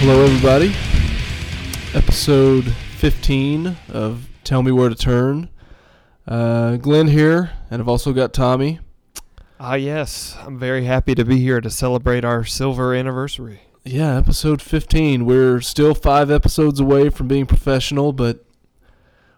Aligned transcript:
Hello, 0.00 0.22
everybody. 0.24 0.68
Episode 1.94 2.64
15 2.98 3.76
of 3.92 4.28
Tell 4.44 4.62
Me 4.62 4.70
Where 4.70 4.88
to 4.88 4.94
Turn. 4.94 5.48
Uh, 6.26 6.76
Glenn 6.76 7.08
here, 7.08 7.50
and 7.70 7.80
I've 7.82 7.88
also 7.88 8.12
got 8.12 8.32
Tommy. 8.32 8.80
Ah, 9.58 9.74
yes. 9.74 10.36
I'm 10.40 10.58
very 10.58 10.84
happy 10.84 11.14
to 11.14 11.24
be 11.24 11.38
here 11.40 11.60
to 11.60 11.68
celebrate 11.70 12.24
our 12.24 12.44
silver 12.44 12.94
anniversary. 12.94 13.62
Yeah, 13.84 14.16
episode 14.16 14.62
15. 14.62 15.24
We're 15.24 15.60
still 15.60 15.94
five 15.94 16.30
episodes 16.30 16.78
away 16.78 17.10
from 17.10 17.26
being 17.26 17.46
professional, 17.46 18.12
but 18.12 18.44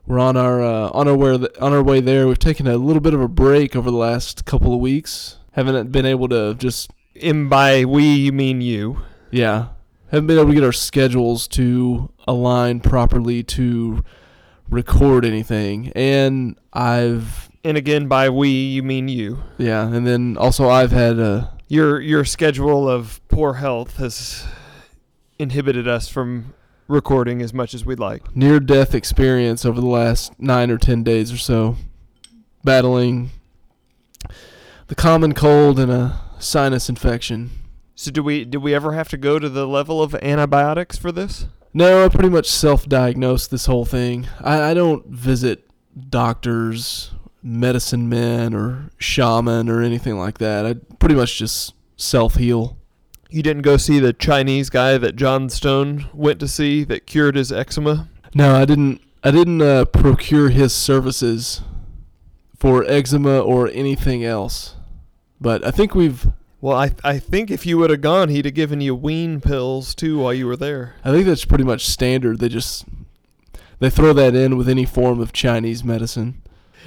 we're 0.06 0.18
on 0.18 0.36
our 0.36 0.60
uh, 0.62 0.90
on 0.90 1.08
our 1.08 1.16
way 1.16 1.34
on 1.60 1.72
our 1.72 1.82
way 1.82 2.00
there. 2.00 2.26
We've 2.26 2.38
taken 2.38 2.66
a 2.66 2.76
little 2.76 3.00
bit 3.00 3.14
of 3.14 3.20
a 3.20 3.28
break 3.28 3.76
over 3.76 3.90
the 3.90 3.96
last 3.96 4.44
couple 4.44 4.74
of 4.74 4.80
weeks. 4.80 5.36
Haven't 5.52 5.90
been 5.92 6.06
able 6.06 6.28
to 6.28 6.54
just 6.54 6.90
And 7.20 7.48
by 7.48 7.84
we, 7.84 8.04
you 8.04 8.32
mean 8.32 8.60
you. 8.60 9.00
yeah, 9.30 9.68
haven't 10.10 10.26
been 10.26 10.38
able 10.38 10.48
to 10.48 10.54
get 10.54 10.64
our 10.64 10.72
schedules 10.72 11.46
to 11.48 12.12
align 12.26 12.80
properly 12.80 13.42
to 13.44 14.04
record 14.68 15.24
anything. 15.24 15.92
And 15.94 16.58
I've 16.72 17.50
And 17.64 17.76
again, 17.76 18.06
by 18.08 18.28
we, 18.30 18.48
you 18.48 18.82
mean 18.82 19.08
you. 19.08 19.38
yeah, 19.58 19.86
and 19.86 20.06
then 20.06 20.36
also 20.36 20.68
I've 20.68 20.92
had 20.92 21.18
a 21.18 21.52
Your 21.68 22.00
your 22.00 22.24
schedule 22.24 22.88
of 22.88 23.20
poor 23.28 23.54
health 23.54 23.96
has 23.96 24.44
inhibited 25.38 25.86
us 25.88 26.08
from 26.08 26.54
recording 26.88 27.40
as 27.40 27.54
much 27.54 27.72
as 27.72 27.84
we'd 27.86 27.98
like. 28.00 28.34
near 28.36 28.58
death 28.60 28.94
experience 28.94 29.64
over 29.64 29.80
the 29.80 29.86
last 29.86 30.32
nine 30.40 30.70
or 30.70 30.78
ten 30.78 31.02
days 31.04 31.32
or 31.32 31.36
so, 31.38 31.76
battling 32.64 33.30
the 34.88 34.94
common 34.96 35.32
cold 35.32 35.78
and 35.78 35.90
a 35.92 36.20
sinus 36.40 36.88
infection. 36.88 37.50
So 38.00 38.10
do 38.10 38.22
we 38.22 38.46
did 38.46 38.62
we 38.62 38.74
ever 38.74 38.94
have 38.94 39.10
to 39.10 39.18
go 39.18 39.38
to 39.38 39.50
the 39.50 39.68
level 39.68 40.02
of 40.02 40.14
antibiotics 40.14 40.96
for 40.96 41.12
this? 41.12 41.48
No, 41.74 42.02
I 42.02 42.08
pretty 42.08 42.30
much 42.30 42.48
self-diagnosed 42.48 43.50
this 43.50 43.66
whole 43.66 43.84
thing. 43.84 44.26
I, 44.40 44.70
I 44.70 44.74
don't 44.74 45.06
visit 45.08 45.68
doctors, 46.08 47.10
medicine 47.42 48.08
men, 48.08 48.54
or 48.54 48.88
shaman 48.96 49.68
or 49.68 49.82
anything 49.82 50.16
like 50.16 50.38
that. 50.38 50.64
I 50.64 50.76
pretty 50.98 51.14
much 51.14 51.36
just 51.36 51.74
self-heal. 51.98 52.78
You 53.28 53.42
didn't 53.42 53.62
go 53.62 53.76
see 53.76 53.98
the 53.98 54.14
Chinese 54.14 54.70
guy 54.70 54.96
that 54.96 55.14
John 55.14 55.50
Stone 55.50 56.06
went 56.14 56.40
to 56.40 56.48
see 56.48 56.84
that 56.84 57.06
cured 57.06 57.36
his 57.36 57.52
eczema? 57.52 58.08
No, 58.32 58.54
I 58.54 58.64
didn't. 58.64 59.02
I 59.22 59.30
didn't 59.30 59.60
uh, 59.60 59.84
procure 59.84 60.48
his 60.48 60.72
services 60.72 61.60
for 62.58 62.82
eczema 62.84 63.40
or 63.40 63.68
anything 63.68 64.24
else. 64.24 64.76
But 65.38 65.66
I 65.66 65.70
think 65.70 65.94
we've 65.94 66.26
Well, 66.60 66.76
I 66.76 66.92
I 67.02 67.18
think 67.18 67.50
if 67.50 67.64
you 67.64 67.78
would 67.78 67.90
have 67.90 68.00
gone, 68.02 68.28
he'd 68.28 68.44
have 68.44 68.54
given 68.54 68.80
you 68.80 68.94
wean 68.94 69.40
pills 69.40 69.94
too 69.94 70.18
while 70.18 70.34
you 70.34 70.46
were 70.46 70.56
there. 70.56 70.94
I 71.04 71.10
think 71.10 71.26
that's 71.26 71.44
pretty 71.44 71.64
much 71.64 71.86
standard. 71.86 72.38
They 72.38 72.48
just 72.48 72.84
they 73.78 73.90
throw 73.90 74.12
that 74.12 74.34
in 74.34 74.56
with 74.56 74.68
any 74.68 74.84
form 74.84 75.20
of 75.20 75.32
Chinese 75.32 75.82
medicine. 75.82 76.42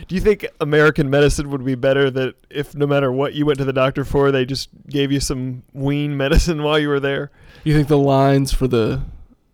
Do 0.08 0.16
you 0.16 0.22
think 0.22 0.46
American 0.60 1.10
medicine 1.10 1.50
would 1.50 1.64
be 1.64 1.76
better 1.76 2.10
that 2.12 2.36
if 2.50 2.76
no 2.76 2.86
matter 2.86 3.12
what 3.12 3.34
you 3.34 3.46
went 3.46 3.60
to 3.60 3.66
the 3.66 3.74
doctor 3.74 4.04
for, 4.04 4.32
they 4.32 4.46
just 4.46 4.70
gave 4.90 5.12
you 5.12 5.20
some 5.20 5.64
wean 5.74 6.18
medicine 6.24 6.64
while 6.64 6.78
you 6.80 6.90
were 6.90 7.00
there? 7.00 7.32
You 7.64 7.74
think 7.74 7.88
the 7.88 7.98
lines 7.98 8.54
for 8.54 8.68
the 8.68 9.02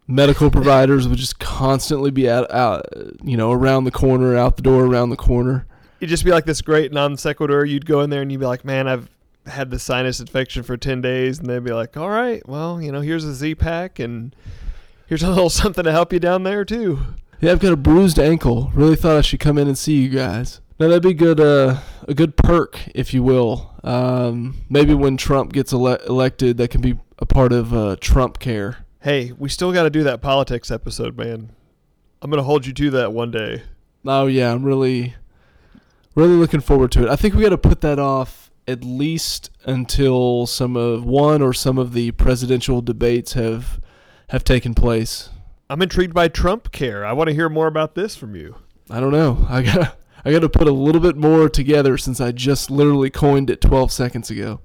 medical 0.07 0.49
providers 0.49 1.07
would 1.07 1.19
just 1.19 1.39
constantly 1.39 2.09
be 2.09 2.29
out, 2.29 2.49
out 2.51 2.85
you 3.23 3.37
know, 3.37 3.51
around 3.51 3.83
the 3.83 3.91
corner, 3.91 4.35
out 4.35 4.55
the 4.55 4.63
door, 4.63 4.85
around 4.85 5.09
the 5.09 5.17
corner? 5.17 5.67
It'd 5.99 6.09
just 6.09 6.25
be 6.25 6.31
like 6.31 6.45
this 6.45 6.61
great 6.61 6.91
non 6.91 7.15
sequitur. 7.15 7.63
You'd 7.65 7.85
go 7.85 8.01
in 8.01 8.09
there 8.09 8.21
and 8.21 8.31
you'd 8.31 8.39
be 8.39 8.45
like, 8.45 8.65
"Man, 8.65 8.87
I've 8.87 9.09
had 9.49 9.71
the 9.71 9.79
sinus 9.79 10.19
infection 10.19 10.63
for 10.63 10.77
ten 10.77 11.01
days," 11.01 11.39
and 11.39 11.49
they'd 11.49 11.63
be 11.63 11.73
like, 11.73 11.95
"All 11.97 12.09
right, 12.09 12.47
well, 12.47 12.81
you 12.81 12.91
know, 12.91 13.01
here's 13.01 13.25
a 13.25 13.33
Z 13.33 13.55
pack 13.55 13.99
and 13.99 14.35
here's 15.07 15.23
a 15.23 15.29
little 15.29 15.49
something 15.49 15.83
to 15.83 15.91
help 15.91 16.13
you 16.13 16.19
down 16.19 16.43
there 16.43 16.63
too." 16.65 16.99
Yeah, 17.41 17.51
I've 17.53 17.59
got 17.59 17.71
a 17.71 17.77
bruised 17.77 18.19
ankle. 18.19 18.71
Really 18.73 18.95
thought 18.95 19.17
I 19.17 19.21
should 19.21 19.39
come 19.39 19.57
in 19.57 19.67
and 19.67 19.77
see 19.77 20.01
you 20.01 20.09
guys. 20.09 20.59
Now 20.79 20.87
that'd 20.87 21.03
be 21.03 21.13
good, 21.13 21.39
uh, 21.39 21.79
a 22.07 22.13
good 22.13 22.37
perk, 22.37 22.79
if 22.95 23.13
you 23.13 23.23
will. 23.23 23.73
Um, 23.83 24.61
maybe 24.69 24.93
when 24.93 25.17
Trump 25.17 25.53
gets 25.53 25.73
ele- 25.73 25.95
elected, 26.07 26.57
that 26.57 26.69
can 26.69 26.81
be 26.81 26.97
a 27.17 27.25
part 27.25 27.51
of 27.51 27.73
uh, 27.73 27.95
Trump 27.99 28.39
care. 28.39 28.85
Hey, 29.01 29.31
we 29.37 29.49
still 29.49 29.71
got 29.71 29.83
to 29.83 29.89
do 29.89 30.03
that 30.03 30.21
politics 30.21 30.71
episode, 30.71 31.17
man. 31.17 31.51
I'm 32.21 32.29
gonna 32.29 32.43
hold 32.43 32.65
you 32.65 32.73
to 32.73 32.89
that 32.91 33.13
one 33.13 33.31
day. 33.31 33.63
Oh 34.05 34.27
yeah, 34.27 34.51
I'm 34.51 34.63
really, 34.63 35.15
really 36.15 36.35
looking 36.35 36.59
forward 36.59 36.91
to 36.93 37.03
it. 37.03 37.09
I 37.09 37.15
think 37.15 37.33
we 37.33 37.41
got 37.41 37.49
to 37.49 37.57
put 37.57 37.81
that 37.81 37.99
off 37.99 38.48
at 38.69 38.83
least 38.83 39.49
until 39.65 40.45
some 40.45 40.77
of 40.77 41.03
one 41.03 41.41
or 41.41 41.53
some 41.53 41.77
of 41.77 41.93
the 41.93 42.11
presidential 42.11 42.81
debates 42.81 43.33
have 43.33 43.81
have 44.29 44.43
taken 44.43 44.75
place. 44.75 45.29
I'm 45.69 45.81
intrigued 45.81 46.13
by 46.13 46.27
Trump 46.27 46.71
care. 46.71 47.03
I 47.05 47.13
want 47.13 47.29
to 47.29 47.33
hear 47.33 47.49
more 47.49 47.67
about 47.67 47.95
this 47.95 48.15
from 48.15 48.35
you. 48.35 48.55
I 48.89 48.99
don't 48.99 49.11
know. 49.11 49.45
I 49.49 49.63
got 49.63 49.97
I 50.23 50.31
got 50.31 50.39
to 50.39 50.49
put 50.49 50.67
a 50.67 50.71
little 50.71 51.01
bit 51.01 51.15
more 51.15 51.49
together 51.49 51.97
since 51.97 52.21
I 52.21 52.31
just 52.31 52.69
literally 52.69 53.09
coined 53.09 53.49
it 53.49 53.61
12 53.61 53.91
seconds 53.91 54.29
ago. 54.29 54.59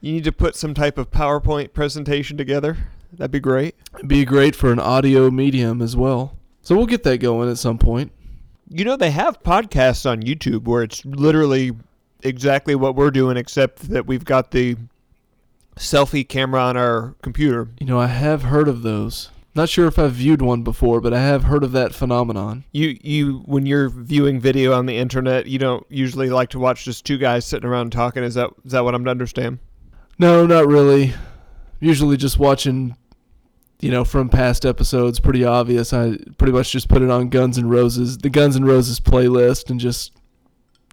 You 0.00 0.12
need 0.12 0.24
to 0.24 0.32
put 0.32 0.56
some 0.56 0.74
type 0.74 0.98
of 0.98 1.10
PowerPoint 1.10 1.72
presentation 1.72 2.36
together. 2.36 2.76
That'd 3.12 3.30
be 3.30 3.40
great. 3.40 3.76
It'd 3.94 4.08
be 4.08 4.24
great 4.24 4.56
for 4.56 4.72
an 4.72 4.80
audio 4.80 5.30
medium 5.30 5.80
as 5.80 5.96
well. 5.96 6.36
So 6.62 6.74
we'll 6.74 6.86
get 6.86 7.04
that 7.04 7.18
going 7.18 7.50
at 7.50 7.58
some 7.58 7.78
point. 7.78 8.12
You 8.68 8.84
know, 8.84 8.96
they 8.96 9.10
have 9.10 9.42
podcasts 9.42 10.10
on 10.10 10.22
YouTube 10.22 10.64
where 10.64 10.82
it's 10.82 11.04
literally 11.04 11.72
exactly 12.24 12.74
what 12.74 12.96
we're 12.96 13.10
doing, 13.10 13.36
except 13.36 13.90
that 13.90 14.06
we've 14.06 14.24
got 14.24 14.50
the 14.50 14.76
selfie 15.76 16.26
camera 16.28 16.60
on 16.60 16.76
our 16.76 17.14
computer. 17.22 17.68
You 17.78 17.86
know, 17.86 18.00
I 18.00 18.06
have 18.06 18.44
heard 18.44 18.68
of 18.68 18.82
those. 18.82 19.30
Not 19.56 19.68
sure 19.68 19.86
if 19.86 20.00
I've 20.00 20.14
viewed 20.14 20.42
one 20.42 20.62
before, 20.62 21.00
but 21.00 21.14
I 21.14 21.20
have 21.20 21.44
heard 21.44 21.62
of 21.62 21.70
that 21.72 21.94
phenomenon. 21.94 22.64
You, 22.72 22.98
you, 23.00 23.42
when 23.44 23.66
you're 23.66 23.88
viewing 23.88 24.40
video 24.40 24.72
on 24.72 24.86
the 24.86 24.96
internet, 24.96 25.46
you 25.46 25.60
don't 25.60 25.86
usually 25.88 26.28
like 26.28 26.50
to 26.50 26.58
watch 26.58 26.84
just 26.84 27.06
two 27.06 27.18
guys 27.18 27.44
sitting 27.44 27.68
around 27.68 27.92
talking. 27.92 28.24
Is 28.24 28.34
that 28.34 28.50
is 28.64 28.72
that 28.72 28.82
what 28.82 28.96
I'm 28.96 29.04
to 29.04 29.10
understand? 29.12 29.60
No, 30.18 30.44
not 30.44 30.66
really. 30.66 31.14
Usually 31.78 32.16
just 32.16 32.36
watching, 32.36 32.96
you 33.80 33.92
know, 33.92 34.04
from 34.04 34.28
past 34.28 34.66
episodes, 34.66 35.20
pretty 35.20 35.44
obvious. 35.44 35.92
I 35.92 36.18
pretty 36.36 36.52
much 36.52 36.72
just 36.72 36.88
put 36.88 37.02
it 37.02 37.10
on 37.10 37.28
Guns 37.28 37.56
N' 37.56 37.68
Roses, 37.68 38.18
the 38.18 38.30
Guns 38.30 38.56
N' 38.56 38.64
Roses 38.64 38.98
playlist, 38.98 39.70
and 39.70 39.78
just 39.78 40.16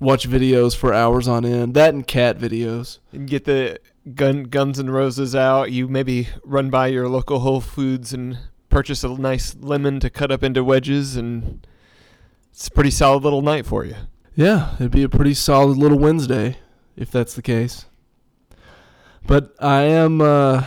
watch 0.01 0.27
videos 0.27 0.75
for 0.75 0.93
hours 0.93 1.29
on 1.29 1.45
end. 1.45 1.73
That 1.75 1.93
and 1.93 2.05
cat 2.05 2.37
videos. 2.37 2.99
And 3.13 3.29
get 3.29 3.45
the 3.45 3.79
gun 4.13 4.43
Guns 4.43 4.79
and 4.79 4.93
Roses 4.93 5.33
out. 5.33 5.71
You 5.71 5.87
maybe 5.87 6.27
run 6.43 6.69
by 6.69 6.87
your 6.87 7.07
local 7.07 7.39
Whole 7.39 7.61
Foods 7.61 8.11
and 8.11 8.37
purchase 8.67 9.03
a 9.05 9.09
nice 9.09 9.55
lemon 9.55 10.01
to 10.01 10.09
cut 10.09 10.31
up 10.31 10.43
into 10.43 10.63
wedges, 10.63 11.15
and 11.15 11.65
it's 12.51 12.67
a 12.67 12.71
pretty 12.71 12.91
solid 12.91 13.23
little 13.23 13.41
night 13.41 13.65
for 13.65 13.85
you. 13.85 13.95
Yeah, 14.35 14.75
it'd 14.75 14.91
be 14.91 15.03
a 15.03 15.09
pretty 15.09 15.33
solid 15.33 15.77
little 15.77 15.99
Wednesday 15.99 16.57
if 16.95 17.11
that's 17.11 17.33
the 17.33 17.41
case. 17.41 17.85
But 19.25 19.53
I 19.59 19.83
am, 19.83 20.21
uh, 20.21 20.65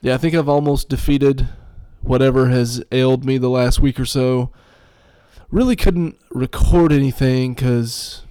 yeah, 0.00 0.14
I 0.14 0.18
think 0.18 0.34
I've 0.34 0.48
almost 0.48 0.88
defeated 0.88 1.48
whatever 2.00 2.48
has 2.48 2.82
ailed 2.92 3.24
me 3.24 3.38
the 3.38 3.50
last 3.50 3.80
week 3.80 3.98
or 3.98 4.04
so. 4.04 4.52
Really 5.50 5.76
couldn't 5.76 6.16
record 6.30 6.92
anything 6.92 7.54
because, 7.54 8.25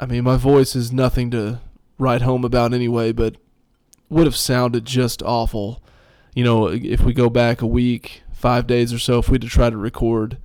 I 0.00 0.06
mean, 0.06 0.24
my 0.24 0.36
voice 0.36 0.74
is 0.74 0.90
nothing 0.92 1.30
to 1.32 1.60
write 1.98 2.22
home 2.22 2.42
about 2.44 2.72
anyway, 2.72 3.12
but 3.12 3.36
would 4.08 4.24
have 4.24 4.34
sounded 4.34 4.86
just 4.86 5.22
awful. 5.22 5.82
You 6.34 6.42
know, 6.42 6.68
if 6.68 7.02
we 7.02 7.12
go 7.12 7.28
back 7.28 7.60
a 7.60 7.66
week, 7.66 8.22
five 8.32 8.66
days 8.66 8.94
or 8.94 8.98
so, 8.98 9.18
if 9.18 9.28
we'd 9.28 9.42
have 9.42 9.52
tried 9.52 9.70
to 9.70 9.76
record, 9.76 10.38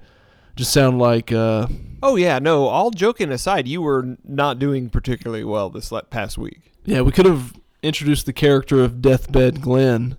just 0.57 0.73
sound 0.73 0.99
like, 0.99 1.31
uh, 1.31 1.67
Oh 2.03 2.17
yeah, 2.17 2.37
no. 2.39 2.67
All 2.67 2.91
joking 2.91 3.31
aside, 3.31 3.67
you 3.67 3.81
were 3.81 4.17
not 4.25 4.59
doing 4.59 4.89
particularly 4.89 5.43
well 5.45 5.69
this 5.69 5.91
past 6.09 6.37
week. 6.37 6.73
Yeah, 6.83 7.01
we 7.01 7.11
could 7.11 7.25
have 7.25 7.53
introduced 7.81 8.25
the 8.25 8.33
character 8.33 8.83
of 8.83 9.01
Deathbed 9.01 9.61
Glenn 9.61 10.17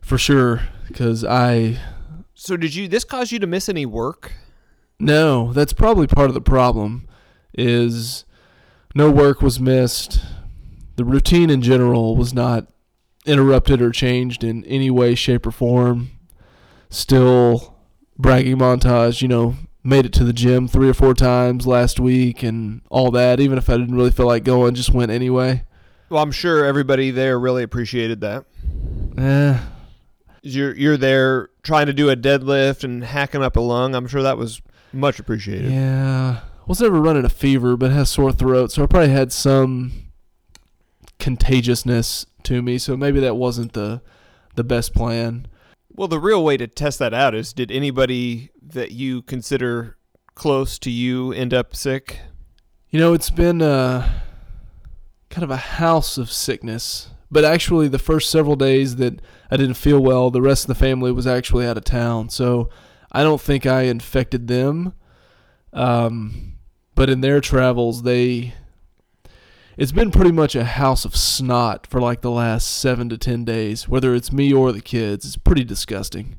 for 0.00 0.18
sure. 0.18 0.62
Because 0.88 1.24
I 1.24 1.78
So 2.34 2.56
did 2.56 2.74
you? 2.74 2.88
This 2.88 3.04
cause 3.04 3.30
you 3.30 3.38
to 3.38 3.46
miss 3.46 3.68
any 3.68 3.84
work? 3.84 4.32
no, 4.98 5.52
that's 5.52 5.72
probably 5.72 6.06
part 6.06 6.28
of 6.30 6.34
the 6.34 6.40
problem. 6.40 7.07
Is 7.58 8.24
no 8.94 9.10
work 9.10 9.42
was 9.42 9.58
missed. 9.58 10.20
The 10.96 11.04
routine 11.04 11.50
in 11.50 11.60
general 11.62 12.16
was 12.16 12.32
not 12.32 12.66
interrupted 13.26 13.82
or 13.82 13.90
changed 13.90 14.42
in 14.44 14.64
any 14.64 14.90
way, 14.90 15.14
shape, 15.14 15.46
or 15.46 15.50
form. 15.50 16.10
Still, 16.90 17.76
bragging 18.16 18.58
montage. 18.58 19.20
You 19.22 19.28
know, 19.28 19.56
made 19.84 20.06
it 20.06 20.12
to 20.14 20.24
the 20.24 20.32
gym 20.32 20.68
three 20.68 20.88
or 20.88 20.94
four 20.94 21.14
times 21.14 21.66
last 21.66 21.98
week 22.00 22.42
and 22.42 22.80
all 22.90 23.10
that. 23.10 23.40
Even 23.40 23.58
if 23.58 23.68
I 23.68 23.76
didn't 23.76 23.94
really 23.94 24.10
feel 24.10 24.26
like 24.26 24.44
going, 24.44 24.74
just 24.74 24.92
went 24.94 25.10
anyway. 25.10 25.64
Well, 26.10 26.22
I'm 26.22 26.32
sure 26.32 26.64
everybody 26.64 27.10
there 27.10 27.38
really 27.38 27.62
appreciated 27.62 28.20
that. 28.22 28.44
Eh, 29.18 29.58
You're 30.42 30.74
you're 30.76 30.96
there 30.96 31.50
trying 31.62 31.86
to 31.86 31.92
do 31.92 32.08
a 32.08 32.16
deadlift 32.16 32.84
and 32.84 33.04
hacking 33.04 33.42
up 33.42 33.56
a 33.56 33.60
lung. 33.60 33.94
I'm 33.94 34.06
sure 34.06 34.22
that 34.22 34.38
was 34.38 34.62
much 34.92 35.18
appreciated. 35.18 35.70
Yeah. 35.70 36.40
Was 36.68 36.82
never 36.82 37.00
running 37.00 37.24
a 37.24 37.30
fever, 37.30 37.78
but 37.78 37.90
has 37.92 38.10
sore 38.10 38.30
throat, 38.30 38.70
so 38.70 38.82
I 38.82 38.86
probably 38.86 39.08
had 39.08 39.32
some 39.32 40.10
contagiousness 41.18 42.26
to 42.42 42.60
me. 42.60 42.76
So 42.76 42.94
maybe 42.94 43.20
that 43.20 43.36
wasn't 43.36 43.72
the 43.72 44.02
the 44.54 44.64
best 44.64 44.94
plan. 44.94 45.46
Well, 45.88 46.08
the 46.08 46.20
real 46.20 46.44
way 46.44 46.58
to 46.58 46.66
test 46.66 46.98
that 46.98 47.14
out 47.14 47.34
is 47.34 47.54
did 47.54 47.72
anybody 47.72 48.50
that 48.62 48.90
you 48.90 49.22
consider 49.22 49.96
close 50.34 50.78
to 50.80 50.90
you 50.90 51.32
end 51.32 51.54
up 51.54 51.74
sick? 51.74 52.20
You 52.90 53.00
know, 53.00 53.14
it's 53.14 53.30
been 53.30 53.62
uh, 53.62 54.20
kind 55.30 55.44
of 55.44 55.50
a 55.50 55.56
house 55.56 56.18
of 56.18 56.30
sickness. 56.30 57.08
But 57.30 57.46
actually, 57.46 57.88
the 57.88 57.98
first 57.98 58.30
several 58.30 58.56
days 58.56 58.96
that 58.96 59.22
I 59.50 59.56
didn't 59.56 59.74
feel 59.74 60.00
well, 60.00 60.30
the 60.30 60.42
rest 60.42 60.64
of 60.64 60.68
the 60.68 60.74
family 60.74 61.12
was 61.12 61.26
actually 61.26 61.66
out 61.66 61.78
of 61.78 61.84
town. 61.84 62.28
So 62.28 62.68
I 63.10 63.22
don't 63.22 63.40
think 63.40 63.64
I 63.64 63.82
infected 63.82 64.48
them. 64.48 64.92
Um, 65.72 66.57
but 66.98 67.08
in 67.08 67.20
their 67.20 67.40
travels, 67.40 68.02
they. 68.02 68.54
It's 69.76 69.92
been 69.92 70.10
pretty 70.10 70.32
much 70.32 70.56
a 70.56 70.64
house 70.64 71.04
of 71.04 71.14
snot 71.14 71.86
for 71.86 72.00
like 72.00 72.22
the 72.22 72.30
last 72.32 72.66
seven 72.66 73.08
to 73.10 73.16
ten 73.16 73.44
days, 73.44 73.88
whether 73.88 74.16
it's 74.16 74.32
me 74.32 74.52
or 74.52 74.72
the 74.72 74.80
kids. 74.80 75.24
It's 75.24 75.36
pretty 75.36 75.62
disgusting. 75.62 76.38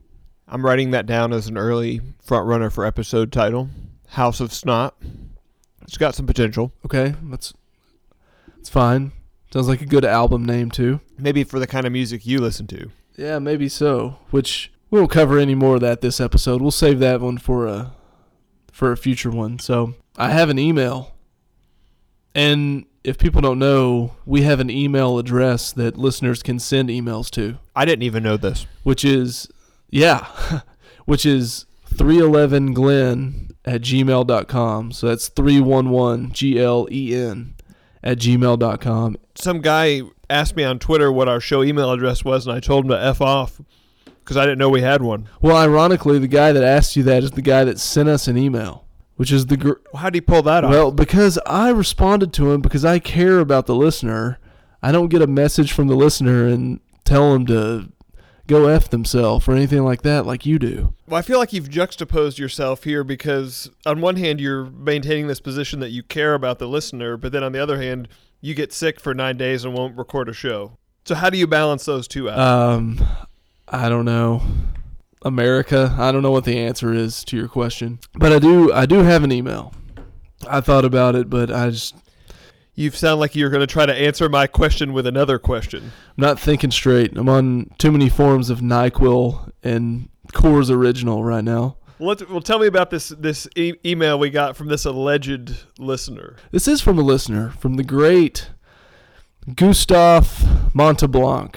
I'm 0.50 0.66
writing 0.66 0.92
that 0.92 1.06
down 1.06 1.32
as 1.32 1.48
an 1.48 1.58
early 1.58 2.02
front 2.22 2.46
runner 2.46 2.70
for 2.70 2.86
episode 2.86 3.32
title 3.32 3.70
House 4.10 4.42
of 4.42 4.52
Snot. 4.52 4.96
It's 5.84 5.98
got 5.98 6.14
some 6.14 6.28
potential. 6.28 6.74
Okay, 6.84 7.16
that's 7.24 7.54
it's 8.58 8.70
fine. 8.70 9.14
Sounds 9.54 9.70
like 9.70 9.82
a 9.82 9.86
good 9.86 10.04
album 10.04 10.44
name 10.44 10.72
too. 10.72 11.00
Maybe 11.18 11.46
for 11.46 11.60
the 11.60 11.68
kind 11.68 11.88
of 11.88 11.94
music 11.94 12.28
you 12.28 12.42
listen 12.42 12.68
to. 12.68 12.92
Yeah, 13.16 13.40
maybe 13.40 13.70
so. 13.70 14.18
Which 14.32 14.74
we 14.90 15.00
won't 15.00 15.10
cover 15.10 15.40
any 15.40 15.56
more 15.56 15.76
of 15.76 15.82
that 15.82 16.02
this 16.02 16.20
episode. 16.20 16.62
We'll 16.62 16.72
save 16.72 17.00
that 17.00 17.22
one 17.22 17.38
for 17.38 17.66
a 17.66 17.94
for 18.74 18.92
a 18.92 18.98
future 18.98 19.32
one. 19.32 19.58
So 19.60 19.96
I 20.20 20.30
have 20.30 20.50
an 20.50 20.60
email, 20.60 21.14
and 22.36 22.86
if 23.04 23.18
people 23.18 23.42
don't 23.42 23.58
know, 23.58 24.16
we 24.26 24.42
have 24.42 24.60
an 24.60 24.70
email 24.70 25.18
address 25.18 25.72
that 25.72 25.98
listeners 25.98 26.44
can 26.44 26.60
send 26.60 26.90
emails 26.90 27.30
to, 27.32 27.58
I 27.76 27.86
didn't 27.86 28.04
even 28.04 28.22
know 28.24 28.38
this. 28.38 28.68
which 28.84 29.06
is 29.06 29.48
yeah, 29.90 30.28
which 31.06 31.26
is 31.26 31.66
311 31.86 32.74
glen 32.74 33.52
at 33.66 33.82
gmail.com. 33.82 34.92
So 34.92 35.08
that's 35.08 35.30
311 35.30 36.34
G 36.34 36.60
L 36.60 36.88
E 36.92 37.16
N 37.16 37.56
at 38.04 38.18
gmail.com. 38.20 39.18
Some 39.36 39.62
guy 39.62 40.02
asked 40.30 40.56
me 40.56 40.64
on 40.64 40.80
Twitter 40.80 41.12
what 41.12 41.28
our 41.30 41.40
show 41.40 41.64
email 41.64 41.92
address 41.92 42.24
was, 42.24 42.46
and 42.46 42.56
I 42.56 42.60
told 42.60 42.86
him 42.86 42.92
to 42.92 43.02
F 43.02 43.22
off 43.22 43.60
because 44.06 44.38
I 44.38 44.44
didn't 44.44 44.60
know 44.60 44.70
we 44.70 44.82
had 44.82 45.02
one. 45.02 45.28
Well, 45.42 45.58
ironically, 45.58 46.20
the 46.20 46.28
guy 46.28 46.52
that 46.52 46.64
asked 46.64 46.96
you 46.96 47.04
that 47.04 47.24
is 47.24 47.32
the 47.32 47.42
guy 47.42 47.64
that 47.64 47.80
sent 47.80 48.10
us 48.10 48.28
an 48.28 48.38
email, 48.38 48.86
which 49.20 49.34
is 49.34 49.48
the 49.48 49.58
gr- 49.58 49.74
How'd 49.96 50.16
you 50.16 50.22
pull 50.22 50.42
that 50.44 50.64
off? 50.64 50.72
well 50.72 50.92
because 50.94 51.38
I 51.46 51.70
responded 51.72 52.32
to 52.34 52.52
him 52.52 52.62
because 52.62 52.86
I 52.86 53.00
care 53.00 53.40
about 53.40 53.66
the 53.66 53.76
listener. 53.76 54.40
I 54.82 54.94
don't 54.94 55.10
get 55.10 55.22
a 55.22 55.28
message 55.28 55.74
from 55.74 55.88
the 55.88 55.96
listener 55.96 56.48
and 56.48 56.80
tell 57.04 57.34
them 57.34 57.46
to 57.48 57.92
go 58.48 58.68
f 58.68 58.90
themselves 58.90 59.46
or 59.46 59.52
anything 59.52 59.84
like 59.84 60.04
that, 60.04 60.26
like 60.26 60.46
you 60.46 60.58
do. 60.58 60.94
Well, 61.06 61.20
I 61.20 61.22
feel 61.22 61.38
like 61.38 61.52
you've 61.52 61.70
juxtaposed 61.70 62.40
yourself 62.40 62.86
here 62.86 63.04
because 63.04 63.70
on 63.86 64.00
one 64.00 64.16
hand 64.16 64.40
you're 64.40 64.66
maintaining 64.68 65.28
this 65.28 65.42
position 65.42 65.82
that 65.82 65.90
you 65.90 66.02
care 66.02 66.34
about 66.34 66.58
the 66.60 66.68
listener, 66.68 67.18
but 67.18 67.34
then 67.34 67.44
on 67.44 67.52
the 67.52 67.60
other 67.60 67.82
hand 67.82 68.08
you 68.40 68.56
get 68.56 68.72
sick 68.72 69.02
for 69.02 69.14
nine 69.14 69.36
days 69.36 69.66
and 69.66 69.74
won't 69.74 69.98
record 69.98 70.30
a 70.30 70.34
show. 70.34 70.78
So 71.04 71.14
how 71.16 71.30
do 71.30 71.38
you 71.38 71.46
balance 71.46 71.84
those 71.84 72.08
two 72.08 72.30
out? 72.30 72.40
Um, 72.40 73.06
I 73.68 73.90
don't 73.90 74.06
know. 74.06 74.42
America. 75.22 75.96
I 75.98 76.12
don't 76.12 76.22
know 76.22 76.32
what 76.32 76.46
the 76.46 76.58
answer 76.58 76.94
is 76.94 77.24
to 77.26 77.38
your 77.38 77.48
question, 77.48 78.00
but 78.16 78.32
I 78.32 78.40
do. 78.40 78.72
I 78.72 78.86
do 78.86 79.00
have 79.00 79.24
an 79.24 79.32
email. 79.32 79.74
I 80.48 80.62
thought 80.62 80.86
about 80.86 81.16
it, 81.16 81.30
but 81.30 81.52
I 81.52 81.70
just 81.72 81.96
you 82.80 82.90
sound 82.92 83.20
like 83.20 83.36
you're 83.36 83.50
going 83.50 83.60
to 83.60 83.68
try 83.68 83.86
to 83.86 83.94
answer 83.94 84.30
my 84.30 84.48
question 84.48 84.94
with 84.94 85.06
another 85.06 85.38
question. 85.38 85.84
I'm 85.84 86.22
not 86.22 86.40
thinking 86.40 86.72
straight. 86.72 87.18
I'm 87.18 87.28
on 87.28 87.70
too 87.78 87.92
many 87.92 88.08
forms 88.08 88.50
of 88.50 88.60
Nyquil 88.62 89.52
and 89.64 90.08
Coors 90.32 90.72
Original 90.72 91.22
right 91.22 91.44
now. 91.44 91.76
Well, 92.00 92.08
let's, 92.08 92.26
well 92.30 92.40
tell 92.40 92.60
me 92.60 92.68
about 92.68 92.90
this 92.90 93.10
this 93.10 93.50
e- 93.58 93.74
email 93.86 94.18
we 94.18 94.30
got 94.30 94.56
from 94.56 94.68
this 94.68 94.86
alleged 94.86 95.58
listener. 95.78 96.38
This 96.52 96.70
is 96.70 96.80
from 96.80 96.98
a 96.98 97.02
listener 97.02 97.50
from 97.50 97.74
the 97.74 97.84
great 97.84 98.50
Gustav 99.56 100.26
Monteblanc 100.74 101.56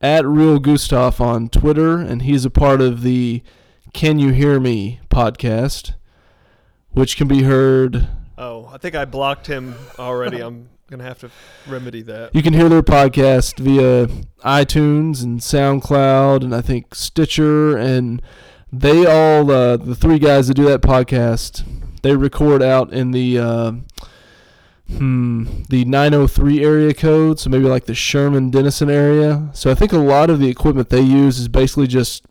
at 0.00 0.24
Real 0.26 0.58
Gustav 0.58 1.20
on 1.20 1.48
Twitter, 1.48 1.98
and 1.98 2.22
he's 2.22 2.44
a 2.44 2.50
part 2.50 2.80
of 2.80 3.02
the 3.02 3.42
Can 3.92 4.18
You 4.18 4.30
Hear 4.30 4.60
Me 4.60 5.00
podcast, 5.10 5.94
which 6.90 7.16
can 7.16 7.28
be 7.28 7.42
heard. 7.42 8.08
Oh, 8.36 8.70
I 8.72 8.78
think 8.78 8.94
I 8.94 9.04
blocked 9.04 9.46
him 9.46 9.74
already. 9.98 10.40
I'm 10.40 10.68
going 10.88 11.00
to 11.00 11.04
have 11.04 11.18
to 11.20 11.30
remedy 11.66 12.02
that. 12.02 12.34
You 12.34 12.42
can 12.42 12.54
hear 12.54 12.68
their 12.68 12.82
podcast 12.82 13.58
via 13.58 14.06
iTunes 14.44 15.22
and 15.22 15.40
SoundCloud, 15.40 16.44
and 16.44 16.54
I 16.54 16.60
think 16.60 16.94
Stitcher, 16.94 17.76
and 17.76 18.22
they 18.72 19.04
all 19.04 19.50
uh, 19.50 19.76
the 19.76 19.96
three 19.96 20.18
guys 20.18 20.48
that 20.48 20.54
do 20.54 20.64
that 20.66 20.82
podcast. 20.82 21.64
They 22.02 22.14
record 22.14 22.62
out 22.62 22.92
in 22.92 23.10
the. 23.10 23.38
Uh, 23.38 23.72
Hmm, 24.96 25.62
the 25.68 25.84
903 25.84 26.64
area 26.64 26.94
code, 26.94 27.38
so 27.38 27.50
maybe 27.50 27.64
like 27.64 27.84
the 27.84 27.94
Sherman 27.94 28.50
Denison 28.50 28.88
area. 28.88 29.50
So 29.52 29.70
I 29.70 29.74
think 29.74 29.92
a 29.92 29.98
lot 29.98 30.30
of 30.30 30.40
the 30.40 30.48
equipment 30.48 30.88
they 30.88 31.02
use 31.02 31.38
is 31.38 31.46
basically 31.48 31.86
just 31.86 32.24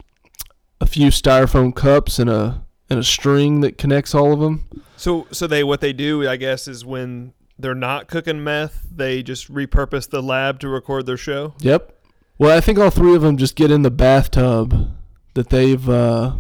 a 0.82 0.88
few 0.88 1.10
styrofoam 1.10 1.76
cups 1.76 2.18
and 2.20 2.30
a 2.30 2.64
and 2.90 3.00
a 3.00 3.04
string 3.04 3.62
that 3.62 3.78
connects 3.78 4.16
all 4.16 4.34
of 4.34 4.40
them. 4.40 4.68
So 4.96 5.28
so 5.32 5.46
they 5.46 5.64
what 5.64 5.82
they 5.82 5.94
do, 5.94 6.28
I 6.28 6.36
guess, 6.36 6.68
is 6.68 6.84
when 6.84 7.34
they're 7.60 7.76
not 7.76 8.08
cooking 8.08 8.44
meth, 8.44 8.88
they 8.92 9.22
just 9.22 9.54
repurpose 9.54 10.10
the 10.10 10.24
lab 10.24 10.60
to 10.62 10.68
record 10.68 11.06
their 11.06 11.18
show. 11.18 11.54
Yep. 11.60 11.94
Well, 12.40 12.56
I 12.56 12.62
think 12.62 12.78
all 12.80 12.90
three 12.90 13.16
of 13.16 13.22
them 13.22 13.38
just 13.38 13.56
get 13.56 13.72
in 13.72 13.82
the 13.82 13.92
bathtub 13.92 14.92
that 15.36 15.50
they've 15.50 15.88
uh, 15.88 16.36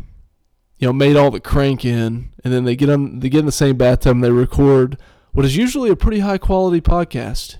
you 0.79 0.87
know 0.87 0.93
made 0.93 1.15
all 1.15 1.29
the 1.29 1.39
crank 1.39 1.85
in, 1.85 2.31
and 2.43 2.51
then 2.51 2.65
they 2.65 2.75
get 2.75 2.87
them 2.87 3.19
they 3.19 3.29
get 3.29 3.41
in 3.41 3.45
the 3.45 3.51
same 3.51 3.77
bathtub 3.77 4.15
and 4.15 4.23
they 4.23 4.31
record 4.31 4.97
what 5.37 5.45
is 5.45 5.55
usually 5.55 5.91
a 5.91 5.95
pretty 5.95 6.21
high 6.21 6.39
quality 6.39 6.81
podcast. 6.81 7.57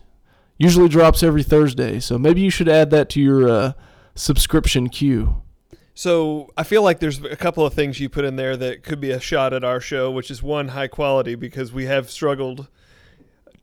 Usually 0.57 0.89
drops 0.89 1.21
every 1.21 1.44
Thursday, 1.44 2.00
so 2.00 2.18
maybe 2.18 2.41
you 2.41 2.50
should 2.50 2.68
add 2.68 2.89
that 2.89 3.07
to 3.09 3.21
your 3.21 3.47
uh, 3.47 3.74
subscription 4.15 4.89
queue. 4.89 5.44
So 5.94 6.50
I 6.57 6.63
feel 6.63 6.81
like 6.81 6.97
there's 6.97 7.24
a 7.24 7.35
couple 7.35 7.63
of 7.68 7.75
things 7.75 8.00
you 8.00 8.09
put 8.09 8.25
in 8.25 8.35
there 8.35 8.57
that 8.57 8.81
could 8.81 9.00
be 9.00 9.12
a 9.12 9.19
shot 9.19 9.53
at 9.53 9.63
our 9.63 9.79
show, 9.79 10.09
which 10.09 10.31
is 10.31 10.41
one 10.41 10.69
high 10.69 10.88
quality 10.88 11.35
because 11.35 11.71
we 11.71 11.85
have 11.85 12.09
struggled 12.09 12.68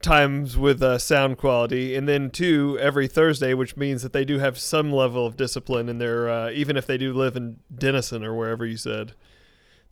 times 0.01 0.57
with 0.57 0.81
uh, 0.81 0.97
sound 0.99 1.37
quality, 1.37 1.97
and 1.97 2.09
then 2.09 2.31
two 2.31 2.79
every 2.81 3.09
Thursday, 3.09 3.53
which 3.53 3.77
means 3.77 4.05
that 4.05 4.13
they 4.13 4.25
do 4.25 4.39
have 4.39 4.61
some 4.61 4.93
level 4.93 5.27
of 5.27 5.37
discipline 5.37 5.89
in 5.89 5.99
their, 5.99 6.31
uh, 6.31 6.51
even 6.51 6.77
if 6.77 6.87
they 6.87 6.99
do 6.99 7.13
live 7.13 7.35
in 7.35 7.57
Denison 7.77 8.23
or 8.23 8.33
wherever 8.33 8.65
you 8.65 8.77
said, 8.77 9.15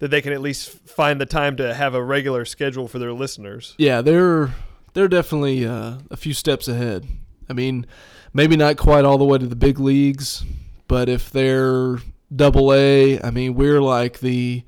that 0.03 0.11
they 0.11 0.21
can 0.21 0.33
at 0.33 0.41
least 0.41 0.69
find 0.89 1.21
the 1.21 1.27
time 1.27 1.57
to 1.57 1.73
have 1.73 1.95
a 1.95 2.03
regular 2.03 2.45
schedule 2.45 2.89
for 2.89 2.99
their 2.99 3.13
listeners. 3.13 3.77
Yeah, 3.79 4.01
they're 4.01 4.53
they're 4.95 5.07
definitely 5.07 5.65
uh, 5.65 5.99
a 6.11 6.17
few 6.17 6.35
steps 6.35 6.67
ahead. 6.67 7.07
I 7.49 7.53
mean, 7.53 7.87
maybe 8.33 8.57
not 8.57 8.77
quite 8.77 9.05
all 9.05 9.17
the 9.17 9.25
way 9.25 9.39
to 9.39 9.47
the 9.47 9.55
big 9.55 9.79
leagues, 9.79 10.45
but 10.89 11.09
if 11.09 11.31
they're 11.31 11.99
double 12.35 12.75
A, 12.75 13.21
I 13.23 13.31
mean, 13.31 13.55
we're 13.55 13.81
like 13.81 14.19
the 14.19 14.65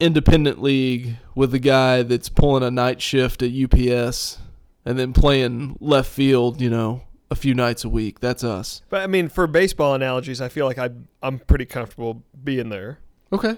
independent 0.00 0.60
league 0.60 1.18
with 1.36 1.52
the 1.52 1.60
guy 1.60 2.02
that's 2.02 2.28
pulling 2.28 2.64
a 2.64 2.70
night 2.72 3.00
shift 3.00 3.44
at 3.44 3.52
UPS 3.52 4.38
and 4.84 4.98
then 4.98 5.12
playing 5.12 5.76
left 5.78 6.10
field, 6.10 6.60
you 6.60 6.68
know, 6.68 7.02
a 7.30 7.36
few 7.36 7.54
nights 7.54 7.84
a 7.84 7.88
week. 7.88 8.18
That's 8.18 8.42
us. 8.42 8.82
But 8.88 9.02
I 9.02 9.06
mean, 9.06 9.28
for 9.28 9.46
baseball 9.46 9.94
analogies, 9.94 10.40
I 10.40 10.48
feel 10.48 10.66
like 10.66 10.78
I 10.78 10.90
I'm 11.22 11.38
pretty 11.38 11.66
comfortable 11.66 12.24
being 12.42 12.70
there. 12.70 12.98
Okay. 13.32 13.56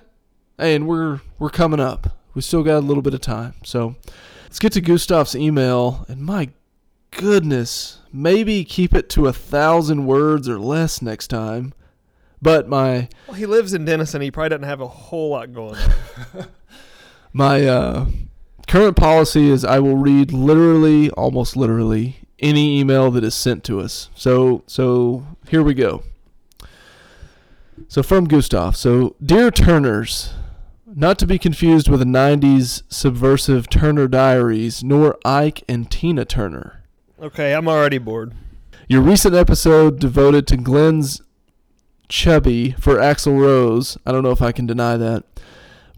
And 0.59 0.87
we're 0.87 1.21
we're 1.39 1.51
coming 1.51 1.81
up. 1.81 2.17
We 2.35 2.43
still 2.43 2.63
got 2.63 2.79
a 2.79 2.81
little 2.81 3.03
bit 3.03 3.15
of 3.15 3.21
time. 3.21 3.55
So 3.65 3.97
let's 4.45 4.59
get 4.59 4.73
to 4.73 4.81
Gustav's 4.81 5.35
email. 5.35 6.05
And 6.09 6.23
my 6.23 6.51
goodness, 7.11 7.99
maybe 8.13 8.65
keep 8.65 8.95
it 8.95 9.09
to 9.11 9.27
a 9.27 9.33
thousand 9.33 10.07
words 10.07 10.49
or 10.49 10.59
less 10.59 11.01
next 11.03 11.29
time. 11.29 11.75
But 12.43 12.69
my 12.69 13.09
Well, 13.27 13.37
he 13.37 13.47
lives 13.47 13.73
in 13.73 13.85
Denison. 13.85 14.21
He 14.21 14.31
probably 14.31 14.51
doesn't 14.51 14.65
have 14.69 14.81
a 14.81 14.89
whole 14.89 15.31
lot 15.31 15.53
going 15.53 15.77
on. 15.77 16.47
my 17.33 17.67
uh, 17.67 18.07
current 18.67 18.97
policy 18.97 19.49
is 19.51 19.65
I 19.65 19.79
will 19.79 19.97
read 19.97 20.33
literally, 20.33 21.11
almost 21.11 21.57
literally, 21.57 22.19
any 22.39 22.79
email 22.79 23.11
that 23.13 23.25
is 23.25 23.35
sent 23.35 23.65
to 23.65 23.81
us. 23.81 24.11
So 24.15 24.63
so 24.67 25.27
here 25.49 25.63
we 25.63 25.75
go. 25.75 26.03
So 27.89 28.03
from 28.03 28.27
Gustav. 28.27 28.77
So 28.77 29.17
dear 29.25 29.51
Turners, 29.51 30.35
not 30.95 31.19
to 31.19 31.27
be 31.27 31.39
confused 31.39 31.89
with 31.89 32.01
the 32.01 32.07
90s 32.07 32.83
subversive 32.89 33.69
Turner 33.69 34.09
Diaries, 34.09 34.85
nor 34.85 35.19
Ike 35.25 35.63
and 35.69 35.91
Tina 35.91 36.25
Turner. 36.25 36.85
okay, 37.21 37.55
I'm 37.55 37.69
already 37.69 37.99
bored. 37.99 38.35
Your 38.89 39.01
recent 39.01 39.35
episode 39.35 39.99
devoted 39.99 40.47
to 40.49 40.57
Glenn's 40.57 41.23
chubby 42.09 42.73
for 42.73 42.97
Axl 42.97 43.41
Rose, 43.41 43.97
I 44.05 44.13
don't 44.13 44.23
know 44.23 44.31
if 44.31 44.43
I 44.43 44.53
can 44.53 44.67
deny 44.67 44.97
that, 44.97 45.25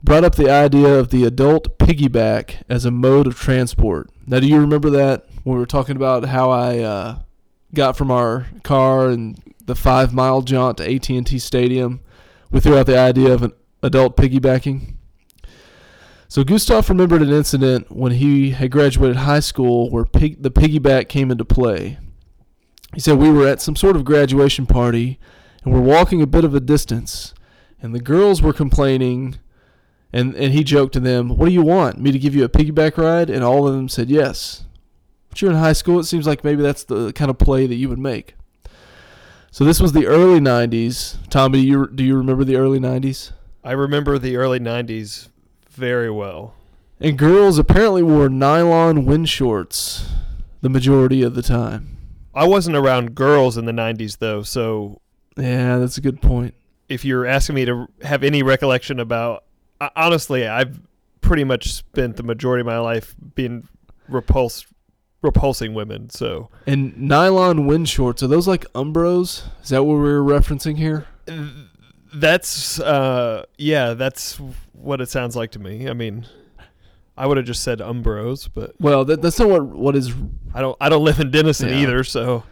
brought 0.02 0.24
up 0.24 0.36
the 0.36 0.50
idea 0.50 0.94
of 0.94 1.10
the 1.10 1.24
adult 1.24 1.78
piggyback 1.78 2.62
as 2.68 2.84
a 2.84 2.90
mode 2.90 3.26
of 3.26 3.38
transport. 3.38 4.08
Now, 4.26 4.40
do 4.40 4.46
you 4.46 4.60
remember 4.60 4.90
that 4.90 5.26
when 5.42 5.56
we 5.56 5.60
were 5.60 5.66
talking 5.66 5.96
about 5.96 6.24
how 6.26 6.50
I 6.50 6.78
uh, 6.78 7.18
got 7.74 7.96
from 7.96 8.10
our 8.10 8.46
car 8.62 9.08
and 9.08 9.40
the 9.64 9.74
five 9.74 10.12
mile 10.12 10.42
jaunt 10.42 10.78
to 10.78 10.94
AT 10.94 11.08
and 11.10 11.26
T 11.26 11.38
Stadium. 11.38 12.00
We 12.50 12.60
threw 12.60 12.78
out 12.78 12.86
the 12.86 12.98
idea 12.98 13.32
of 13.32 13.42
an 13.42 13.52
adult 13.82 14.16
piggybacking. 14.16 14.94
So 16.28 16.42
Gustav 16.42 16.88
remembered 16.88 17.22
an 17.22 17.32
incident 17.32 17.90
when 17.90 18.12
he 18.12 18.50
had 18.50 18.70
graduated 18.70 19.16
high 19.16 19.40
school 19.40 19.90
where 19.90 20.04
pig, 20.04 20.42
the 20.42 20.50
piggyback 20.50 21.08
came 21.08 21.30
into 21.30 21.44
play. 21.44 21.98
He 22.94 23.00
said 23.00 23.18
we 23.18 23.30
were 23.30 23.46
at 23.46 23.62
some 23.62 23.76
sort 23.76 23.94
of 23.94 24.04
graduation 24.04 24.66
party 24.66 25.20
and 25.66 25.74
we're 25.74 25.80
walking 25.80 26.22
a 26.22 26.26
bit 26.26 26.44
of 26.44 26.54
a 26.54 26.60
distance, 26.60 27.34
and 27.82 27.92
the 27.92 28.00
girls 28.00 28.40
were 28.40 28.52
complaining, 28.52 29.36
and 30.12 30.32
and 30.36 30.52
he 30.52 30.62
joked 30.62 30.92
to 30.94 31.00
them, 31.00 31.30
"What 31.30 31.46
do 31.46 31.52
you 31.52 31.62
want? 31.62 32.00
Me 32.00 32.12
to 32.12 32.18
give 32.18 32.36
you 32.36 32.44
a 32.44 32.48
piggyback 32.48 32.96
ride?" 32.96 33.28
And 33.28 33.42
all 33.42 33.66
of 33.66 33.74
them 33.74 33.88
said 33.88 34.08
yes. 34.08 34.64
But 35.28 35.42
you're 35.42 35.50
in 35.50 35.56
high 35.56 35.72
school. 35.72 35.98
It 35.98 36.04
seems 36.04 36.26
like 36.26 36.44
maybe 36.44 36.62
that's 36.62 36.84
the 36.84 37.12
kind 37.12 37.30
of 37.30 37.38
play 37.38 37.66
that 37.66 37.74
you 37.74 37.88
would 37.88 37.98
make. 37.98 38.36
So 39.50 39.64
this 39.64 39.80
was 39.80 39.92
the 39.92 40.06
early 40.06 40.38
'90s. 40.38 41.16
Tommy, 41.30 41.62
do 41.62 41.66
you 41.66 41.90
do 41.92 42.04
you 42.04 42.16
remember 42.16 42.44
the 42.44 42.56
early 42.56 42.78
'90s? 42.78 43.32
I 43.66 43.72
remember 43.72 44.16
the 44.18 44.36
early 44.36 44.60
'90s 44.60 45.28
very 45.70 46.10
well. 46.10 46.54
And 47.00 47.18
girls 47.18 47.58
apparently 47.58 48.02
wore 48.02 48.28
nylon 48.28 49.04
wind 49.04 49.28
shorts 49.28 50.08
the 50.62 50.68
majority 50.68 51.22
of 51.22 51.34
the 51.34 51.42
time. 51.42 51.96
I 52.34 52.46
wasn't 52.46 52.76
around 52.76 53.14
girls 53.14 53.56
in 53.58 53.64
the 53.64 53.72
'90s 53.72 54.18
though, 54.18 54.42
so 54.42 55.00
Yeah, 55.36 55.78
that's 55.78 55.98
a 55.98 56.00
good 56.00 56.22
point. 56.22 56.54
if 56.88 57.04
you're 57.04 57.26
asking 57.26 57.56
me 57.56 57.64
to 57.64 57.88
have 58.02 58.22
any 58.22 58.42
recollection 58.44 59.00
about, 59.00 59.42
honestly, 59.96 60.46
I've 60.46 60.80
pretty 61.20 61.42
much 61.44 61.72
spent 61.72 62.16
the 62.16 62.22
majority 62.22 62.60
of 62.60 62.66
my 62.66 62.78
life 62.78 63.16
being 63.34 63.66
repulsed, 64.08 64.66
repulsing 65.22 65.74
women. 65.74 66.08
So 66.10 66.50
And 66.68 66.96
nylon 66.96 67.66
wind 67.66 67.88
shorts 67.88 68.22
are 68.22 68.28
those 68.28 68.46
like 68.46 68.64
Umbros? 68.74 69.42
Is 69.64 69.70
that 69.70 69.82
what 69.82 69.96
we're 69.96 70.20
referencing 70.20 70.76
here? 70.78 71.06
That's, 72.14 72.78
uh, 72.80 73.44
yeah, 73.58 73.94
that's 73.94 74.40
what 74.72 75.00
it 75.00 75.08
sounds 75.08 75.36
like 75.36 75.50
to 75.52 75.58
me. 75.58 75.88
I 75.88 75.92
mean, 75.92 76.26
I 77.16 77.26
would 77.26 77.36
have 77.36 77.46
just 77.46 77.62
said 77.62 77.78
Umbros, 77.80 78.48
but 78.52 78.74
Well, 78.80 79.04
that, 79.06 79.22
that's 79.22 79.38
not 79.38 79.48
what 79.48 79.64
what 79.66 79.96
is. 79.96 80.12
I 80.54 80.60
don't, 80.60 80.76
I 80.80 80.88
don't 80.88 81.04
live 81.04 81.18
in 81.20 81.30
Denison 81.30 81.68
Yeah. 81.70 81.76
either, 81.82 82.04
so 82.04 82.44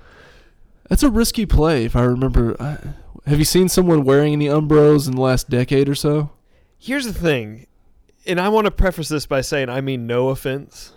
That's 0.89 1.03
a 1.03 1.11
risky 1.11 1.47
play, 1.47 1.85
if 1.85 1.97
I 1.97 2.03
remember. 2.03 2.57
I, 2.61 2.79
have 3.27 3.39
you 3.39 3.45
seen 3.45 3.69
someone 3.69 4.05
wearing 4.05 4.33
any 4.35 4.47
Umbros 4.47 5.07
in 5.09 5.15
the 5.17 5.21
last 5.23 5.49
decade 5.49 5.89
or 5.89 5.95
so? 5.95 6.31
Here's 6.79 7.07
the 7.07 7.15
thing, 7.15 7.67
and 8.27 8.39
I 8.39 8.49
want 8.51 8.67
to 8.67 8.71
preface 8.71 9.09
this 9.09 9.25
by 9.27 9.41
saying 9.41 9.71
I 9.71 9.81
mean 9.81 10.07
no 10.07 10.29
offense, 10.29 10.93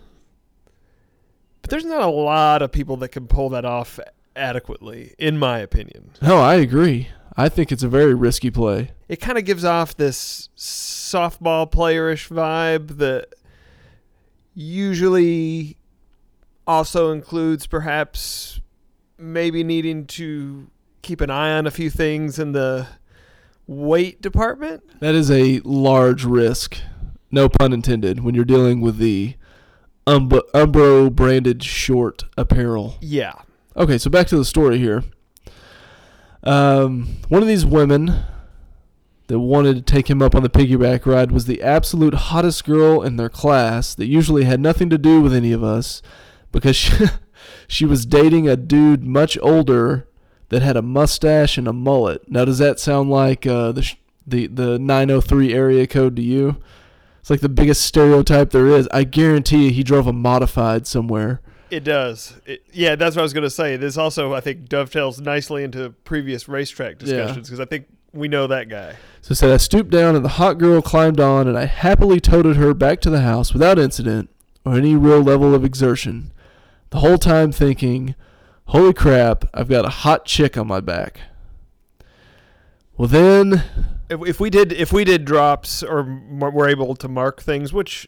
but 1.62 1.70
there's 1.72 1.86
not 1.86 2.02
a 2.02 2.08
lot 2.08 2.62
of 2.62 2.72
people 2.74 2.98
that 2.98 3.10
can 3.10 3.28
pull 3.28 3.48
that 3.50 3.64
off 3.64 3.98
adequately, 4.36 5.14
in 5.18 5.38
my 5.38 5.60
opinion. 5.60 6.12
No, 6.22 6.38
I 6.38 6.56
agree. 6.56 7.08
I 7.38 7.50
think 7.50 7.72
it's 7.72 7.84
a 7.84 7.88
very 7.88 8.16
risky 8.16 8.50
play. 8.50 8.92
It 9.08 9.22
kind 9.22 9.38
of 9.38 9.46
gives 9.46 9.64
off 9.64 9.96
this 9.96 10.50
softball 10.58 11.72
playerish 11.72 12.30
vibe 12.30 12.98
that 12.98 13.28
usually 14.56 15.78
also 16.66 17.12
includes 17.12 17.68
perhaps 17.68 18.60
maybe 19.20 19.64
needing 19.64 20.08
to 20.08 20.68
keep 21.04 21.22
an 21.22 21.30
eye 21.30 21.52
on 21.52 21.68
a 21.68 21.72
few 21.72 21.92
things 21.92 22.40
in 22.40 22.54
the 22.54 22.88
weight 23.68 24.22
department. 24.22 25.00
That 25.00 25.14
is 25.14 25.30
a 25.30 25.62
large 25.64 26.26
risk, 26.26 26.78
no 27.32 27.50
pun 27.50 27.72
intended, 27.72 28.24
when 28.24 28.34
you're 28.34 28.46
dealing 28.46 28.82
with 28.82 28.98
the 28.98 29.36
Umbro 30.08 31.14
branded 31.14 31.64
short 31.64 32.24
apparel. 32.36 32.98
Yeah. 33.00 33.34
Okay, 33.76 33.98
so 34.00 34.10
back 34.10 34.26
to 34.28 34.38
the 34.38 34.46
story 34.46 34.80
here. 34.80 35.04
Um, 36.44 37.18
one 37.30 37.42
of 37.42 37.48
these 37.48 37.66
women 37.66 38.24
that 39.28 39.40
wanted 39.40 39.76
to 39.76 39.82
take 39.82 40.10
him 40.10 40.22
up 40.22 40.36
on 40.36 40.44
the 40.44 40.50
piggyback 40.50 41.06
ride 41.06 41.32
was 41.32 41.46
the 41.46 41.62
absolute 41.62 42.14
hottest 42.14 42.64
girl 42.64 43.02
in 43.02 43.18
their 43.18 43.30
class 43.30 43.94
that 43.96 44.06
usually 44.06 44.46
had 44.46 44.60
nothing 44.60 44.90
to 44.90 44.98
do 44.98 45.22
with 45.22 45.34
any 45.34 45.52
of 45.52 45.64
us 45.64 46.02
because 46.52 46.76
she, 46.76 47.06
she 47.68 47.86
was 47.86 48.06
dating 48.06 48.48
a 48.48 48.56
dude 48.56 49.04
much 49.04 49.38
older 49.42 50.08
that 50.50 50.62
had 50.62 50.78
a 50.78 50.82
mustache 50.82 51.58
and 51.58 51.68
a 51.68 51.74
mullet. 51.74 52.30
Now, 52.32 52.46
does 52.46 52.58
that 52.60 52.80
sound 52.80 53.10
like 53.10 53.46
uh, 53.46 53.74
the, 53.74 53.94
the 54.26 54.48
the 54.48 54.80
903 54.80 55.54
area 55.54 55.86
code 55.88 56.16
to 56.16 56.22
you? 56.22 56.58
It's 57.20 57.30
like 57.30 57.42
the 57.42 57.50
biggest 57.50 57.82
stereotype 57.82 58.52
there 58.52 58.68
is. 58.68 58.88
I 58.94 59.04
guarantee 59.04 59.72
he 59.72 59.84
drove 59.84 60.08
a 60.08 60.14
modified 60.14 60.88
somewhere. 60.88 61.42
It 61.70 61.84
does. 61.84 62.40
It, 62.46 62.64
yeah, 62.72 62.96
that's 62.96 63.16
what 63.16 63.22
I 63.22 63.24
was 63.24 63.34
going 63.34 63.44
to 63.44 63.50
say. 63.50 63.76
This 63.76 63.98
also, 63.98 64.34
I 64.34 64.40
think, 64.40 64.70
dovetails 64.70 65.20
nicely 65.20 65.64
into 65.64 65.90
previous 66.04 66.48
racetrack 66.48 66.98
discussions 66.98 67.48
because 67.48 67.60
I 67.60 67.66
think 67.66 67.88
we 68.14 68.28
know 68.28 68.48
that 68.48 68.70
guy. 68.70 68.96
So 69.22 69.34
said 69.34 69.52
I 69.52 69.58
stooped 69.58 69.90
down 69.90 70.16
and 70.16 70.24
the 70.24 70.30
hot 70.30 70.58
girl 70.58 70.82
climbed 70.82 71.20
on 71.20 71.48
and 71.48 71.58
I 71.58 71.66
happily 71.66 72.20
toted 72.20 72.56
her 72.56 72.74
back 72.74 73.02
to 73.02 73.10
the 73.10 73.22
house 73.22 73.54
without 73.54 73.78
incident 73.78 74.30
or 74.66 74.76
any 74.76 74.96
real 74.96 75.22
level 75.22 75.54
of 75.54 75.64
exertion. 75.66 76.32
The 76.90 77.00
whole 77.00 77.18
time 77.18 77.52
thinking, 77.52 78.16
holy 78.68 78.94
crap, 78.94 79.46
I've 79.54 79.68
got 79.68 79.86
a 79.86 79.90
hot 79.90 80.26
chick 80.26 80.58
on 80.58 80.68
my 80.68 80.80
back. 80.80 81.20
Well 82.96 83.08
then, 83.08 83.64
If, 84.10 84.26
if 84.26 84.40
we 84.40 84.50
did, 84.50 84.72
if 84.72 84.94
we 84.94 85.04
did 85.04 85.26
drops 85.26 85.84
or 85.84 86.04
were 86.04 86.68
able 86.68 86.96
to 86.96 87.08
mark 87.08 87.42
things, 87.42 87.74
which 87.74 88.08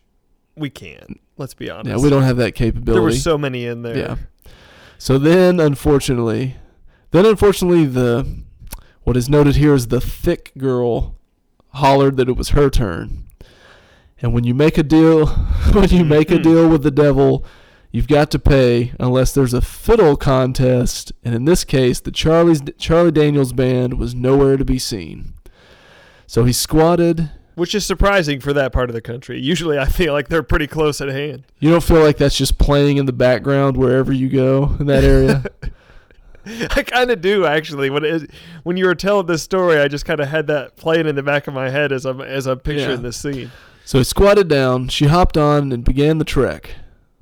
we 0.60 0.70
can't. 0.70 1.20
Let's 1.38 1.54
be 1.54 1.70
honest. 1.70 1.90
yeah, 1.90 1.98
we 2.04 2.10
don't 2.10 2.24
have 2.24 2.38
that 2.38 2.54
capability. 2.54 2.92
There 2.94 3.02
were 3.02 3.12
so 3.14 3.38
many 3.38 3.66
in 3.66 3.82
there. 3.82 3.98
Yeah. 3.98 4.16
So 4.98 5.18
then, 5.18 5.60
unfortunately, 5.60 6.56
then 7.12 7.26
unfortunately, 7.26 7.86
the 7.86 8.44
what 9.04 9.16
is 9.16 9.30
noted 9.30 9.56
here 9.56 9.74
is 9.74 9.88
the 9.88 10.02
thick 10.02 10.52
girl 10.58 11.16
hollered 11.74 12.18
that 12.18 12.28
it 12.28 12.36
was 12.36 12.50
her 12.50 12.70
turn. 12.70 13.26
And 14.22 14.34
when 14.34 14.44
you 14.44 14.54
make 14.54 14.78
a 14.78 14.84
deal, 14.84 15.28
when 15.74 15.90
you 15.90 16.04
make 16.04 16.30
a 16.30 16.36
Mhm. 16.38 16.44
deal 16.44 16.70
with 16.70 16.84
the 16.84 16.92
devil, 16.92 17.46
you've 17.92 18.08
got 18.10 18.30
to 18.32 18.40
pay 18.40 18.92
unless 19.00 19.34
there's 19.34 19.54
a 19.54 19.62
fiddle 19.62 20.18
contest. 20.18 21.14
And 21.24 21.34
in 21.34 21.46
this 21.46 21.64
case, 21.64 22.02
the 22.02 22.12
Charlie's 22.12 22.62
Charlie 22.78 23.12
Daniels 23.12 23.54
band 23.54 23.98
was 23.98 24.14
nowhere 24.14 24.58
to 24.58 24.66
be 24.66 24.78
seen. 24.78 25.34
So 26.28 26.44
he 26.44 26.52
squatted. 26.54 27.32
Which 27.60 27.76
is 27.76 27.86
surprising 27.86 28.40
for 28.40 28.54
that 28.54 28.72
part 28.72 28.90
of 28.90 28.94
the 28.94 29.02
country. 29.02 29.40
Usually, 29.40 29.78
I 29.78 29.86
feel 29.86 30.14
like 30.14 30.30
they're 30.30 30.42
pretty 30.44 30.68
close 30.68 31.02
at 31.02 31.10
hand. 31.10 31.44
You 31.60 31.70
don't 31.70 31.84
feel 31.84 32.02
like 32.02 32.18
that's 32.18 32.38
just 32.38 32.58
playing 32.58 32.98
in 32.98 33.06
the 33.06 33.14
background 33.14 33.78
wherever 33.78 34.12
you 34.14 34.30
go 34.30 34.76
in 34.80 34.86
that 34.88 35.04
area. 35.04 35.44
I 36.46 36.84
kind 36.84 37.12
of 37.12 37.22
do 37.22 37.46
actually. 37.46 37.90
When 37.90 38.04
it, 38.06 38.32
when 38.64 38.78
you 38.78 38.86
were 38.86 38.96
telling 38.96 39.28
this 39.28 39.44
story, 39.44 39.78
I 39.78 39.88
just 39.88 40.06
kind 40.06 40.20
of 40.20 40.30
had 40.30 40.48
that 40.48 40.78
playing 40.78 41.06
in 41.06 41.16
the 41.16 41.22
back 41.24 41.48
of 41.48 41.54
my 41.54 41.70
head 41.70 41.92
as 41.92 42.06
I'm 42.06 42.22
as 42.22 42.48
I'm 42.48 42.60
picturing 42.60 42.90
Yeah. 42.90 42.96
this 43.04 43.18
scene. 43.18 43.52
So 43.86 43.98
he 43.98 44.04
squatted 44.04 44.48
down, 44.48 44.88
she 44.88 45.06
hopped 45.06 45.38
on, 45.38 45.72
and 45.72 45.84
began 45.84 46.18
the 46.18 46.26
trek. 46.26 46.76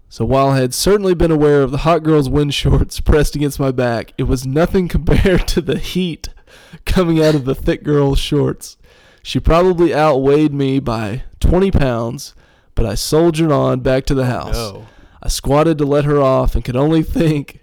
So 0.10 0.24
while 0.24 0.50
I 0.50 0.60
had 0.60 0.74
certainly 0.74 1.14
been 1.14 1.32
aware 1.32 1.62
of 1.64 1.72
the 1.72 1.80
hot 1.80 2.04
girl's 2.04 2.30
wind 2.30 2.54
shorts 2.54 3.00
pressed 3.00 3.36
against 3.36 3.60
my 3.60 3.72
back, 3.72 4.14
it 4.18 4.24
was 4.24 4.46
nothing 4.46 4.88
compared 4.98 5.48
to 5.50 5.62
the 5.62 5.80
heat 5.80 6.30
coming 6.86 7.24
out 7.24 7.36
of 7.36 7.46
the 7.46 7.56
thick 7.56 7.84
girl's 7.84 8.20
shorts. 8.20 8.78
She 9.28 9.42
probably 9.42 9.94
outweighed 9.94 10.54
me 10.54 10.80
by 10.80 11.24
20 11.42 11.70
pounds, 11.72 12.34
but 12.76 12.86
I 12.86 12.96
soldiered 12.96 13.52
on 13.52 13.82
back 13.82 14.06
to 14.06 14.14
the 14.14 14.28
house. 14.28 14.54
No. 14.56 14.88
I 15.22 15.28
squatted 15.28 15.78
to 15.80 15.86
let 15.86 16.06
her 16.06 16.22
off 16.22 16.56
and 16.56 16.64
could 16.64 16.78
only 16.78 17.04
think 17.04 17.60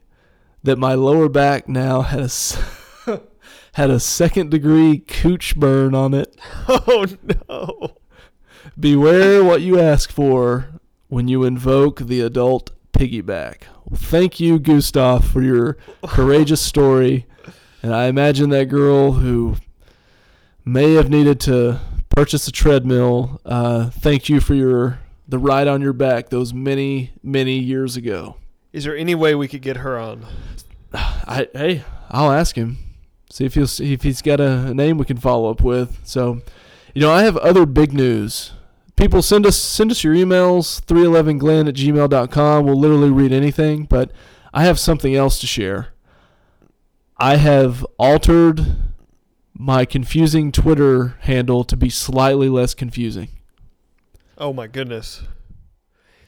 that 0.63 0.77
my 0.77 0.93
lower 0.93 1.31
back 1.31 1.67
now 1.67 2.03
had 2.03 2.21
a, 2.21 3.21
had 3.73 3.89
a 3.89 3.99
second 3.99 4.51
degree 4.51 4.99
cooch 4.99 5.57
burn 5.57 5.95
on 5.95 6.13
it. 6.13 6.39
Oh 6.69 7.07
no. 7.49 7.97
Beware 8.79 9.43
what 9.43 9.63
you 9.63 9.81
ask 9.81 10.13
for 10.13 10.69
when 11.09 11.29
you 11.29 11.45
invoke 11.45 12.01
the 12.01 12.21
adult 12.21 12.73
piggyback. 12.93 13.63
Well, 13.87 13.99
thank 13.99 14.39
you, 14.39 14.59
Gustav, 14.59 15.25
for 15.25 15.41
your 15.41 15.79
courageous 16.07 16.61
story. 16.61 17.27
And 17.83 17.95
I 17.95 18.09
imagine 18.09 18.51
that 18.51 18.67
girl 18.67 19.13
who 19.13 19.57
may 20.65 20.95
have 20.95 21.11
needed 21.11 21.41
to 21.41 21.81
purchase 22.15 22.47
a 22.47 22.53
treadmill 22.53 23.41
uh, 23.45 23.91
thanked 23.91 24.29
you 24.29 24.41
for 24.41 24.55
your 24.55 25.01
the 25.27 25.39
ride 25.39 25.67
on 25.67 25.81
your 25.81 25.93
back 25.93 26.29
those 26.29 26.53
many 26.53 27.13
many 27.23 27.59
years 27.59 27.97
ago. 27.97 28.37
Is 28.73 28.85
there 28.85 28.97
any 28.97 29.15
way 29.15 29.35
we 29.35 29.49
could 29.49 29.63
get 29.63 29.79
her 29.79 29.99
on? 29.99 30.27
I 30.93 31.49
hey, 31.53 31.85
I'll 32.11 32.33
ask 32.33 32.57
him. 32.57 32.79
See 33.31 33.45
if 33.45 33.55
he'll 33.55 33.67
see 33.67 33.93
if 33.93 34.03
he's 34.03 34.23
got 34.23 34.41
a, 34.41 34.69
a 34.69 34.75
name 34.75 34.99
we 34.99 35.05
can 35.05 35.17
follow 35.17 35.51
up 35.51 35.61
with. 35.61 35.99
So, 36.05 36.41
you 36.95 37.01
know, 37.01 37.11
I 37.11 37.23
have 37.23 37.37
other 37.39 37.67
big 37.67 37.93
news. 37.93 38.53
People 38.97 39.23
send 39.23 39.45
us 39.45 39.57
send 39.57 39.91
us 39.91 40.05
your 40.05 40.15
emails, 40.15 40.81
311glenn 40.85 41.69
at 41.69 41.75
gmail.com. 41.75 42.65
We'll 42.65 42.79
literally 42.79 43.11
read 43.11 43.33
anything, 43.33 43.85
but 43.85 44.13
I 44.53 44.65
have 44.65 44.79
something 44.79 45.17
else 45.17 45.41
to 45.41 45.47
share. 45.49 45.89
I 47.17 47.37
have 47.37 47.85
altered 47.99 48.77
my 49.55 49.85
confusing 49.85 50.53
Twitter 50.53 51.17
handle 51.21 51.65
to 51.65 51.77
be 51.77 51.89
slightly 51.89 52.49
less 52.49 52.75
confusing. 52.75 53.29
Oh 54.37 54.53
my 54.53 54.67
goodness. 54.67 55.23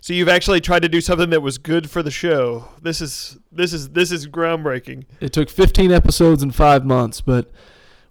So 0.01 0.13
you've 0.13 0.29
actually 0.29 0.61
tried 0.61 0.83
to 0.83 0.89
do 0.89 1.01
something 1.01 1.31
that 1.31 1.43
was 1.43 1.59
good 1.59 1.91
for 1.91 2.01
the 2.01 2.13
show. 2.13 2.69
This 2.81 3.01
is 3.01 3.39
this 3.51 3.73
is 3.73 3.89
this 3.91 4.13
is 4.13 4.29
groundbreaking. 4.29 5.05
It 5.21 5.33
took 5.33 5.51
15 5.51 5.91
episodes 5.91 6.45
in 6.45 6.53
five 6.53 6.85
months, 6.85 7.21
but 7.21 7.51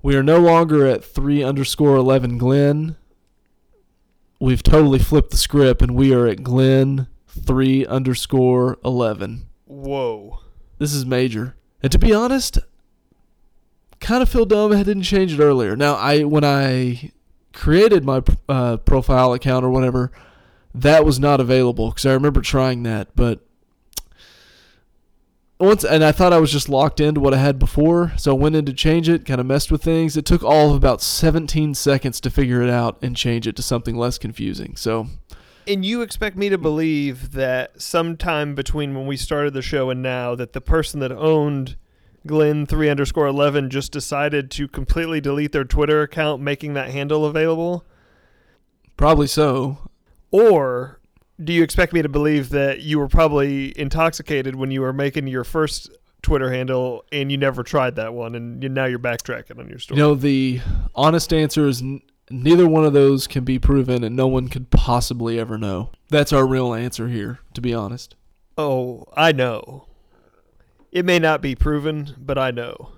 we 0.01 0.15
are 0.17 0.23
no 0.23 0.37
longer 0.37 0.85
at 0.85 1.05
three 1.05 1.41
underscore 1.41 1.95
11 1.95 2.37
Glenn. 2.37 2.97
We've 4.41 4.61
totally 4.61 4.99
flipped 4.99 5.31
the 5.31 5.37
script, 5.37 5.81
and 5.81 5.95
we 5.95 6.13
are 6.13 6.27
at 6.27 6.43
Glenn 6.43 7.07
three 7.27 7.85
underscore 7.85 8.77
11. 8.83 9.47
Whoa. 9.65 10.41
This 10.77 10.93
is 10.93 11.05
major. 11.05 11.55
And 11.81 11.91
to 11.91 11.97
be 11.97 12.13
honest, 12.13 12.59
kind 14.05 14.21
of 14.21 14.29
feel 14.29 14.45
dumb 14.45 14.71
I 14.71 14.83
didn't 14.83 15.03
change 15.03 15.33
it 15.33 15.39
earlier. 15.41 15.75
Now, 15.75 15.95
I 15.95 16.23
when 16.23 16.43
I 16.43 17.11
created 17.53 18.05
my 18.05 18.21
uh, 18.47 18.77
profile 18.77 19.33
account 19.33 19.65
or 19.65 19.71
whatever, 19.71 20.11
that 20.75 21.03
was 21.03 21.19
not 21.19 21.39
available 21.39 21.89
because 21.89 22.05
I 22.05 22.13
remember 22.13 22.41
trying 22.41 22.83
that, 22.83 23.15
but 23.15 23.39
once 25.59 25.83
and 25.83 26.03
I 26.03 26.11
thought 26.11 26.33
I 26.33 26.37
was 26.37 26.51
just 26.51 26.69
locked 26.69 26.99
into 26.99 27.19
what 27.19 27.33
I 27.33 27.37
had 27.37 27.57
before, 27.57 28.13
so 28.15 28.31
I 28.31 28.37
went 28.37 28.55
in 28.55 28.65
to 28.65 28.73
change 28.73 29.09
it, 29.09 29.25
kind 29.25 29.41
of 29.41 29.47
messed 29.47 29.71
with 29.71 29.81
things. 29.81 30.15
It 30.15 30.25
took 30.25 30.43
all 30.43 30.69
of 30.69 30.75
about 30.75 31.01
17 31.01 31.73
seconds 31.73 32.21
to 32.21 32.29
figure 32.29 32.61
it 32.61 32.69
out 32.69 32.99
and 33.01 33.15
change 33.15 33.47
it 33.47 33.55
to 33.55 33.63
something 33.63 33.95
less 33.95 34.19
confusing. 34.19 34.75
So, 34.75 35.07
And 35.65 35.83
you 35.83 36.03
expect 36.03 36.37
me 36.37 36.49
to 36.49 36.59
believe 36.59 37.31
that 37.31 37.81
sometime 37.81 38.53
between 38.53 38.93
when 38.93 39.07
we 39.07 39.17
started 39.17 39.55
the 39.55 39.63
show 39.63 39.89
and 39.89 40.03
now, 40.03 40.35
that 40.35 40.53
the 40.53 40.61
person 40.61 40.99
that 40.99 41.11
owned 41.11 41.77
Glenn 42.27 42.65
three 42.65 42.89
underscore 42.89 43.27
eleven 43.27 43.69
just 43.69 43.91
decided 43.91 44.49
to 44.51 44.67
completely 44.67 45.21
delete 45.21 45.51
their 45.51 45.63
Twitter 45.63 46.01
account, 46.01 46.41
making 46.41 46.73
that 46.73 46.89
handle 46.89 47.25
available? 47.25 47.85
probably 48.97 49.27
so. 49.27 49.89
Or 50.31 50.99
do 51.43 51.53
you 51.53 51.63
expect 51.63 51.93
me 51.93 52.01
to 52.01 52.09
believe 52.09 52.49
that 52.49 52.81
you 52.81 52.97
were 52.99 53.07
probably 53.07 53.77
intoxicated 53.77 54.55
when 54.55 54.71
you 54.71 54.81
were 54.81 54.93
making 54.93 55.27
your 55.27 55.43
first 55.43 55.89
Twitter 56.21 56.51
handle 56.51 57.03
and 57.11 57.31
you 57.31 57.37
never 57.37 57.61
tried 57.61 57.95
that 57.97 58.13
one, 58.13 58.35
and 58.35 58.63
you, 58.63 58.69
now 58.69 58.85
you're 58.85 58.99
backtracking 58.99 59.59
on 59.59 59.69
your 59.69 59.79
story? 59.79 59.99
You 59.99 60.03
know, 60.05 60.15
the 60.15 60.61
honest 60.95 61.33
answer 61.33 61.67
is 61.67 61.81
n- 61.81 62.01
neither 62.29 62.67
one 62.67 62.85
of 62.85 62.93
those 62.93 63.27
can 63.27 63.43
be 63.43 63.59
proven, 63.59 64.03
and 64.03 64.15
no 64.15 64.27
one 64.27 64.47
could 64.47 64.71
possibly 64.71 65.39
ever 65.39 65.57
know. 65.57 65.91
That's 66.09 66.33
our 66.33 66.47
real 66.47 66.73
answer 66.73 67.09
here, 67.09 67.39
to 67.53 67.61
be 67.61 67.73
honest. 67.73 68.15
Oh, 68.57 69.05
I 69.15 69.33
know. 69.33 69.87
It 70.95 71.03
may 71.03 71.19
not 71.19 71.41
be 71.41 71.55
proven, 71.55 72.15
but 72.17 72.37
I 72.37 72.51
know. 72.51 72.93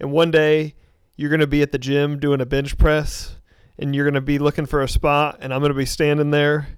And 0.00 0.10
one 0.10 0.32
day 0.32 0.74
you're 1.14 1.30
going 1.30 1.38
to 1.38 1.46
be 1.46 1.62
at 1.62 1.70
the 1.70 1.78
gym 1.78 2.18
doing 2.18 2.40
a 2.40 2.44
bench 2.44 2.76
press 2.76 3.36
and 3.78 3.94
you're 3.94 4.04
going 4.04 4.14
to 4.14 4.20
be 4.20 4.40
looking 4.40 4.66
for 4.66 4.82
a 4.82 4.88
spot 4.88 5.38
and 5.40 5.54
I'm 5.54 5.60
going 5.60 5.70
to 5.70 5.78
be 5.78 5.86
standing 5.86 6.32
there 6.32 6.70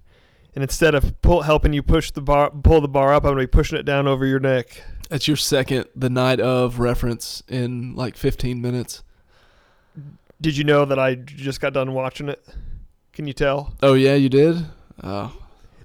and 0.55 0.63
instead 0.63 0.95
of 0.95 1.23
pull, 1.23 1.41
helping 1.41 1.73
you 1.73 1.83
push 1.83 2.11
the 2.11 2.21
bar 2.21 2.51
pull 2.51 2.83
the 2.83 2.89
bar 2.89 3.15
up, 3.15 3.25
I'm 3.25 3.31
going 3.31 3.39
to 3.39 3.43
be 3.45 3.51
pushing 3.51 3.79
it 3.79 3.85
down 3.85 4.07
over 4.07 4.27
your 4.27 4.41
neck. 4.41 4.85
That's 5.09 5.27
your 5.27 5.39
second 5.39 5.87
the 5.97 6.11
night 6.11 6.39
of 6.39 6.79
reference 6.79 7.43
in 7.49 7.97
like 7.97 8.19
15 8.19 8.61
minutes. 8.61 9.03
Did 10.39 10.59
you 10.59 10.65
know 10.65 10.85
that 10.85 10.99
I 10.99 11.15
just 11.15 11.63
got 11.63 11.73
done 11.73 11.95
watching 11.95 12.29
it? 12.29 12.45
Can 13.15 13.27
you 13.27 13.33
tell? 13.33 13.73
Oh 13.83 13.95
yeah, 13.95 14.17
you 14.17 14.29
did. 14.29 14.67
Oh, 15.03 15.35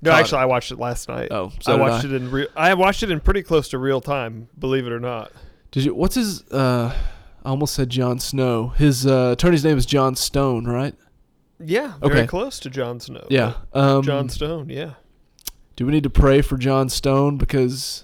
No, 0.02 0.12
Caught 0.12 0.20
actually 0.20 0.38
I 0.40 0.46
watched 0.46 0.72
it 0.72 0.80
last 0.80 1.10
night. 1.10 1.30
oh, 1.32 1.52
so 1.62 1.74
I 1.74 1.76
did 1.76 1.82
watched 1.82 2.06
it 2.06 2.14
in 2.14 2.32
real 2.32 2.48
I 2.56 2.74
watched 2.74 3.04
it 3.04 3.12
in 3.12 3.20
pretty 3.20 3.44
close 3.44 3.68
to 3.70 3.78
real 3.78 4.02
time, 4.02 4.48
believe 4.58 4.86
it 4.86 4.92
or 4.94 5.00
not. 5.00 5.32
Did 5.72 5.86
you? 5.86 5.96
What's 5.96 6.16
his? 6.16 6.44
Uh, 6.52 6.96
I 7.44 7.50
almost 7.50 7.74
said 7.74 7.90
Jon 7.90 8.20
Snow. 8.20 8.70
His 8.70 9.06
uh, 9.08 9.30
attorney's 9.34 9.64
name 9.64 9.78
is 9.78 9.86
John 9.86 10.16
Stone, 10.16 10.66
right? 10.66 10.96
Yeah, 11.60 11.94
very 12.00 12.20
Okay. 12.20 12.28
close 12.28 12.60
to 12.60 12.70
Jon 12.70 13.00
Snow. 13.00 13.26
Yeah. 13.30 13.54
Um, 13.74 14.04
John 14.04 14.30
Stone, 14.30 14.70
yeah. 14.70 14.94
Do 15.76 15.86
we 15.86 15.92
need 15.92 16.04
to 16.04 16.10
pray 16.10 16.42
for 16.42 16.58
John 16.58 16.90
Stone 16.90 17.38
because 17.38 18.04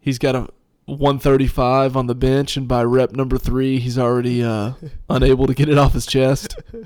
he's 0.00 0.18
got 0.18 0.34
a 0.36 0.48
135 0.86 1.96
on 1.96 2.06
the 2.06 2.14
bench, 2.14 2.56
and 2.56 2.68
by 2.68 2.84
rep 2.84 3.12
number 3.12 3.38
three, 3.38 3.78
he's 3.80 3.98
already 3.98 4.42
uh, 4.42 4.72
unable 5.10 5.46
to 5.46 5.54
get 5.54 5.68
it 5.68 5.78
off 5.78 5.94
his 5.94 6.06
chest. 6.06 6.56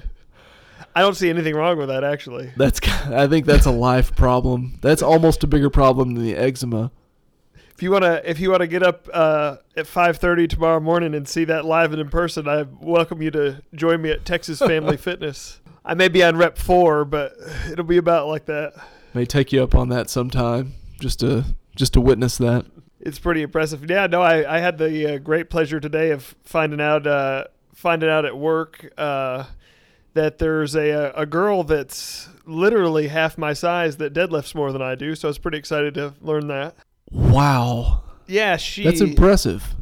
I 0.95 1.03
don't 1.03 1.15
see 1.15 1.31
anything 1.31 1.55
wrong 1.55 1.79
with 1.79 1.89
that 1.89 2.05
actually. 2.05 2.53
That's 2.57 2.81
I 3.07 3.27
think 3.27 3.47
that's 3.47 3.67
a 3.67 3.71
life 3.71 4.15
problem. 4.15 4.79
That's 4.81 5.03
almost 5.03 5.45
a 5.45 5.47
bigger 5.47 5.71
problem 5.71 6.15
than 6.15 6.25
the 6.25 6.37
eczema. 6.37 6.91
If 7.81 7.83
you 7.83 7.91
wanna 7.91 8.21
if 8.25 8.41
you 8.41 8.51
wanna 8.51 8.67
get 8.67 8.83
up 8.83 9.09
uh, 9.13 9.57
at 9.77 9.87
five 9.87 10.19
thirty 10.19 10.47
tomorrow 10.47 10.81
morning 10.81 11.15
and 11.15 11.27
see 11.29 11.45
that 11.45 11.65
live 11.65 11.93
and 11.93 12.01
in 12.01 12.09
person, 12.09 12.49
I 12.49 12.67
welcome 12.81 13.23
you 13.23 13.31
to 13.31 13.63
join 13.75 14.03
me 14.03 14.11
at 14.11 14.25
Texas 14.25 14.59
Family 14.59 14.97
Fitness. 14.99 15.61
I 15.85 15.95
may 15.95 16.09
be 16.09 16.23
on 16.23 16.37
rep 16.37 16.59
four, 16.59 17.05
but 17.05 17.33
it'll 17.71 17.85
be 17.85 17.97
about 17.97 18.27
like 18.27 18.47
that. 18.47 18.75
May 19.15 19.25
take 19.25 19.53
you 19.53 19.63
up 19.63 19.75
on 19.75 19.89
that 19.89 20.11
sometime, 20.11 20.75
just 21.01 21.21
to 21.21 21.45
just 21.75 21.95
to 21.95 22.01
witness 22.01 22.37
that. 22.39 22.67
It's 23.01 23.19
pretty 23.19 23.41
impressive. 23.41 23.89
Yeah, 23.89 24.07
no, 24.07 24.21
I, 24.21 24.57
I 24.57 24.59
had 24.59 24.77
the 24.77 25.15
uh, 25.15 25.19
great 25.19 25.49
pleasure 25.49 25.81
today 25.81 26.11
of 26.11 26.35
finding 26.45 26.83
out 26.83 27.07
uh, 27.07 27.45
finding 27.75 28.11
out 28.11 28.27
at 28.27 28.37
work 28.37 28.93
uh, 28.99 29.45
that 30.15 30.39
there's 30.39 30.75
a 30.75 31.13
a 31.15 31.27
girl 31.27 31.63
that's 31.63 32.29
literally 32.47 33.09
half 33.09 33.39
my 33.39 33.53
size 33.53 33.97
that 33.99 34.13
deadlifts 34.13 34.55
more 34.55 34.73
than 34.73 34.83
I 34.83 34.95
do. 34.95 35.15
So 35.15 35.29
I 35.29 35.31
was 35.31 35.39
pretty 35.39 35.59
excited 35.59 35.95
to 35.95 36.15
learn 36.21 36.49
that. 36.49 36.75
Wow, 37.13 38.03
Yeah, 38.27 38.57
she. 38.57 38.85
that's 38.85 39.01
impressive. 39.01 39.75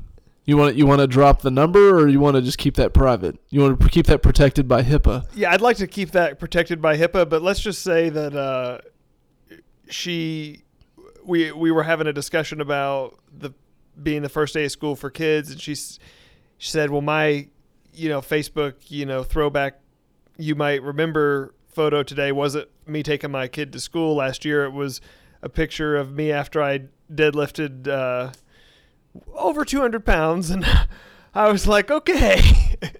You 0.45 0.57
want 0.57 0.77
you 0.77 0.87
want 0.87 1.01
to 1.03 1.07
drop 1.07 1.43
the 1.43 1.51
number, 1.51 1.91
or 1.99 2.09
you 2.09 2.21
want 2.21 2.37
to 2.37 2.43
just 2.43 2.57
keep 2.57 2.77
that 2.77 2.95
private? 2.95 3.39
You 3.51 3.61
want 3.61 3.81
to 3.81 3.89
keep 3.89 4.07
that 4.07 4.23
protected 4.23 4.67
by 4.67 4.83
HIPAA? 4.83 5.27
Yeah, 5.35 5.51
I'd 5.53 5.61
like 5.61 5.77
to 5.77 5.87
keep 5.87 6.13
that 6.13 6.39
protected 6.39 6.81
by 6.81 6.97
HIPAA, 6.97 7.29
but 7.29 7.43
let's 7.43 7.61
just 7.61 7.83
say 7.83 8.09
that 8.09 8.35
uh, 8.35 8.79
she, 9.91 10.63
we 11.25 11.53
we 11.53 11.71
were 11.71 11.83
having 11.83 12.07
a 12.07 12.13
discussion 12.13 12.61
about 12.63 13.19
the 13.37 13.51
being 14.03 14.23
the 14.23 14.29
first 14.29 14.55
day 14.55 14.65
of 14.65 14.71
school 14.73 14.97
for 14.97 15.11
kids, 15.11 15.51
and 15.51 15.61
she's 15.61 15.99
she 16.57 16.71
said, 16.71 16.91
"Well, 16.91 17.03
my, 17.03 17.49
you 17.93 18.09
know, 18.09 18.21
Facebook, 18.23 18.75
you 18.89 19.05
know, 19.05 19.23
throwback, 19.23 19.81
you 20.39 20.55
might 20.55 20.83
remember 20.83 21.55
photo 21.69 22.03
today 22.03 22.33
wasn't 22.33 22.69
me 22.87 23.03
taking 23.03 23.31
my 23.31 23.47
kid 23.47 23.73
to 23.73 23.81
school 23.81 24.17
last 24.17 24.45
year. 24.45 24.65
It 24.65 24.73
was 24.73 25.01
a 25.43 25.49
picture 25.49 25.97
of 25.97 26.13
me 26.13 26.33
after 26.33 26.63
I 26.63 26.85
deadlifted 27.13 27.87
uh, 27.87 28.33
over 29.35 29.65
200 29.65 30.05
pounds, 30.05 30.51
and 30.51 30.67
I 31.35 31.51
was 31.51 31.67
like, 31.67 31.91
okay." 31.91 32.77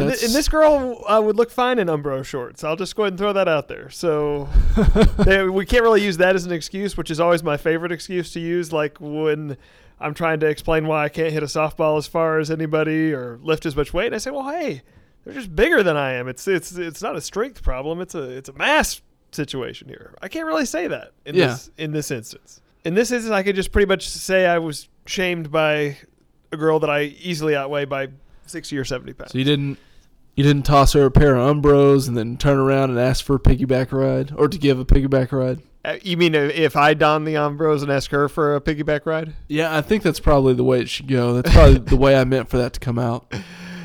And, 0.00 0.08
That's 0.08 0.22
and 0.22 0.32
this 0.32 0.48
girl 0.48 1.04
uh, 1.06 1.20
would 1.20 1.36
look 1.36 1.50
fine 1.50 1.78
in 1.78 1.88
Umbro 1.88 2.24
shorts. 2.24 2.64
I'll 2.64 2.76
just 2.76 2.96
go 2.96 3.02
ahead 3.02 3.12
and 3.12 3.18
throw 3.18 3.32
that 3.34 3.48
out 3.48 3.68
there. 3.68 3.90
So 3.90 4.48
they, 5.18 5.44
we 5.44 5.66
can't 5.66 5.82
really 5.82 6.02
use 6.02 6.16
that 6.18 6.34
as 6.34 6.46
an 6.46 6.52
excuse, 6.52 6.96
which 6.96 7.10
is 7.10 7.20
always 7.20 7.42
my 7.42 7.58
favorite 7.58 7.92
excuse 7.92 8.32
to 8.32 8.40
use. 8.40 8.72
Like 8.72 8.96
when 8.98 9.58
I'm 9.98 10.14
trying 10.14 10.40
to 10.40 10.46
explain 10.46 10.86
why 10.86 11.04
I 11.04 11.08
can't 11.10 11.32
hit 11.32 11.42
a 11.42 11.46
softball 11.46 11.98
as 11.98 12.06
far 12.06 12.38
as 12.38 12.50
anybody 12.50 13.12
or 13.12 13.38
lift 13.42 13.66
as 13.66 13.76
much 13.76 13.92
weight, 13.92 14.06
and 14.06 14.14
I 14.14 14.18
say, 14.18 14.30
"Well, 14.30 14.48
hey, 14.48 14.82
they're 15.24 15.34
just 15.34 15.54
bigger 15.54 15.82
than 15.82 15.96
I 15.96 16.12
am. 16.14 16.28
It's 16.28 16.46
it's 16.48 16.72
it's 16.72 17.02
not 17.02 17.16
a 17.16 17.20
strength 17.20 17.62
problem. 17.62 18.00
It's 18.00 18.14
a 18.14 18.22
it's 18.30 18.48
a 18.48 18.52
mass 18.54 19.00
situation 19.32 19.88
here. 19.88 20.14
I 20.20 20.28
can't 20.28 20.46
really 20.46 20.66
say 20.66 20.88
that 20.88 21.12
in 21.24 21.34
Yeah. 21.34 21.48
this 21.48 21.70
in 21.78 21.92
this 21.92 22.10
instance. 22.10 22.60
In 22.84 22.94
this 22.94 23.10
instance, 23.12 23.32
I 23.32 23.42
could 23.42 23.54
just 23.56 23.72
pretty 23.72 23.86
much 23.86 24.08
say 24.08 24.46
I 24.46 24.58
was 24.58 24.88
shamed 25.06 25.50
by 25.50 25.98
a 26.52 26.56
girl 26.56 26.78
that 26.80 26.90
I 26.90 27.02
easily 27.02 27.54
outweigh 27.54 27.84
by 27.84 28.08
sixty 28.46 28.76
or 28.78 28.84
seventy 28.84 29.12
pounds. 29.12 29.32
so 29.32 29.38
you 29.38 29.44
didn't 29.44 29.78
you 30.36 30.44
didn't 30.44 30.62
toss 30.64 30.94
her 30.94 31.04
a 31.04 31.10
pair 31.10 31.36
of 31.36 31.56
Umbros 31.56 32.08
and 32.08 32.16
then 32.16 32.36
turn 32.38 32.56
around 32.58 32.90
and 32.90 32.98
ask 32.98 33.24
for 33.24 33.36
a 33.36 33.38
piggyback 33.40 33.92
ride 33.92 34.32
or 34.36 34.48
to 34.48 34.56
give 34.58 34.78
a 34.78 34.84
piggyback 34.84 35.32
ride? 35.32 35.60
Uh, 35.84 35.96
you 36.02 36.16
mean 36.16 36.34
if- 36.34 36.54
if 36.56 36.76
I 36.76 36.94
don 36.94 37.24
the 37.24 37.34
Umbros 37.34 37.82
and 37.82 37.90
ask 37.90 38.10
her 38.10 38.28
for 38.28 38.54
a 38.56 38.60
piggyback 38.60 39.06
ride? 39.06 39.34
Yeah, 39.48 39.74
I 39.76 39.80
think 39.82 40.02
that's 40.02 40.20
probably 40.20 40.54
the 40.54 40.64
way 40.64 40.80
it 40.80 40.88
should 40.88 41.08
go. 41.08 41.34
That's 41.34 41.52
probably 41.54 41.78
the 41.78 41.96
way 41.96 42.16
I 42.18 42.24
meant 42.24 42.48
for 42.48 42.56
that 42.58 42.72
to 42.74 42.80
come 42.80 42.98
out. 42.98 43.32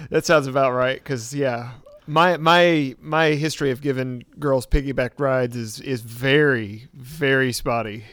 That 0.10 0.26
sounds 0.26 0.48
about 0.48 0.72
right. 0.74 0.96
Because 1.02 1.34
yeah, 1.34 1.72
my 2.08 2.38
my 2.38 2.96
my 3.02 3.28
history 3.30 3.72
of 3.72 3.82
giving 3.82 4.24
girls 4.39 4.65
piggyback 4.68 5.12
rides 5.20 5.56
is 5.56 5.80
is 5.82 6.02
very 6.02 6.88
very 6.94 7.52
spotty. 7.54 8.04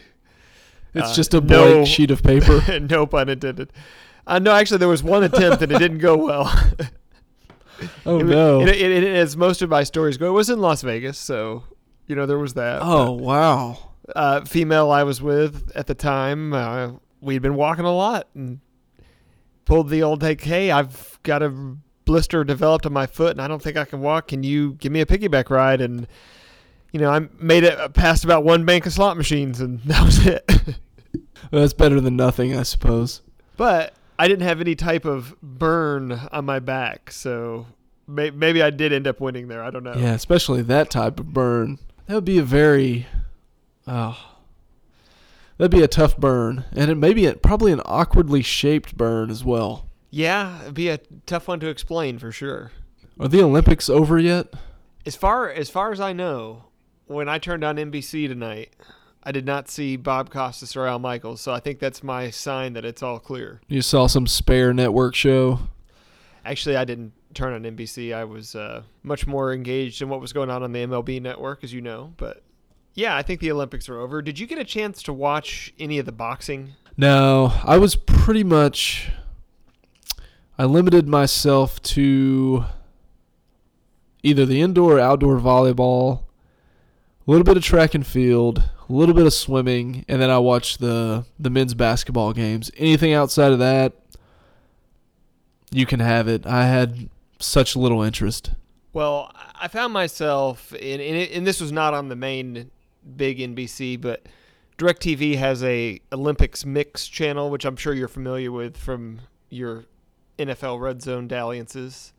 It's 0.94 1.11
Uh, 1.11 1.14
just 1.14 1.35
a 1.35 1.40
no- 1.40 1.46
blank 1.72 1.87
sheet 1.88 2.11
of 2.11 2.22
paper. 2.22 2.62
no 2.90 3.07
pun 3.07 3.28
intended. 3.28 3.72
Uh, 4.26 4.38
no, 4.38 4.52
actually, 4.52 4.78
there 4.78 4.88
was 4.88 5.02
one 5.02 5.24
attempt 5.24 5.62
and 5.62 5.72
it 5.72 5.78
didn't 5.78 5.98
go 5.98 6.16
well. 6.16 6.52
Oh 8.07 8.20
it, 8.20 8.24
no! 8.26 8.61
It, 8.61 8.68
it, 8.68 9.02
as 9.05 9.37
most 9.37 9.61
of 9.61 9.68
my 9.68 9.83
stories 9.83 10.16
go, 10.16 10.28
it 10.28 10.33
was 10.33 10.48
in 10.48 10.61
Las 10.61 10.83
Vegas, 10.83 11.18
so 11.18 11.64
you 12.07 12.14
know 12.14 12.26
there 12.26 12.38
was 12.38 12.55
that. 12.55 12.78
oh 12.81 13.11
wow! 13.11 13.94
uh, 14.14 14.42
female 14.44 14.92
I 14.92 15.02
was 15.02 15.20
with 15.20 15.72
at 15.74 15.88
the 15.88 15.94
time, 15.94 16.52
uh, 16.52 16.92
we'd 17.20 17.42
been 17.42 17.57
walking 17.57 17.85
a 17.85 17.92
lot 17.92 18.28
and 18.37 18.61
pulled 19.64 19.88
the 19.88 20.03
old 20.03 20.22
like, 20.22 20.40
hey, 20.42 20.70
I've 20.70 21.18
got 21.22 21.42
a 21.42 21.77
blister 22.05 22.44
developed 22.44 22.85
on 22.87 22.92
my 22.92 23.07
foot 23.07 23.31
and 23.33 23.40
I 23.40 23.48
don't 23.48 23.62
think 23.62 23.77
I 23.77 23.85
can 23.85 24.01
walk. 24.01 24.29
Can 24.29 24.42
you 24.42 24.75
give 24.75 24.90
me 24.92 25.01
a 25.01 25.07
piggyback 25.07 25.51
ride? 25.51 25.81
And 25.81 26.07
you 26.92 27.01
know, 27.01 27.11
I 27.11 27.20
made 27.38 27.64
it 27.64 27.94
past 27.94 28.25
about 28.25 28.44
one 28.44 28.64
bank 28.64 28.87
of 28.87 28.92
slot 28.92 29.16
machines 29.16 29.61
and 29.61 29.81
that 29.85 30.05
was 30.05 30.27
it. 30.27 30.51
That's 31.51 31.72
better 31.72 32.01
than 32.01 32.16
nothing, 32.16 32.57
I 32.57 32.62
suppose. 32.62 33.20
but 33.57 33.94
I 34.18 34.29
didn't 34.29 34.46
have 34.46 34.61
any 34.61 34.75
type 34.75 35.05
of 35.05 35.35
burn 35.42 36.12
on 36.31 36.44
my 36.44 36.61
back, 36.61 37.11
so 37.11 37.66
may- 38.07 38.31
maybe 38.31 38.62
I 38.62 38.70
did 38.70 38.92
end 38.92 39.07
up 39.09 39.20
winning 39.20 39.48
there. 39.48 39.64
I 39.64 39.70
don't 39.70 39.83
know. 39.83 39.94
Yeah, 39.94 40.12
especially 40.12 40.62
that 40.62 40.90
type 40.90 41.18
of 41.18 41.33
burn. 41.33 41.79
That 42.07 42.14
would 42.14 42.25
be 42.25 42.38
a 42.38 42.42
very, 42.44 43.07
oh, 43.87 44.16
that'd 45.58 45.70
be 45.70 45.82
a 45.82 45.88
tough 45.88 46.16
burn, 46.16 46.64
and 46.72 46.90
it 46.90 46.96
may 46.96 47.12
be 47.12 47.26
a, 47.26 47.34
probably 47.34 47.72
an 47.72 47.80
awkwardly 47.84 48.42
shaped 48.42 48.96
burn 48.96 49.30
as 49.30 49.44
well. 49.44 49.88
Yeah, 50.10 50.62
it'd 50.62 50.74
be 50.74 50.88
a 50.88 50.98
tough 51.26 51.48
one 51.48 51.60
to 51.60 51.68
explain 51.68 52.18
for 52.18 52.32
sure. 52.32 52.72
Are 53.18 53.28
the 53.28 53.42
Olympics 53.42 53.88
over 53.88 54.18
yet? 54.18 54.52
As 55.06 55.16
far 55.16 55.50
as 55.50 55.70
far 55.70 55.90
as 55.92 56.00
I 56.00 56.12
know, 56.12 56.64
when 57.06 57.28
I 57.28 57.38
turned 57.38 57.64
on 57.64 57.76
NBC 57.76 58.28
tonight, 58.28 58.74
I 59.22 59.32
did 59.32 59.46
not 59.46 59.68
see 59.68 59.96
Bob 59.96 60.30
Costas 60.30 60.76
or 60.76 60.86
Al 60.86 60.98
Michaels, 60.98 61.40
so 61.40 61.52
I 61.52 61.60
think 61.60 61.78
that's 61.78 62.02
my 62.02 62.30
sign 62.30 62.72
that 62.72 62.84
it's 62.84 63.02
all 63.02 63.18
clear. 63.18 63.60
You 63.68 63.82
saw 63.82 64.06
some 64.06 64.26
spare 64.26 64.72
network 64.72 65.14
show. 65.14 65.60
Actually, 66.44 66.76
I 66.76 66.84
didn't 66.84 67.12
turn 67.34 67.52
on 67.54 67.62
NBC. 67.62 68.14
I 68.14 68.24
was 68.24 68.56
uh, 68.56 68.82
much 69.02 69.26
more 69.26 69.52
engaged 69.52 70.02
in 70.02 70.08
what 70.08 70.20
was 70.20 70.32
going 70.32 70.50
on 70.50 70.62
on 70.62 70.72
the 70.72 70.80
MLB 70.80 71.22
network, 71.22 71.62
as 71.62 71.72
you 71.72 71.80
know. 71.80 72.12
But 72.16 72.42
yeah, 72.94 73.16
I 73.16 73.22
think 73.22 73.40
the 73.40 73.50
Olympics 73.50 73.88
are 73.88 73.98
over. 73.98 74.22
Did 74.22 74.38
you 74.38 74.46
get 74.46 74.59
a 74.59 74.64
chance 74.64 75.02
to 75.05 75.12
watch 75.12 75.72
any 75.78 75.98
of 75.98 76.07
the 76.07 76.12
boxing? 76.12 76.74
No, 76.96 77.52
I 77.64 77.78
was 77.78 77.96
pretty 77.96 78.44
much. 78.44 79.11
I 80.59 80.64
limited 80.64 81.09
myself 81.09 81.81
to 81.83 82.64
either 84.22 84.44
the 84.44 84.61
indoor 84.61 84.98
or 84.98 85.00
outdoor 85.00 85.38
volleyball, 85.38 86.24
a 87.26 87.31
little 87.31 87.44
bit 87.44 87.57
of 87.57 87.64
track 87.64 87.94
and 87.94 88.07
field, 88.07 88.59
a 88.88 88.92
little 88.92 89.14
bit 89.14 89.26
of 89.26 89.33
swimming, 89.33 90.05
and 90.07 90.20
then 90.20 90.31
I 90.31 90.38
watched 90.38 90.81
the 90.81 91.24
the 91.38 91.50
men's 91.50 91.74
basketball 91.74 92.33
games. 92.33 92.70
Anything 92.76 93.14
outside 93.14 93.52
of 93.52 93.59
that, 93.59 93.94
you 95.70 95.87
can 95.87 96.00
have 96.00 96.28
it. 96.28 96.46
I 96.46 96.66
had 96.66 97.09
such 97.38 97.74
little 97.74 98.02
interest. 98.02 98.50
Well, 98.92 99.33
I 99.59 99.68
found 99.68 99.94
myself 99.94 100.74
in, 100.74 101.00
in 101.00 101.14
it, 101.16 101.33
and 101.33 101.46
this 101.46 101.61
was 101.61 101.72
not 101.72 101.94
on 101.94 102.09
the 102.09 102.16
main 102.16 102.70
big 103.16 103.38
NBC, 103.38 104.00
but 104.00 104.26
DirecTV 104.78 105.36
has 105.36 105.62
a 105.62 106.00
Olympics 106.12 106.64
mix 106.64 107.06
channel, 107.08 107.50
which 107.50 107.64
I'm 107.64 107.76
sure 107.76 107.92
you're 107.94 108.08
familiar 108.08 108.50
with 108.50 108.76
from 108.76 109.20
your 109.50 109.84
NFL 110.38 110.80
Red 110.80 111.02
Zone 111.02 111.28
dalliances. 111.28 112.12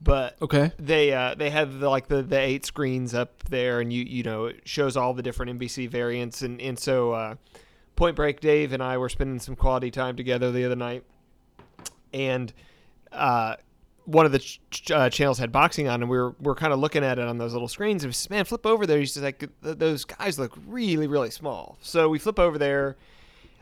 But 0.00 0.36
Okay. 0.42 0.72
they 0.78 1.12
uh, 1.12 1.34
they 1.36 1.50
have 1.50 1.78
the, 1.78 1.88
like 1.88 2.08
the, 2.08 2.22
the 2.22 2.38
eight 2.38 2.66
screens 2.66 3.14
up 3.14 3.44
there, 3.44 3.80
and 3.80 3.92
you 3.92 4.02
you 4.02 4.22
know 4.24 4.46
it 4.46 4.62
shows 4.64 4.96
all 4.96 5.14
the 5.14 5.22
different 5.22 5.58
NBC 5.60 5.88
variants, 5.88 6.42
and 6.42 6.60
and 6.60 6.76
so 6.78 7.12
uh, 7.12 7.34
Point 7.94 8.16
Break 8.16 8.40
Dave 8.40 8.72
and 8.72 8.82
I 8.82 8.98
were 8.98 9.08
spending 9.08 9.38
some 9.38 9.54
quality 9.54 9.92
time 9.92 10.16
together 10.16 10.50
the 10.50 10.64
other 10.64 10.74
night, 10.76 11.04
and 12.12 12.52
uh, 13.12 13.56
one 14.04 14.26
of 14.26 14.32
the 14.32 14.38
ch- 14.38 14.90
uh, 14.90 15.08
channels 15.10 15.38
had 15.38 15.52
boxing 15.52 15.88
on, 15.88 16.02
and 16.02 16.10
we 16.10 16.16
were 16.16 16.34
we 16.40 16.50
are 16.50 16.54
kind 16.54 16.72
of 16.72 16.78
looking 16.78 17.04
at 17.04 17.18
it 17.18 17.26
on 17.26 17.38
those 17.38 17.52
little 17.52 17.68
screens. 17.68 18.04
And 18.04 18.26
man, 18.30 18.44
flip 18.44 18.66
over 18.66 18.86
there. 18.86 18.98
He's 18.98 19.14
just 19.14 19.22
like 19.22 19.48
those 19.60 20.04
guys 20.04 20.38
look 20.38 20.56
really 20.66 21.06
really 21.06 21.30
small. 21.30 21.78
So 21.80 22.08
we 22.08 22.18
flip 22.18 22.38
over 22.38 22.58
there. 22.58 22.96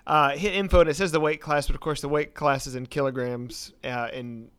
Uh, 0.07 0.31
hit 0.31 0.55
info 0.55 0.81
and 0.81 0.91
it 0.91 0.97
says 0.97 1.13
the 1.13 1.21
weight 1.21 1.41
class, 1.41 1.67
but 1.67 1.75
of 1.75 1.81
course 1.81 2.01
the 2.01 2.09
weight 2.09 2.35
class 2.35 2.67
is 2.67 2.75
in 2.75 2.87
kilograms, 2.87 3.73
uh, 3.85 4.09
and 4.13 4.51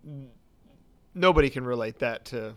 nobody 1.13 1.49
can 1.49 1.65
relate 1.65 1.99
that 1.99 2.23
to 2.25 2.53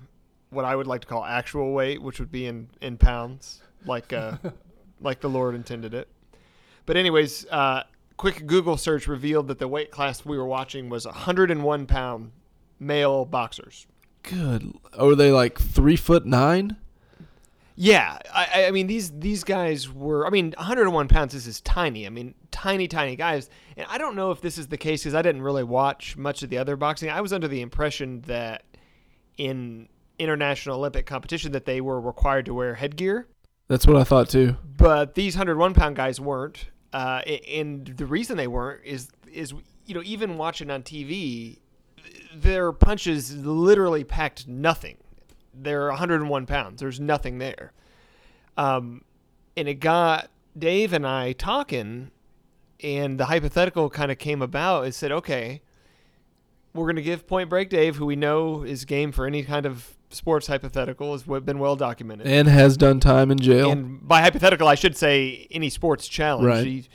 what 0.50 0.64
I 0.64 0.76
would 0.76 0.86
like 0.86 1.00
to 1.00 1.06
call 1.06 1.24
actual 1.24 1.72
weight, 1.72 2.00
which 2.00 2.20
would 2.20 2.30
be 2.30 2.46
in 2.46 2.68
in 2.80 2.98
pounds, 2.98 3.62
like 3.84 4.12
uh, 4.12 4.36
like 5.00 5.20
the 5.20 5.30
Lord 5.30 5.54
intended 5.54 5.94
it. 5.94 6.08
But 6.86 6.96
anyways, 6.96 7.46
uh, 7.50 7.84
quick 8.16 8.46
Google 8.46 8.76
search 8.76 9.08
revealed 9.08 9.48
that 9.48 9.58
the 9.58 9.66
weight 9.66 9.90
class 9.90 10.24
we 10.24 10.36
were 10.36 10.46
watching 10.46 10.88
was 10.90 11.06
101 11.06 11.86
pound 11.86 12.32
male 12.84 13.24
boxers. 13.24 13.86
Good. 14.22 14.72
Are 14.98 15.14
they 15.14 15.30
like 15.32 15.58
three 15.60 15.96
foot 15.96 16.24
nine? 16.26 16.76
Yeah, 17.76 18.18
I, 18.32 18.48
I- 18.54 18.66
I 18.66 18.70
mean 18.70 18.86
these 18.86 19.10
these 19.18 19.42
guys 19.44 19.90
were. 19.92 20.26
I 20.26 20.30
mean, 20.30 20.54
101 20.56 21.08
pounds. 21.08 21.32
This 21.32 21.46
is 21.46 21.60
tiny. 21.62 22.06
I 22.06 22.10
mean, 22.10 22.34
tiny, 22.52 22.86
tiny 22.86 23.16
guys. 23.16 23.50
And 23.76 23.86
I 23.90 23.98
don't 23.98 24.14
know 24.14 24.30
if 24.30 24.40
this 24.40 24.58
is 24.58 24.68
the 24.68 24.76
case 24.78 25.02
because 25.02 25.14
I 25.14 25.22
didn't 25.22 25.42
really 25.42 25.64
watch 25.64 26.16
much 26.16 26.42
of 26.44 26.50
the 26.50 26.58
other 26.58 26.76
boxing. 26.76 27.10
I 27.10 27.20
was 27.20 27.32
under 27.32 27.48
the 27.48 27.60
impression 27.60 28.20
that 28.22 28.62
in 29.36 29.88
international 30.20 30.78
Olympic 30.78 31.06
competition 31.06 31.50
that 31.52 31.64
they 31.64 31.80
were 31.80 32.00
required 32.00 32.46
to 32.46 32.54
wear 32.54 32.74
headgear, 32.76 33.26
That's 33.66 33.84
what 33.84 33.96
I 33.96 34.04
thought 34.04 34.28
too. 34.28 34.56
but 34.76 35.16
these 35.16 35.34
101 35.36 35.74
pound 35.74 35.96
guys 35.96 36.20
weren't. 36.20 36.66
Uh, 36.92 37.22
and 37.50 37.84
the 37.88 38.06
reason 38.06 38.36
they 38.36 38.46
weren't 38.46 38.84
is 38.84 39.08
is 39.32 39.52
you 39.84 39.94
know 39.94 40.02
even 40.04 40.38
watching 40.38 40.70
on 40.70 40.84
TV, 40.84 41.58
their 42.34 42.72
punches 42.72 43.34
literally 43.36 44.04
packed 44.04 44.48
nothing. 44.48 44.96
They're 45.52 45.88
101 45.88 46.46
pounds. 46.46 46.80
There's 46.80 47.00
nothing 47.00 47.38
there. 47.38 47.72
Um, 48.56 49.02
and 49.56 49.68
it 49.68 49.74
got 49.74 50.30
Dave 50.56 50.92
and 50.92 51.06
I 51.06 51.32
talking, 51.32 52.10
and 52.82 53.18
the 53.18 53.26
hypothetical 53.26 53.90
kind 53.90 54.10
of 54.10 54.18
came 54.18 54.42
about. 54.42 54.86
It 54.86 54.94
said, 54.94 55.12
okay, 55.12 55.62
we're 56.72 56.86
going 56.86 56.96
to 56.96 57.02
give 57.02 57.26
Point 57.26 57.48
Break 57.48 57.70
Dave, 57.70 57.96
who 57.96 58.06
we 58.06 58.16
know 58.16 58.62
is 58.62 58.84
game 58.84 59.12
for 59.12 59.26
any 59.26 59.44
kind 59.44 59.64
of 59.66 59.96
sports 60.10 60.46
hypothetical, 60.46 61.12
has 61.12 61.22
been 61.22 61.58
well 61.58 61.76
documented. 61.76 62.26
And 62.26 62.48
has 62.48 62.76
done 62.76 63.00
time 63.00 63.30
in 63.30 63.38
jail. 63.38 63.70
And 63.70 64.06
by 64.06 64.20
hypothetical, 64.20 64.68
I 64.68 64.74
should 64.74 64.96
say 64.96 65.46
any 65.50 65.70
sports 65.70 66.08
challenge. 66.08 66.46
Right. 66.46 66.66
He 66.66 66.88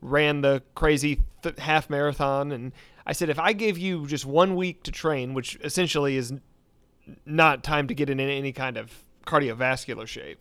ran 0.00 0.42
the 0.42 0.62
crazy 0.74 1.20
th- 1.42 1.58
half 1.58 1.88
marathon, 1.88 2.52
and 2.52 2.72
I 3.06 3.12
said, 3.12 3.28
if 3.28 3.38
I 3.38 3.52
gave 3.52 3.76
you 3.76 4.06
just 4.06 4.24
one 4.24 4.56
week 4.56 4.82
to 4.84 4.90
train, 4.90 5.34
which 5.34 5.58
essentially 5.62 6.16
is 6.16 6.32
not 7.26 7.62
time 7.62 7.86
to 7.88 7.94
get 7.94 8.08
in 8.08 8.18
any 8.18 8.52
kind 8.52 8.76
of 8.76 9.04
cardiovascular 9.26 10.06
shape, 10.06 10.38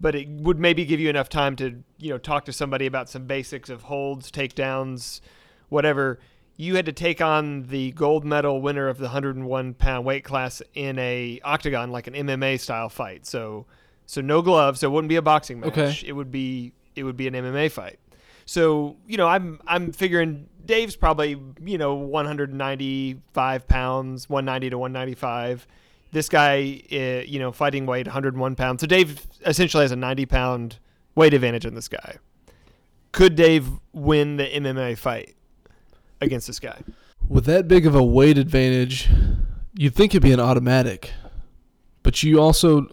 but 0.00 0.14
it 0.14 0.28
would 0.28 0.58
maybe 0.58 0.84
give 0.84 1.00
you 1.00 1.08
enough 1.08 1.28
time 1.28 1.56
to 1.56 1.82
you 1.98 2.10
know 2.10 2.18
talk 2.18 2.44
to 2.46 2.52
somebody 2.52 2.86
about 2.86 3.08
some 3.08 3.26
basics 3.26 3.68
of 3.68 3.82
holds, 3.82 4.30
takedowns, 4.30 5.20
whatever. 5.68 6.18
You 6.56 6.76
had 6.76 6.86
to 6.86 6.92
take 6.92 7.20
on 7.20 7.64
the 7.64 7.90
gold 7.92 8.24
medal 8.24 8.60
winner 8.60 8.88
of 8.88 8.98
the 8.98 9.04
101 9.04 9.74
pound 9.74 10.06
weight 10.06 10.24
class 10.24 10.62
in 10.74 10.98
a 10.98 11.40
octagon, 11.42 11.90
like 11.90 12.06
an 12.06 12.14
MMA 12.14 12.60
style 12.60 12.88
fight. 12.88 13.26
So, 13.26 13.66
so 14.06 14.20
no 14.20 14.40
gloves. 14.40 14.80
So 14.80 14.88
it 14.88 14.92
wouldn't 14.92 15.08
be 15.08 15.16
a 15.16 15.22
boxing 15.22 15.60
match. 15.60 15.70
Okay. 15.76 15.98
It 16.06 16.12
would 16.12 16.30
be 16.30 16.72
it 16.94 17.02
would 17.02 17.16
be 17.16 17.26
an 17.26 17.34
MMA 17.34 17.70
fight. 17.70 17.98
So 18.46 18.96
you 19.06 19.16
know, 19.16 19.26
I'm 19.26 19.60
I'm 19.66 19.92
figuring 19.92 20.48
Dave's 20.66 20.96
probably 20.96 21.40
you 21.64 21.78
know 21.78 21.94
195 21.94 23.68
pounds, 23.68 24.28
190 24.28 24.70
to 24.70 24.78
195. 24.78 25.66
This 26.12 26.28
guy, 26.28 26.80
uh, 26.92 27.26
you 27.26 27.38
know, 27.38 27.50
fighting 27.50 27.86
weight 27.86 28.06
101 28.06 28.54
pounds. 28.54 28.80
So 28.80 28.86
Dave 28.86 29.20
essentially 29.44 29.82
has 29.82 29.90
a 29.90 29.96
90 29.96 30.26
pound 30.26 30.78
weight 31.14 31.34
advantage 31.34 31.66
on 31.66 31.74
this 31.74 31.88
guy. 31.88 32.16
Could 33.12 33.34
Dave 33.34 33.68
win 33.92 34.36
the 34.36 34.44
MMA 34.46 34.96
fight 34.96 35.34
against 36.20 36.46
this 36.46 36.60
guy? 36.60 36.82
With 37.28 37.46
that 37.46 37.68
big 37.68 37.86
of 37.86 37.94
a 37.94 38.02
weight 38.02 38.38
advantage, 38.38 39.08
you'd 39.74 39.94
think 39.94 40.12
it'd 40.12 40.22
be 40.22 40.32
an 40.32 40.40
automatic. 40.40 41.12
But 42.02 42.22
you 42.22 42.40
also 42.40 42.86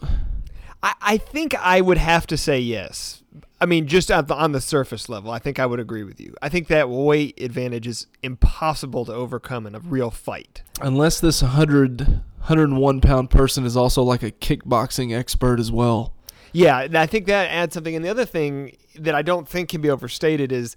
I, 0.83 0.93
I 1.01 1.17
think 1.17 1.55
I 1.55 1.81
would 1.81 1.97
have 1.97 2.27
to 2.27 2.37
say 2.37 2.59
yes. 2.59 3.20
I 3.61 3.65
mean, 3.67 3.85
just 3.87 4.09
at 4.09 4.27
the, 4.27 4.35
on 4.35 4.51
the 4.53 4.59
surface 4.59 5.07
level, 5.07 5.31
I 5.31 5.37
think 5.39 5.59
I 5.59 5.65
would 5.67 5.79
agree 5.79 6.03
with 6.03 6.19
you. 6.19 6.35
I 6.41 6.49
think 6.49 6.67
that 6.67 6.89
weight 6.89 7.39
advantage 7.39 7.87
is 7.87 8.07
impossible 8.23 9.05
to 9.05 9.13
overcome 9.13 9.67
in 9.67 9.75
a 9.75 9.79
real 9.79 10.09
fight. 10.09 10.63
unless 10.81 11.19
this 11.19 11.41
100 11.43 12.23
101 12.47 13.01
pound 13.01 13.29
person 13.29 13.65
is 13.65 13.77
also 13.77 14.01
like 14.01 14.23
a 14.23 14.31
kickboxing 14.31 15.15
expert 15.15 15.59
as 15.59 15.71
well. 15.71 16.13
Yeah, 16.53 16.81
and 16.81 16.97
I 16.97 17.05
think 17.05 17.27
that 17.27 17.51
adds 17.51 17.75
something. 17.75 17.95
And 17.95 18.03
the 18.03 18.09
other 18.09 18.25
thing 18.25 18.75
that 18.99 19.13
I 19.13 19.21
don't 19.21 19.47
think 19.47 19.69
can 19.69 19.79
be 19.79 19.89
overstated 19.91 20.51
is 20.51 20.75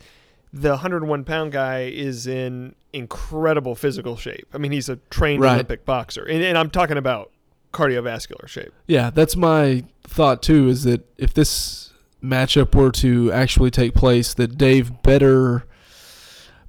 the 0.53 0.69
101 0.71 1.25
pound 1.25 1.53
guy 1.53 1.85
is 1.85 2.27
in 2.27 2.75
incredible 2.93 3.75
physical 3.75 4.17
shape. 4.17 4.47
I 4.53 4.59
mean, 4.59 4.73
he's 4.73 4.89
a 4.89 4.97
trained 5.11 5.43
Right. 5.43 5.55
Olympic 5.55 5.85
boxer, 5.85 6.23
and, 6.25 6.45
and 6.45 6.57
I'm 6.59 6.71
talking 6.71 6.99
about 6.99 7.33
cardiovascular 7.73 8.47
shape. 8.47 8.73
Yeah, 8.87 9.11
that's 9.11 9.35
my 9.35 9.85
thought 10.07 10.43
too. 10.43 10.69
Is 10.69 10.85
that 10.85 11.05
if 11.19 11.35
this 11.35 11.84
matchup 12.25 12.75
were 12.75 12.91
to 12.93 13.31
actually 13.33 13.71
take 13.71 13.95
place, 13.95 14.35
that 14.35 14.59
Dave 14.59 15.03
better 15.03 15.67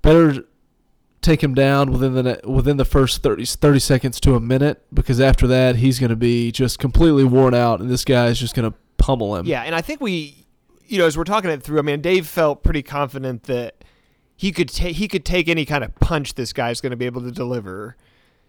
better 0.01 0.45
take 1.21 1.43
him 1.43 1.55
down 1.55 1.91
within 1.91 2.13
the 2.13 2.39
within 2.45 2.77
the 2.77 2.85
first 2.85 3.23
30, 3.23 3.45
30 3.45 3.79
seconds 3.79 4.19
to 4.21 4.35
a 4.35 4.39
minute, 4.39 4.85
because 4.93 5.19
after 5.19 5.47
that 5.47 5.77
he's 5.77 5.99
going 5.99 6.11
to 6.11 6.15
be 6.15 6.51
just 6.51 6.79
completely 6.79 7.23
worn 7.23 7.53
out, 7.53 7.79
and 7.79 7.89
this 7.89 8.05
guy 8.05 8.27
is 8.27 8.39
just 8.39 8.55
going 8.55 8.71
to 8.71 8.77
pummel 8.97 9.35
him. 9.35 9.45
Yeah, 9.45 9.63
and 9.63 9.75
I 9.75 9.81
think 9.81 10.01
we, 10.01 10.45
you 10.85 10.99
know, 10.99 11.05
as 11.05 11.17
we're 11.17 11.23
talking 11.23 11.49
it 11.49 11.63
through, 11.63 11.79
I 11.79 11.81
mean, 11.81 12.01
Dave 12.01 12.27
felt 12.27 12.63
pretty 12.63 12.83
confident 12.83 13.43
that 13.43 13.83
he 14.35 14.51
could 14.51 14.69
take 14.69 14.95
he 14.95 15.07
could 15.07 15.25
take 15.25 15.47
any 15.47 15.65
kind 15.65 15.83
of 15.83 15.95
punch 15.95 16.35
this 16.35 16.53
guy's 16.53 16.81
going 16.81 16.91
to 16.91 16.97
be 16.97 17.05
able 17.05 17.21
to 17.21 17.31
deliver. 17.31 17.97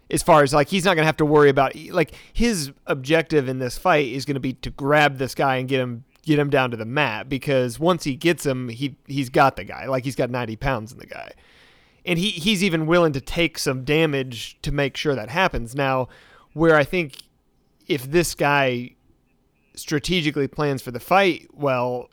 As 0.09 0.23
far 0.23 0.41
as 0.41 0.53
like 0.53 0.69
he's 0.69 0.85
not 0.85 0.95
going 0.95 1.03
to 1.03 1.07
have 1.07 1.17
to 1.17 1.25
worry 1.25 1.49
about 1.49 1.75
like 1.89 2.13
his 2.31 2.71
objective 2.85 3.49
in 3.49 3.59
this 3.59 3.77
fight 3.77 4.07
is 4.07 4.23
going 4.23 4.35
to 4.35 4.39
be 4.39 4.53
to 4.53 4.69
grab 4.69 5.17
this 5.17 5.35
guy 5.35 5.57
and 5.57 5.67
get 5.67 5.81
him 5.81 6.05
get 6.27 6.37
him 6.37 6.49
down 6.49 6.71
to 6.71 6.77
the 6.77 6.85
mat 6.85 7.29
because 7.29 7.79
once 7.79 8.03
he 8.03 8.15
gets 8.15 8.45
him, 8.45 8.67
he 8.67 8.97
he's 9.07 9.29
got 9.29 9.55
the 9.55 9.63
guy 9.63 9.85
like 9.85 10.03
he's 10.03 10.15
got 10.15 10.29
ninety 10.29 10.57
pounds 10.57 10.91
in 10.91 10.99
the 10.99 11.05
guy, 11.05 11.31
and 12.05 12.19
he 12.19 12.29
he's 12.29 12.63
even 12.63 12.85
willing 12.85 13.13
to 13.13 13.21
take 13.21 13.57
some 13.57 13.85
damage 13.85 14.61
to 14.61 14.71
make 14.71 14.97
sure 14.97 15.15
that 15.15 15.29
happens. 15.29 15.73
Now, 15.73 16.09
where 16.53 16.75
I 16.75 16.83
think 16.83 17.23
if 17.87 18.11
this 18.11 18.35
guy 18.35 18.95
strategically 19.73 20.47
plans 20.47 20.81
for 20.81 20.91
the 20.91 20.99
fight 20.99 21.47
well, 21.53 22.09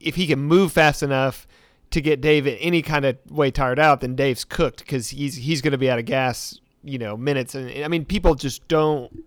if 0.00 0.14
he 0.14 0.26
can 0.26 0.38
move 0.38 0.72
fast 0.72 1.02
enough 1.02 1.46
to 1.90 2.00
get 2.00 2.22
Dave 2.22 2.46
any 2.46 2.80
kind 2.80 3.04
of 3.04 3.18
way 3.30 3.50
tired 3.50 3.78
out, 3.78 4.00
then 4.00 4.14
Dave's 4.16 4.44
cooked 4.44 4.78
because 4.78 5.10
he's 5.10 5.36
he's 5.36 5.60
going 5.60 5.72
to 5.72 5.78
be 5.78 5.90
out 5.90 5.98
of 5.98 6.06
gas, 6.06 6.58
you 6.82 6.98
know, 6.98 7.18
minutes. 7.18 7.54
And 7.54 7.84
I 7.84 7.88
mean, 7.88 8.06
people 8.06 8.34
just 8.34 8.66
don't 8.66 9.24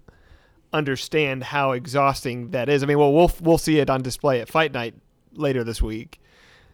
understand 0.74 1.44
how 1.44 1.72
exhausting 1.72 2.52
that 2.52 2.70
is. 2.70 2.84
I 2.84 2.86
mean, 2.86 3.00
well, 3.00 3.14
we'll 3.14 3.32
we'll 3.42 3.58
see 3.58 3.80
it 3.80 3.90
on 3.90 4.02
display 4.02 4.42
at 4.42 4.50
Fight 4.50 4.72
Night 4.72 4.96
later 5.34 5.64
this 5.64 5.82
week, 5.82 6.20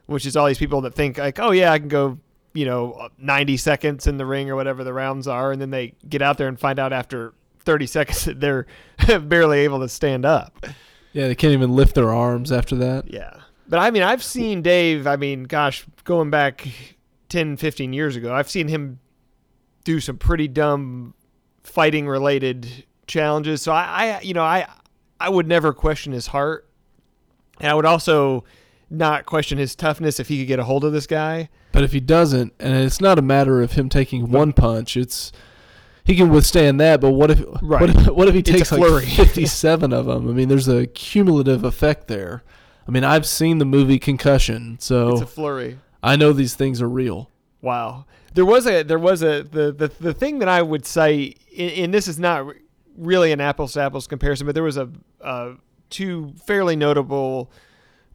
which 0.06 0.26
is 0.26 0.36
all 0.36 0.48
these 0.48 0.58
people 0.58 0.82
that 0.82 0.94
think 0.94 1.18
like, 1.18 1.40
oh 1.40 1.52
yeah, 1.52 1.72
I 1.72 1.80
can 1.80 1.88
go, 1.88 2.20
you 2.54 2.66
know, 2.66 3.10
90 3.18 3.58
seconds 3.58 4.08
in 4.08 4.18
the 4.18 4.26
ring 4.26 4.50
or 4.50 4.56
whatever 4.56 4.84
the 4.84 4.94
rounds 4.94 5.28
are, 5.28 5.52
and 5.52 5.62
then 5.62 5.72
they 5.72 5.94
get 6.08 6.22
out 6.22 6.38
there 6.38 6.48
and 6.48 6.60
find 6.60 6.80
out 6.80 6.94
after 6.94 7.34
30 7.62 7.88
seconds 7.88 8.26
that 8.26 8.40
they're 8.40 8.66
barely 9.20 9.60
able 9.60 9.80
to 9.80 9.90
stand 9.90 10.26
up. 10.26 10.66
Yeah, 11.14 11.28
they 11.28 11.36
can't 11.36 11.54
even 11.54 11.76
lift 11.76 11.96
their 11.96 12.14
arms 12.14 12.52
after 12.52 12.76
that. 12.76 13.12
Yeah. 13.12 13.34
But 13.68 13.80
I 13.80 13.92
mean, 13.92 14.04
I've 14.04 14.24
seen 14.24 14.62
Dave, 14.62 15.08
I 15.08 15.16
mean, 15.18 15.44
gosh, 15.44 15.86
going 16.04 16.30
back 16.30 16.68
10, 17.30 17.58
15 17.58 17.92
years 17.92 18.16
ago, 18.16 18.34
I've 18.34 18.50
seen 18.50 18.68
him 18.68 19.00
do 19.84 20.00
some 20.00 20.18
pretty 20.18 20.48
dumb 20.48 21.14
fighting 21.64 22.08
related 22.08 22.86
challenges. 23.08 23.62
So 23.62 23.72
I, 23.72 24.18
I 24.18 24.22
you 24.22 24.34
know, 24.34 24.44
I 24.44 24.68
I 25.20 25.30
would 25.30 25.48
never 25.48 25.74
question 25.74 26.14
his 26.14 26.28
heart. 26.28 26.70
And 27.60 27.72
I 27.72 27.74
would 27.74 27.86
also 27.86 28.44
not 28.90 29.26
question 29.26 29.58
his 29.58 29.76
toughness 29.76 30.20
if 30.20 30.28
he 30.28 30.38
could 30.40 30.48
get 30.48 30.60
a 30.60 30.64
hold 30.64 30.84
of 30.84 30.94
this 30.94 31.08
guy. 31.08 31.50
But 31.72 31.84
if 31.84 31.92
he 31.92 32.00
doesn't, 32.00 32.54
and 32.60 32.76
it's 32.76 33.02
not 33.02 33.18
a 33.20 33.22
matter 33.22 33.62
of 33.62 33.74
him 33.74 33.90
taking 33.90 34.32
one 34.32 34.54
punch, 34.54 34.96
it's 34.96 35.32
he 36.04 36.16
can 36.16 36.30
withstand 36.30 36.80
that. 36.80 37.02
But 37.02 37.12
what 37.12 37.32
if 37.32 37.44
Right. 37.62 37.82
what 37.82 37.90
if, 37.90 38.08
what 38.16 38.28
if 38.28 38.36
he 38.36 38.44
takes 38.44 38.72
like 38.72 39.04
fifty-seven 39.04 39.92
of 39.92 40.06
them? 40.06 40.30
I 40.30 40.34
mean, 40.34 40.50
there's 40.50 40.68
a 40.68 40.88
cumulative 40.88 41.64
effect 41.64 42.08
there. 42.08 42.44
I 42.88 42.92
mean, 42.92 43.04
I've 43.04 43.26
seen 43.26 43.58
the 43.58 43.66
movie 43.66 44.00
Concussion, 44.00 44.76
It's 44.76 44.86
so 44.86 45.22
a 45.22 45.26
flurry. 45.26 45.80
I 46.02 46.16
know 46.16 46.32
these 46.32 46.56
things 46.56 46.82
are 46.82 46.88
real. 46.88 47.30
Wow. 47.62 48.06
There 48.34 48.46
was 48.46 48.66
a 48.68 48.84
there 48.84 49.00
was 49.00 49.24
a 49.24 49.44
the 49.44 49.72
the, 49.72 49.92
the 50.00 50.14
thing 50.14 50.40
that 50.40 50.48
I 50.48 50.62
would 50.62 50.86
say 50.86 51.36
and, 51.58 51.94
this 51.94 52.08
is 52.08 52.20
not 52.20 52.46
really 52.98 53.32
an 53.32 53.40
apples 53.40 53.74
to 53.74 53.82
apples 53.82 54.08
comparison 54.08 54.46
but 54.46 54.56
there 54.56 54.64
was 54.64 54.78
a 54.78 54.90
uh, 55.22 55.54
two 55.90 56.34
fairly 56.46 56.76
notable 56.76 57.52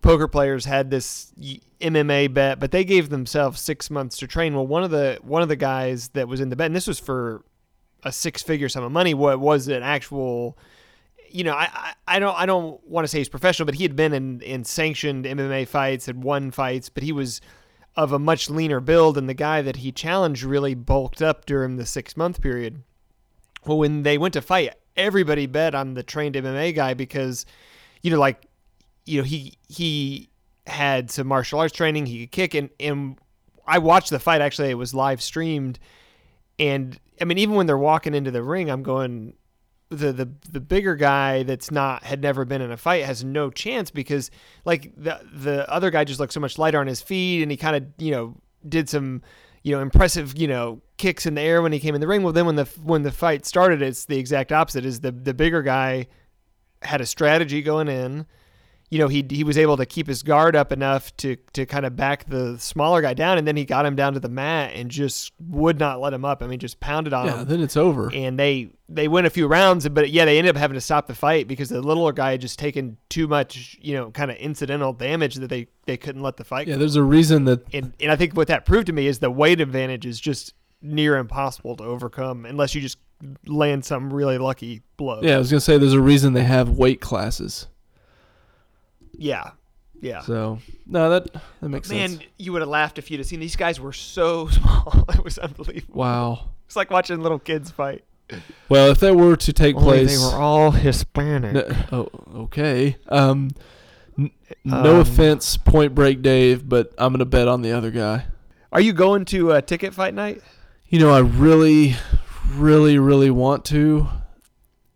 poker 0.00 0.28
players 0.28 0.64
had 0.64 0.90
this 0.90 1.32
MMA 1.80 2.32
bet 2.32 2.58
but 2.58 2.70
they 2.70 2.84
gave 2.84 3.08
themselves 3.08 3.60
6 3.60 3.90
months 3.90 4.18
to 4.18 4.26
train 4.26 4.54
well 4.54 4.66
one 4.66 4.82
of 4.82 4.90
the 4.90 5.18
one 5.22 5.42
of 5.42 5.48
the 5.48 5.56
guys 5.56 6.08
that 6.08 6.28
was 6.28 6.40
in 6.40 6.48
the 6.48 6.56
bet 6.56 6.66
and 6.66 6.76
this 6.76 6.86
was 6.86 6.98
for 6.98 7.44
a 8.02 8.10
six 8.10 8.42
figure 8.42 8.68
sum 8.68 8.82
of 8.82 8.90
money 8.92 9.14
what 9.14 9.38
was 9.38 9.68
an 9.68 9.82
actual 9.82 10.58
you 11.32 11.44
know, 11.44 11.54
I, 11.54 11.68
I, 11.72 11.92
I 12.06 12.18
don't 12.18 12.38
I 12.38 12.46
don't 12.46 12.86
want 12.86 13.04
to 13.04 13.08
say 13.08 13.18
he's 13.18 13.28
professional, 13.28 13.66
but 13.66 13.74
he 13.74 13.82
had 13.82 13.96
been 13.96 14.12
in, 14.12 14.40
in 14.42 14.64
sanctioned 14.64 15.24
MMA 15.24 15.66
fights, 15.66 16.06
had 16.06 16.22
won 16.22 16.50
fights, 16.50 16.88
but 16.88 17.02
he 17.02 17.12
was 17.12 17.40
of 17.96 18.12
a 18.12 18.18
much 18.18 18.48
leaner 18.48 18.80
build, 18.80 19.18
and 19.18 19.28
the 19.28 19.34
guy 19.34 19.62
that 19.62 19.76
he 19.76 19.92
challenged 19.92 20.42
really 20.42 20.74
bulked 20.74 21.20
up 21.20 21.44
during 21.44 21.76
the 21.76 21.86
six 21.86 22.16
month 22.16 22.40
period. 22.40 22.82
Well, 23.66 23.78
when 23.78 24.02
they 24.02 24.18
went 24.18 24.34
to 24.34 24.42
fight, 24.42 24.74
everybody 24.96 25.46
bet 25.46 25.74
on 25.74 25.94
the 25.94 26.02
trained 26.02 26.34
MMA 26.34 26.74
guy 26.74 26.94
because, 26.94 27.46
you 28.02 28.10
know, 28.10 28.18
like, 28.18 28.46
you 29.04 29.18
know, 29.18 29.24
he 29.24 29.58
he 29.68 30.30
had 30.66 31.10
some 31.10 31.26
martial 31.26 31.60
arts 31.60 31.74
training, 31.74 32.06
he 32.06 32.20
could 32.20 32.32
kick, 32.32 32.54
and 32.54 32.70
and 32.78 33.18
I 33.66 33.78
watched 33.78 34.10
the 34.10 34.18
fight. 34.18 34.40
Actually, 34.40 34.70
it 34.70 34.74
was 34.74 34.94
live 34.94 35.22
streamed, 35.22 35.78
and 36.58 36.98
I 37.20 37.24
mean, 37.24 37.38
even 37.38 37.54
when 37.54 37.66
they're 37.66 37.78
walking 37.78 38.14
into 38.14 38.30
the 38.30 38.42
ring, 38.42 38.70
I'm 38.70 38.82
going, 38.82 39.34
the 39.88 40.12
the 40.12 40.28
the 40.50 40.60
bigger 40.60 40.96
guy 40.96 41.42
that's 41.42 41.70
not 41.70 42.02
had 42.04 42.22
never 42.22 42.44
been 42.44 42.60
in 42.60 42.72
a 42.72 42.76
fight 42.76 43.04
has 43.04 43.24
no 43.24 43.50
chance 43.50 43.90
because 43.90 44.30
like 44.64 44.92
the 44.96 45.20
the 45.32 45.70
other 45.70 45.90
guy 45.90 46.04
just 46.04 46.18
looked 46.18 46.32
so 46.32 46.40
much 46.40 46.58
lighter 46.58 46.80
on 46.80 46.86
his 46.86 47.00
feet 47.02 47.42
and 47.42 47.50
he 47.50 47.56
kind 47.56 47.76
of 47.76 47.84
you 47.98 48.10
know 48.10 48.34
did 48.68 48.88
some 48.88 49.22
you 49.62 49.74
know 49.74 49.80
impressive 49.80 50.36
you 50.36 50.48
know 50.48 50.80
kicks 50.96 51.26
in 51.26 51.34
the 51.34 51.40
air 51.40 51.62
when 51.62 51.72
he 51.72 51.80
came 51.80 51.94
in 51.94 52.00
the 52.00 52.06
ring. 52.06 52.22
Well, 52.22 52.32
then 52.32 52.46
when 52.46 52.56
the 52.56 52.64
when 52.82 53.02
the 53.02 53.12
fight 53.12 53.46
started, 53.46 53.82
it's 53.82 54.04
the 54.04 54.18
exact 54.18 54.52
opposite. 54.52 54.84
Is 54.84 55.00
the 55.00 55.12
the 55.12 55.34
bigger 55.34 55.62
guy 55.62 56.06
had 56.82 57.00
a 57.00 57.06
strategy 57.06 57.62
going 57.62 57.88
in. 57.88 58.26
You 58.92 58.98
know, 58.98 59.08
he 59.08 59.24
he 59.30 59.42
was 59.42 59.56
able 59.56 59.78
to 59.78 59.86
keep 59.86 60.06
his 60.06 60.22
guard 60.22 60.54
up 60.54 60.70
enough 60.70 61.16
to 61.16 61.36
to 61.54 61.64
kind 61.64 61.86
of 61.86 61.96
back 61.96 62.26
the 62.28 62.58
smaller 62.58 63.00
guy 63.00 63.14
down, 63.14 63.38
and 63.38 63.48
then 63.48 63.56
he 63.56 63.64
got 63.64 63.86
him 63.86 63.96
down 63.96 64.12
to 64.12 64.20
the 64.20 64.28
mat 64.28 64.72
and 64.74 64.90
just 64.90 65.32
would 65.40 65.78
not 65.78 65.98
let 65.98 66.12
him 66.12 66.26
up. 66.26 66.42
I 66.42 66.46
mean, 66.46 66.58
just 66.58 66.78
pounded 66.78 67.14
on 67.14 67.24
Yeah, 67.24 67.38
him 67.38 67.48
then 67.48 67.60
it's 67.62 67.76
over. 67.78 68.10
and 68.12 68.38
they 68.38 68.68
they 68.90 69.08
win 69.08 69.24
a 69.24 69.30
few 69.30 69.46
rounds, 69.46 69.88
but 69.88 70.10
yeah, 70.10 70.26
they 70.26 70.36
ended 70.36 70.54
up 70.54 70.60
having 70.60 70.74
to 70.74 70.80
stop 70.82 71.06
the 71.06 71.14
fight 71.14 71.48
because 71.48 71.70
the 71.70 71.80
littler 71.80 72.12
guy 72.12 72.32
had 72.32 72.42
just 72.42 72.58
taken 72.58 72.98
too 73.08 73.26
much, 73.26 73.78
you 73.80 73.94
know, 73.94 74.10
kind 74.10 74.30
of 74.30 74.36
incidental 74.36 74.92
damage 74.92 75.36
that 75.36 75.48
they 75.48 75.68
they 75.86 75.96
couldn't 75.96 76.20
let 76.20 76.36
the 76.36 76.44
fight. 76.44 76.68
Yeah, 76.68 76.74
go. 76.74 76.80
there's 76.80 76.96
a 76.96 77.02
reason 77.02 77.46
that 77.46 77.64
And 77.72 77.94
and 77.98 78.12
I 78.12 78.16
think 78.16 78.34
what 78.36 78.48
that 78.48 78.66
proved 78.66 78.88
to 78.88 78.92
me 78.92 79.06
is 79.06 79.20
the 79.20 79.30
weight 79.30 79.62
advantage 79.62 80.04
is 80.04 80.20
just 80.20 80.52
near 80.82 81.16
impossible 81.16 81.76
to 81.76 81.84
overcome 81.84 82.44
unless 82.44 82.74
you 82.74 82.82
just 82.82 82.98
land 83.46 83.84
some 83.86 84.12
really 84.12 84.36
lucky 84.36 84.82
blow. 84.98 85.20
yeah, 85.22 85.36
I 85.36 85.38
was 85.38 85.50
gonna 85.50 85.60
say 85.62 85.78
there's 85.78 85.92
a 85.94 86.00
reason 86.00 86.34
they 86.34 86.42
have 86.44 86.68
weight 86.70 87.00
classes. 87.00 87.68
Yeah, 89.12 89.50
yeah. 90.00 90.20
So 90.20 90.58
no, 90.86 91.10
that 91.10 91.32
that 91.60 91.68
makes 91.68 91.88
Man, 91.90 92.08
sense. 92.10 92.20
Man, 92.20 92.28
you 92.38 92.52
would 92.52 92.62
have 92.62 92.68
laughed 92.68 92.98
if 92.98 93.10
you'd 93.10 93.18
have 93.20 93.26
seen 93.26 93.40
these 93.40 93.56
guys 93.56 93.78
were 93.80 93.92
so 93.92 94.48
small. 94.48 95.04
it 95.08 95.22
was 95.24 95.38
unbelievable. 95.38 95.94
Wow. 95.98 96.48
It's 96.66 96.76
like 96.76 96.90
watching 96.90 97.20
little 97.22 97.38
kids 97.38 97.70
fight. 97.70 98.04
Well, 98.70 98.90
if 98.90 99.00
that 99.00 99.14
were 99.14 99.36
to 99.36 99.52
take 99.52 99.76
Only 99.76 99.86
place, 100.06 100.18
they 100.18 100.24
were 100.24 100.40
all 100.40 100.70
Hispanic. 100.70 101.52
No, 101.52 101.76
oh, 101.92 102.08
okay. 102.44 102.96
Um, 103.08 103.50
n- 104.18 104.30
no 104.64 104.94
Um, 104.94 105.00
offense, 105.00 105.58
Point 105.58 105.94
Break 105.94 106.22
Dave, 106.22 106.66
but 106.66 106.92
I'm 106.96 107.12
gonna 107.12 107.26
bet 107.26 107.46
on 107.46 107.60
the 107.60 107.72
other 107.72 107.90
guy. 107.90 108.24
Are 108.72 108.80
you 108.80 108.94
going 108.94 109.26
to 109.26 109.50
a 109.52 109.60
ticket 109.60 109.92
fight 109.92 110.14
night? 110.14 110.40
You 110.88 110.98
know, 110.98 111.10
I 111.10 111.18
really, 111.18 111.94
really, 112.54 112.98
really 112.98 113.30
want 113.30 113.66
to, 113.66 114.08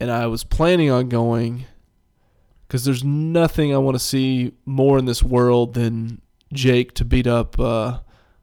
and 0.00 0.11
I 0.11 0.29
was 0.29 0.42
planning 0.44 0.90
on 0.90 1.11
going 1.11 1.66
because 2.66 2.85
there's 2.85 3.05
nothing 3.05 3.74
I 3.74 3.79
want 3.79 3.94
to 3.94 4.02
see 4.02 4.52
more 4.64 4.98
in 4.98 5.05
this 5.05 5.22
world 5.22 5.74
than 5.74 6.20
Jake 6.52 6.94
to 6.94 7.05
beat 7.05 7.26
up, 7.26 7.59
uh, 7.61 8.00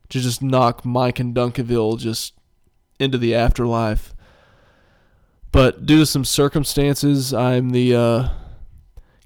to 0.10 0.20
just 0.20 0.42
knock 0.42 0.86
Mike 0.86 1.20
and 1.20 1.36
Duncanville 1.36 2.00
just 2.00 2.34
into 3.00 3.18
the 3.18 3.36
afterlife. 3.36 4.14
But 5.52 5.86
due 5.86 6.00
to 6.00 6.06
some 6.06 6.26
circumstances, 6.26 7.34
I'm 7.34 7.72
the 7.72 7.96
uh, 7.96 8.30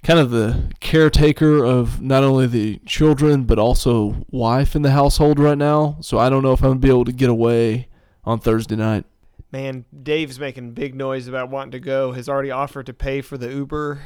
kind 0.04 0.20
of 0.20 0.30
the 0.30 0.72
caretaker 0.80 1.64
of 1.64 2.02
not 2.02 2.24
only 2.24 2.48
the 2.48 2.80
children 2.86 3.44
but 3.44 3.60
also 3.60 4.26
wife 4.30 4.76
in 4.76 4.82
the 4.82 4.92
household 4.92 5.40
right 5.40 5.58
now. 5.58 5.98
So 6.02 6.18
I 6.18 6.30
don't 6.30 6.44
know 6.44 6.54
if 6.54 6.62
I'm 6.62 6.72
gonna 6.72 6.80
be 6.80 6.90
able 6.90 7.06
to 7.06 7.14
get 7.14 7.30
away 7.30 7.88
on 8.24 8.40
Thursday 8.40 8.76
night. 8.76 9.06
Man, 9.52 9.86
Dave's 10.04 10.40
making 10.40 10.74
big 10.74 10.96
noise 10.96 11.28
about 11.28 11.50
wanting 11.50 11.72
to 11.72 11.80
go. 11.80 12.12
Has 12.12 12.28
already 12.28 12.52
offered 12.52 12.88
to 12.88 12.94
pay 12.94 13.22
for 13.22 13.38
the 13.38 13.50
Uber 13.50 14.02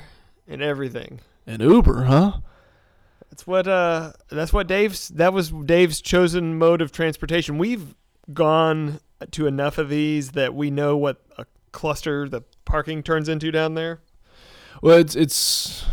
and 0.51 0.61
everything. 0.61 1.21
An 1.47 1.61
Uber, 1.61 2.03
huh? 2.03 2.33
That's 3.29 3.47
what 3.47 3.67
uh 3.67 4.11
that's 4.29 4.51
what 4.51 4.67
Dave's 4.67 5.07
that 5.09 5.33
was 5.33 5.49
Dave's 5.49 6.01
chosen 6.01 6.57
mode 6.57 6.81
of 6.81 6.91
transportation. 6.91 7.57
We've 7.57 7.95
gone 8.33 8.99
to 9.31 9.47
enough 9.47 9.77
of 9.77 9.89
these 9.89 10.31
that 10.31 10.53
we 10.53 10.69
know 10.69 10.97
what 10.97 11.21
a 11.37 11.45
cluster 11.71 12.27
the 12.27 12.43
parking 12.65 13.01
turns 13.01 13.29
into 13.29 13.51
down 13.51 13.75
there. 13.75 14.01
Well, 14.81 14.97
it's 14.97 15.15
it's 15.15 15.85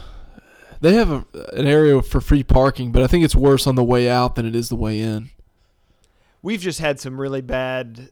they 0.81 0.95
have 0.95 1.11
a, 1.11 1.25
an 1.53 1.67
area 1.67 2.03
for 2.03 2.21
free 2.21 2.43
parking, 2.43 2.91
but 2.91 3.03
I 3.03 3.07
think 3.07 3.25
it's 3.25 3.37
worse 3.37 3.67
on 3.67 3.77
the 3.77 3.85
way 3.85 4.11
out 4.11 4.35
than 4.35 4.45
it 4.45 4.57
is 4.57 4.69
the 4.69 4.77
way 4.77 5.01
in. 5.01 5.31
We've 6.43 6.61
just 6.61 6.81
had 6.81 6.99
some 6.99 7.21
really 7.21 7.41
bad 7.41 8.11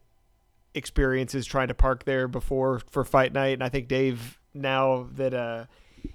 experiences 0.74 1.46
trying 1.46 1.68
to 1.68 1.74
park 1.74 2.04
there 2.04 2.28
before 2.28 2.80
for 2.90 3.02
fight 3.04 3.32
night 3.32 3.54
and 3.54 3.64
I 3.64 3.70
think 3.70 3.88
Dave 3.88 4.38
now 4.52 5.08
that 5.14 5.32
uh 5.32 5.64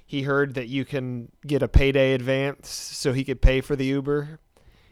he 0.06 0.24
heard 0.24 0.54
that 0.56 0.68
you 0.68 0.86
can 0.86 1.32
get 1.46 1.62
a 1.62 1.68
payday 1.68 2.14
advance 2.14 2.70
so 2.70 3.14
he 3.14 3.24
could 3.24 3.42
pay 3.42 3.62
for 3.62 3.76
the 3.76 3.86
Uber. 3.86 4.40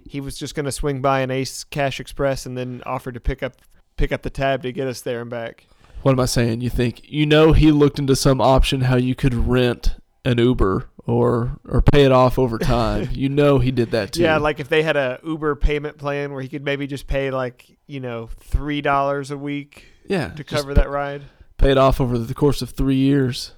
He 0.08 0.22
was 0.22 0.38
just 0.38 0.56
going 0.56 0.66
to 0.66 0.72
swing 0.72 1.02
by 1.02 1.22
an 1.22 1.32
Ace 1.32 1.64
Cash 1.64 2.00
Express 2.00 2.46
and 2.46 2.58
then 2.58 2.82
offered 2.86 3.14
to 3.14 3.20
pick 3.20 3.44
up 3.44 3.54
pick 3.98 4.12
up 4.12 4.22
the 4.22 4.30
tab 4.30 4.64
to 4.64 4.72
get 4.72 4.88
us 4.88 5.02
there 5.02 5.22
and 5.22 5.30
back. 5.30 5.68
What 6.02 6.14
am 6.14 6.20
I 6.20 6.26
saying? 6.26 6.62
You 6.62 6.70
think 6.70 7.02
you 7.12 7.26
know 7.26 7.54
he 7.54 7.72
looked 7.72 8.00
into 8.00 8.16
some 8.16 8.40
option 8.40 8.82
how 8.82 8.96
you 8.96 9.16
could 9.16 9.34
rent 9.34 9.96
an 10.26 10.38
Uber 10.38 10.90
or 11.06 11.60
or 11.68 11.82
pay 11.82 12.06
it 12.06 12.12
off 12.12 12.40
over 12.40 12.58
time. 12.58 13.10
you 13.14 13.30
know 13.30 13.60
he 13.60 13.72
did 13.72 13.92
that 13.92 14.14
too. 14.14 14.22
Yeah, 14.22 14.38
like 14.38 14.60
if 14.60 14.70
they 14.70 14.84
had 14.84 14.96
a 14.96 15.20
Uber 15.24 15.56
payment 15.56 15.98
plan 15.98 16.32
where 16.32 16.42
he 16.42 16.48
could 16.48 16.64
maybe 16.64 16.88
just 16.88 17.08
pay 17.08 17.32
like, 17.32 17.78
you 17.88 18.00
know, 18.00 18.30
$3 18.52 19.32
a 19.32 19.38
week 19.38 19.86
yeah, 20.08 20.30
to 20.30 20.44
cover 20.44 20.74
that 20.74 20.90
ride. 20.90 21.24
pay 21.58 21.72
it 21.72 21.78
off 21.78 22.00
over 22.00 22.18
the 22.18 22.34
course 22.34 22.62
of 22.62 22.70
three 22.72 22.96
years. 22.96 23.54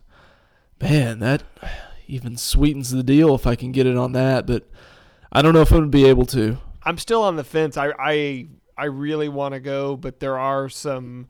Man, 0.81 1.19
that 1.19 1.43
even 2.07 2.37
sweetens 2.37 2.91
the 2.91 3.03
deal 3.03 3.35
if 3.35 3.45
I 3.45 3.55
can 3.55 3.71
get 3.71 3.85
it 3.85 3.97
on 3.97 4.13
that. 4.13 4.47
But 4.47 4.67
I 5.31 5.41
don't 5.41 5.53
know 5.53 5.61
if 5.61 5.71
I'm 5.71 5.79
gonna 5.79 5.89
be 5.89 6.05
able 6.05 6.25
to. 6.27 6.57
I'm 6.83 6.97
still 6.97 7.21
on 7.21 7.35
the 7.35 7.43
fence. 7.43 7.77
I 7.77 7.91
I 7.99 8.47
I 8.77 8.85
really 8.85 9.29
want 9.29 9.53
to 9.53 9.59
go, 9.59 9.95
but 9.95 10.19
there 10.19 10.39
are 10.39 10.69
some 10.69 11.27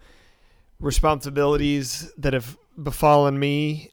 responsibilities 0.79 2.11
that 2.17 2.33
have 2.33 2.57
befallen 2.81 3.37
me. 3.37 3.91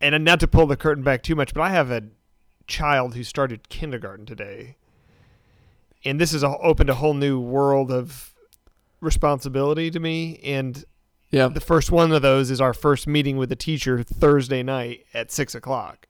And 0.00 0.24
not 0.24 0.40
to 0.40 0.48
pull 0.48 0.66
the 0.66 0.76
curtain 0.76 1.02
back 1.02 1.22
too 1.22 1.34
much, 1.34 1.54
but 1.54 1.62
I 1.62 1.70
have 1.70 1.90
a 1.90 2.02
child 2.66 3.14
who 3.14 3.24
started 3.24 3.68
kindergarten 3.70 4.26
today, 4.26 4.76
and 6.04 6.20
this 6.20 6.32
has 6.32 6.44
opened 6.44 6.90
a 6.90 6.94
whole 6.94 7.14
new 7.14 7.40
world 7.40 7.90
of 7.90 8.34
responsibility 9.00 9.90
to 9.90 9.98
me. 9.98 10.38
And 10.44 10.84
Yeah. 11.30 11.48
the 11.48 11.60
first 11.60 11.90
one 11.90 12.12
of 12.12 12.22
those 12.22 12.50
is 12.50 12.60
our 12.60 12.72
first 12.72 13.06
meeting 13.06 13.36
with 13.36 13.48
the 13.48 13.56
teacher 13.56 14.02
Thursday 14.02 14.62
night 14.62 15.04
at 15.12 15.30
six 15.30 15.54
o'clock. 15.54 16.06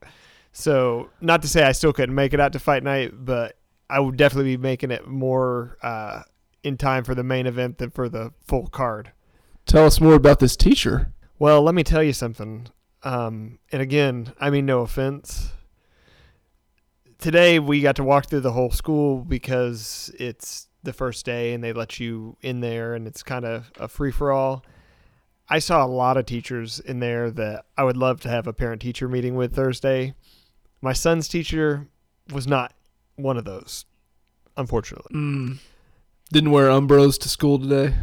So, 0.53 1.11
not 1.21 1.43
to 1.43 1.49
say 1.49 1.65
I 1.65 1.73
still 1.73 1.93
couldn't 1.93 2.15
make 2.15 2.33
it 2.33 2.41
out 2.41 2.53
to 2.55 2.59
fight 2.59 2.83
night, 2.83 3.13
but 3.13 3.57
I 3.91 4.01
would 4.01 4.17
definitely 4.17 4.57
be 4.57 4.63
making 4.63 4.91
it 4.91 5.07
more 5.07 5.77
uh, 5.83 6.23
in 6.63 6.77
time 6.77 7.05
for 7.05 7.15
the 7.15 7.23
main 7.23 7.47
event 7.47 7.79
than 7.79 7.91
for 7.91 8.09
the 8.09 8.33
full 8.47 8.67
card. 8.67 9.13
Tell 9.67 9.85
us 9.85 10.01
more 10.01 10.15
about 10.15 10.41
this 10.41 10.57
teacher. 10.57 11.13
Well, 11.39 11.63
let 11.63 11.75
me 11.75 11.83
tell 11.83 12.03
you 12.03 12.13
something. 12.13 12.69
Um, 13.03 13.59
and 13.71 13.83
again, 13.83 14.33
I 14.41 14.51
mean 14.51 14.67
no 14.67 14.81
offense. 14.81 15.53
Today 17.19 17.59
we 17.59 17.81
got 17.81 17.97
to 17.97 18.05
walk 18.05 18.29
through 18.29 18.41
the 18.41 18.53
whole 18.53 18.71
school 18.71 19.19
because 19.25 20.11
it's 20.19 20.69
the 20.83 20.93
first 20.93 21.27
day 21.27 21.53
and 21.53 21.63
they 21.63 21.73
let 21.73 22.01
you 22.01 22.37
in 22.43 22.61
there 22.61 22.95
and 22.95 23.07
it's 23.07 23.23
kind 23.23 23.45
of 23.45 23.71
a 23.79 23.89
free 23.89 24.11
for 24.13 24.33
all. 24.33 24.65
I 25.49 25.59
saw 25.61 25.85
a 25.85 25.87
lot 25.87 26.17
of 26.17 26.27
teachers 26.27 26.81
in 26.81 26.99
there 27.01 27.31
that 27.31 27.67
I 27.77 27.85
would 27.85 27.97
love 27.97 28.21
to 28.23 28.29
have 28.29 28.47
a 28.47 28.53
parent 28.53 28.83
teacher 28.83 29.09
meeting 29.09 29.35
with 29.37 29.55
Thursday. 29.55 30.15
My 30.83 30.93
son's 30.93 31.29
teacher 31.29 31.87
was 32.33 32.47
not 32.47 32.73
one 33.15 33.37
of 33.37 33.45
those, 33.45 33.85
unfortunately. 34.57 35.15
Mm. 35.15 35.59
Didn't 36.33 36.51
wear 36.51 36.69
Umbros 36.69 37.19
to 37.21 37.29
school 37.29 37.59
today. 37.59 37.95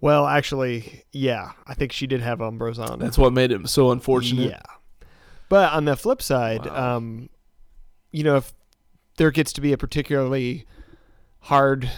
Well, 0.00 0.26
actually, 0.26 1.04
yeah, 1.12 1.52
I 1.66 1.74
think 1.74 1.92
she 1.92 2.06
did 2.06 2.20
have 2.20 2.38
Umbros 2.38 2.78
on. 2.78 2.98
That's 2.98 3.18
what 3.18 3.32
made 3.32 3.50
it 3.52 3.68
so 3.68 3.90
unfortunate. 3.90 4.50
Yeah. 4.50 4.62
But 5.48 5.72
on 5.72 5.84
the 5.84 5.96
flip 5.96 6.22
side, 6.22 6.66
Wow. 6.66 6.96
um, 6.96 7.28
you 8.10 8.22
know, 8.24 8.36
if 8.36 8.52
there 9.16 9.30
gets 9.30 9.52
to 9.54 9.60
be 9.60 9.72
a 9.72 9.78
particularly 9.78 10.64
hard 11.40 11.90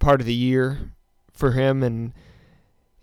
part 0.00 0.20
of 0.20 0.26
the 0.26 0.34
year 0.34 0.92
for 1.32 1.52
him 1.52 1.82
and 1.82 2.12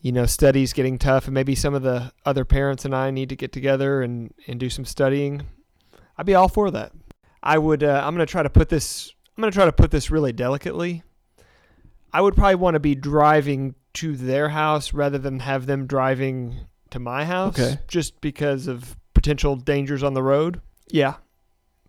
you 0.07 0.13
know, 0.13 0.25
studies 0.25 0.71
getting 0.71 0.97
tough 0.97 1.25
and 1.25 1.33
maybe 1.33 1.53
some 1.53 1.73
of 1.73 1.81
the 1.83 2.13
other 2.25 2.45
parents 2.45 2.85
and 2.85 2.95
I 2.95 3.11
need 3.11 3.27
to 3.29 3.35
get 3.35 3.51
together 3.51 4.01
and, 4.01 4.33
and 4.47 4.57
do 4.57 4.69
some 4.69 4.85
studying, 4.85 5.41
I'd 6.17 6.25
be 6.25 6.33
all 6.33 6.47
for 6.47 6.71
that. 6.71 6.93
I 7.43 7.57
would 7.57 7.83
uh, 7.83 8.01
I'm 8.05 8.15
going 8.15 8.25
to 8.25 8.31
try 8.31 8.41
to 8.41 8.49
put 8.49 8.69
this 8.69 9.11
I'm 9.35 9.41
going 9.41 9.51
to 9.51 9.55
try 9.55 9.65
to 9.65 9.71
put 9.73 9.91
this 9.91 10.09
really 10.09 10.31
delicately. 10.31 11.03
I 12.13 12.21
would 12.21 12.35
probably 12.35 12.55
want 12.55 12.75
to 12.75 12.79
be 12.79 12.95
driving 12.95 13.75
to 13.95 14.15
their 14.15 14.47
house 14.49 14.93
rather 14.93 15.17
than 15.17 15.39
have 15.41 15.65
them 15.65 15.87
driving 15.87 16.67
to 16.91 16.99
my 16.99 17.25
house 17.25 17.59
Okay. 17.59 17.79
just 17.89 18.21
because 18.21 18.67
of 18.67 18.95
potential 19.13 19.55
dangers 19.57 20.03
on 20.03 20.13
the 20.13 20.23
road. 20.23 20.61
Yeah. 20.89 21.15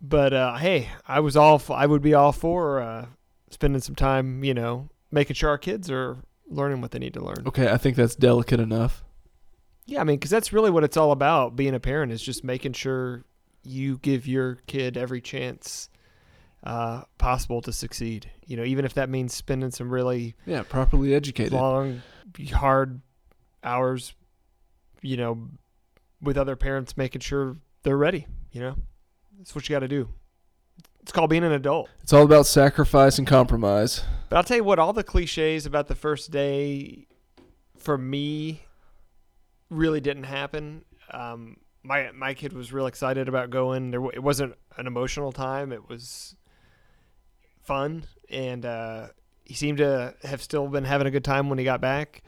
But 0.01 0.33
uh, 0.33 0.57
hey, 0.57 0.89
I 1.07 1.21
was 1.21 1.37
all 1.37 1.55
f- 1.55 1.71
I 1.71 1.85
would 1.85 2.01
be 2.01 2.13
all 2.13 2.33
for 2.33 2.81
uh, 2.81 3.05
spending 3.49 3.81
some 3.81 3.95
time, 3.95 4.43
you 4.43 4.53
know, 4.53 4.89
making 5.09 5.35
sure 5.35 5.49
our 5.49 5.57
kids 5.57 5.89
are 5.89 6.17
learning 6.49 6.81
what 6.81 6.91
they 6.91 6.99
need 6.99 7.13
to 7.13 7.23
learn. 7.23 7.43
Okay, 7.47 7.69
I 7.69 7.77
think 7.77 7.95
that's 7.95 8.15
delicate 8.15 8.59
enough. 8.59 9.03
Yeah, 9.85 10.01
I 10.01 10.03
mean, 10.03 10.17
because 10.17 10.29
that's 10.31 10.51
really 10.53 10.69
what 10.69 10.83
it's 10.83 10.97
all 10.97 11.11
about. 11.11 11.55
Being 11.55 11.73
a 11.73 11.79
parent 11.79 12.11
is 12.11 12.21
just 12.21 12.43
making 12.43 12.73
sure 12.73 13.23
you 13.63 13.97
give 13.99 14.27
your 14.27 14.55
kid 14.67 14.97
every 14.97 15.21
chance 15.21 15.89
uh, 16.63 17.03
possible 17.17 17.61
to 17.61 17.71
succeed. 17.73 18.29
You 18.45 18.57
know, 18.57 18.63
even 18.63 18.85
if 18.85 18.93
that 18.95 19.09
means 19.09 19.33
spending 19.33 19.71
some 19.71 19.89
really 19.89 20.35
Yeah, 20.45 20.63
properly 20.63 21.13
educated. 21.13 21.53
long, 21.53 22.01
hard 22.53 23.01
hours, 23.63 24.13
you 25.01 25.17
know, 25.17 25.47
with 26.21 26.37
other 26.37 26.55
parents, 26.55 26.95
making 26.97 27.21
sure 27.21 27.57
they're 27.83 27.97
ready. 27.97 28.27
You 28.51 28.61
know, 28.61 28.75
that's 29.37 29.55
what 29.55 29.67
you 29.69 29.73
got 29.75 29.79
to 29.79 29.87
do. 29.87 30.09
It's 31.09 31.15
called 31.15 31.31
being 31.31 31.43
an 31.43 31.53
adult. 31.53 31.89
It's 32.03 32.13
all 32.13 32.21
about 32.21 32.45
sacrifice 32.45 33.17
and 33.17 33.25
compromise. 33.25 34.03
But 34.29 34.37
I'll 34.37 34.43
tell 34.43 34.57
you 34.57 34.63
what, 34.63 34.77
all 34.77 34.93
the 34.93 35.03
cliches 35.03 35.65
about 35.65 35.87
the 35.87 35.95
first 35.95 36.29
day 36.29 37.07
for 37.79 37.97
me 37.97 38.61
really 39.71 39.99
didn't 40.01 40.25
happen. 40.25 40.85
Um, 41.09 41.57
my 41.81 42.11
my 42.11 42.35
kid 42.35 42.53
was 42.53 42.71
real 42.71 42.85
excited 42.85 43.27
about 43.27 43.49
going. 43.49 43.89
There, 43.89 44.05
it 44.11 44.21
wasn't 44.21 44.53
an 44.77 44.85
emotional 44.85 45.31
time. 45.31 45.71
It 45.71 45.89
was 45.89 46.35
fun, 47.63 48.03
and 48.29 48.63
uh, 48.63 49.07
he 49.45 49.55
seemed 49.55 49.79
to 49.79 50.13
have 50.21 50.43
still 50.43 50.67
been 50.67 50.85
having 50.85 51.07
a 51.07 51.11
good 51.11 51.25
time 51.25 51.49
when 51.49 51.57
he 51.57 51.65
got 51.65 51.81
back. 51.81 52.21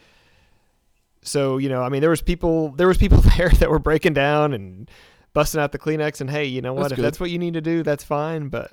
So 1.22 1.60
you 1.60 1.70
know, 1.70 1.84
I 1.84 1.90
mean, 1.90 2.02
there 2.02 2.10
was 2.10 2.24
people 2.24 2.70
there 2.70 2.88
was 2.88 2.98
people 2.98 3.22
there 3.38 3.50
that 3.50 3.70
were 3.70 3.78
breaking 3.78 4.16
down 4.16 4.56
and 4.56 4.90
busting 5.34 5.62
out 5.62 5.72
the 5.72 5.80
Kleenex, 5.80 6.22
and 6.22 6.30
hey, 6.30 6.46
you 6.46 6.62
know 6.62 6.74
what? 6.74 6.84
That's 6.84 6.94
if 6.94 6.96
good. 6.98 7.06
that's 7.06 7.20
what 7.20 7.30
you 7.30 7.40
need 7.40 7.54
to 7.54 7.62
do, 7.62 7.84
that's 7.84 8.04
fine. 8.04 8.50
But 8.50 8.72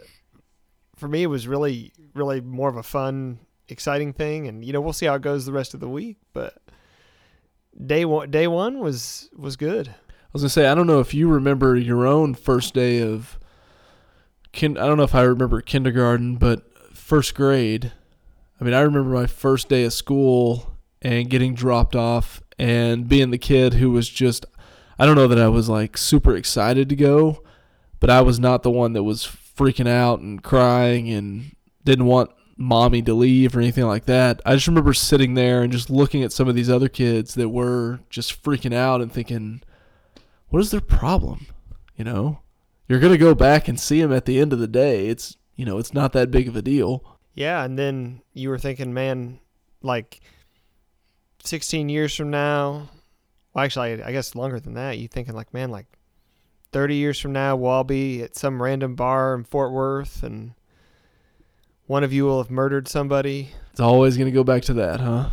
for 0.97 1.09
me, 1.09 1.23
it 1.23 1.29
was 1.29 1.47
really, 1.47 1.93
really 2.15 2.41
more 2.41 2.69
of 2.69 2.77
a 2.77 2.83
fun, 2.83 3.39
exciting 3.69 4.13
thing, 4.13 4.49
and 4.49 4.65
you 4.65 4.73
know, 4.73 4.81
we'll 4.81 4.93
see 4.93 5.07
how 5.07 5.15
it 5.15 5.23
goes 5.23 5.47
the 5.47 5.53
rest 5.53 5.75
of 5.75 5.81
the 5.81 5.89
week. 5.89 6.17
But 6.33 6.57
day 7.87 8.05
one, 8.05 8.31
day 8.31 8.47
one 8.47 8.81
was 8.81 9.29
was 9.37 9.57
good. 9.57 9.89
I 9.89 10.31
was 10.33 10.43
gonna 10.43 10.51
say 10.51 10.67
I 10.67 10.75
don't 10.75 10.87
know 10.87 11.01
if 11.01 11.15
you 11.15 11.29
remember 11.29 11.77
your 11.77 12.07
own 12.07 12.35
first 12.35 12.75
day 12.75 13.01
of 13.01 13.39
kin. 14.53 14.77
I 14.77 14.87
don't 14.87 14.97
know 14.97 15.05
if 15.05 15.15
I 15.15 15.23
remember 15.23 15.61
kindergarten, 15.61 16.37
but 16.37 16.65
first 16.97 17.35
grade. 17.35 17.93
I 18.61 18.65
mean, 18.65 18.75
I 18.75 18.81
remember 18.81 19.11
my 19.11 19.27
first 19.27 19.69
day 19.69 19.85
of 19.85 19.93
school 19.93 20.77
and 21.01 21.31
getting 21.31 21.55
dropped 21.55 21.95
off 21.95 22.43
and 22.59 23.07
being 23.07 23.31
the 23.31 23.39
kid 23.39 23.75
who 23.75 23.91
was 23.91 24.09
just. 24.09 24.45
I 24.99 25.07
don't 25.07 25.17
know 25.17 25.29
that 25.29 25.39
I 25.39 25.49
was 25.49 25.69
like 25.69 25.97
super 25.97 26.35
excited 26.37 26.89
to 26.89 26.97
go, 26.97 27.43
but 28.01 28.11
I 28.11 28.21
was 28.21 28.39
not 28.39 28.63
the 28.63 28.71
one 28.71 28.93
that 28.95 29.05
was 29.05 29.25
freaking 29.25 29.89
out 29.89 30.21
and 30.21 30.43
crying 30.43 31.09
and 31.11 31.55
didn't 31.85 32.07
want 32.07 32.31
mommy 32.57 33.01
to 33.03 33.15
leave 33.15 33.57
or 33.57 33.61
anything 33.61 33.87
like 33.87 34.07
that. 34.07 34.43
I 34.45 34.55
just 34.55 34.67
remember 34.67 34.93
sitting 34.93 35.35
there 35.35 35.63
and 35.63 35.73
just 35.73 35.89
looking 35.89 36.23
at 36.25 36.33
some 36.33 36.49
of 36.49 36.55
these 36.55 36.69
other 36.69 36.89
kids 36.89 37.35
that 37.35 37.49
were 37.49 38.01
just 38.11 38.43
freaking 38.43 38.75
out 38.75 39.01
and 39.01 39.13
thinking, 39.13 39.63
what 40.49 40.61
is 40.61 40.71
their 40.71 40.81
problem? 40.81 41.47
You 41.97 42.05
know, 42.05 42.41
you're 42.89 43.01
gonna 43.01 43.19
go 43.19 43.35
back 43.35 43.69
and 43.69 43.79
see 43.79 44.01
them 44.01 44.13
at 44.13 44.25
the 44.25 44.41
end 44.41 44.53
of 44.53 44.59
the 44.59 44.69
day. 44.69 45.09
It's 45.09 45.37
you 45.55 45.65
know, 45.65 45.79
it's 45.79 45.93
not 45.93 46.13
that 46.13 46.31
big 46.31 46.47
of 46.49 46.57
a 46.57 46.63
deal. 46.63 47.05
Yeah, 47.35 47.65
and 47.65 47.79
then 47.79 48.23
you 48.33 48.49
were 48.49 48.59
thinking, 48.59 48.95
man, 48.95 49.41
like 49.83 50.21
16 51.43 51.89
years 51.89 52.15
from 52.15 52.31
now. 52.31 52.89
Well, 53.59 53.65
actually, 53.65 54.01
I 54.05 54.13
guess 54.13 54.37
longer 54.37 54.61
than 54.61 54.75
that. 54.75 54.99
You 54.99 55.09
thinking 55.09 55.35
like, 55.35 55.53
man, 55.53 55.73
like 55.73 55.87
30 56.71 56.95
years 56.95 57.19
from 57.19 57.33
now, 57.33 57.57
we'll 57.57 57.73
all 57.73 57.83
be 57.83 58.23
at 58.23 58.37
some 58.37 58.63
random 58.63 58.95
bar 58.95 59.35
in 59.35 59.43
Fort 59.43 59.73
Worth, 59.73 60.23
and 60.23 60.53
one 61.89 62.05
of 62.05 62.13
you 62.13 62.25
will 62.25 62.41
have 62.41 62.53
murdered 62.53 62.87
somebody. 62.87 63.51
It's 63.73 63.81
always 63.81 64.17
gonna 64.17 64.31
go 64.31 64.45
back 64.45 64.63
to 64.63 64.75
that, 64.75 65.01
huh? 65.01 65.31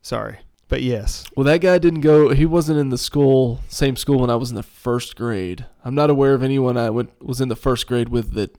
Sorry, 0.00 0.38
but 0.68 0.80
yes. 0.80 1.26
Well, 1.36 1.44
that 1.44 1.60
guy 1.60 1.76
didn't 1.76 2.00
go. 2.00 2.30
He 2.30 2.46
wasn't 2.46 2.78
in 2.78 2.88
the 2.88 2.96
school, 2.96 3.60
same 3.68 3.96
school 3.96 4.20
when 4.20 4.30
I 4.30 4.36
was 4.36 4.48
in 4.48 4.56
the 4.56 4.62
first 4.62 5.14
grade. 5.14 5.66
I'm 5.84 5.94
not 5.94 6.08
aware 6.08 6.32
of 6.32 6.42
anyone 6.42 6.78
I 6.78 6.88
went 6.88 7.22
was 7.22 7.42
in 7.42 7.48
the 7.48 7.56
first 7.56 7.86
grade 7.86 8.08
with 8.08 8.32
that 8.36 8.56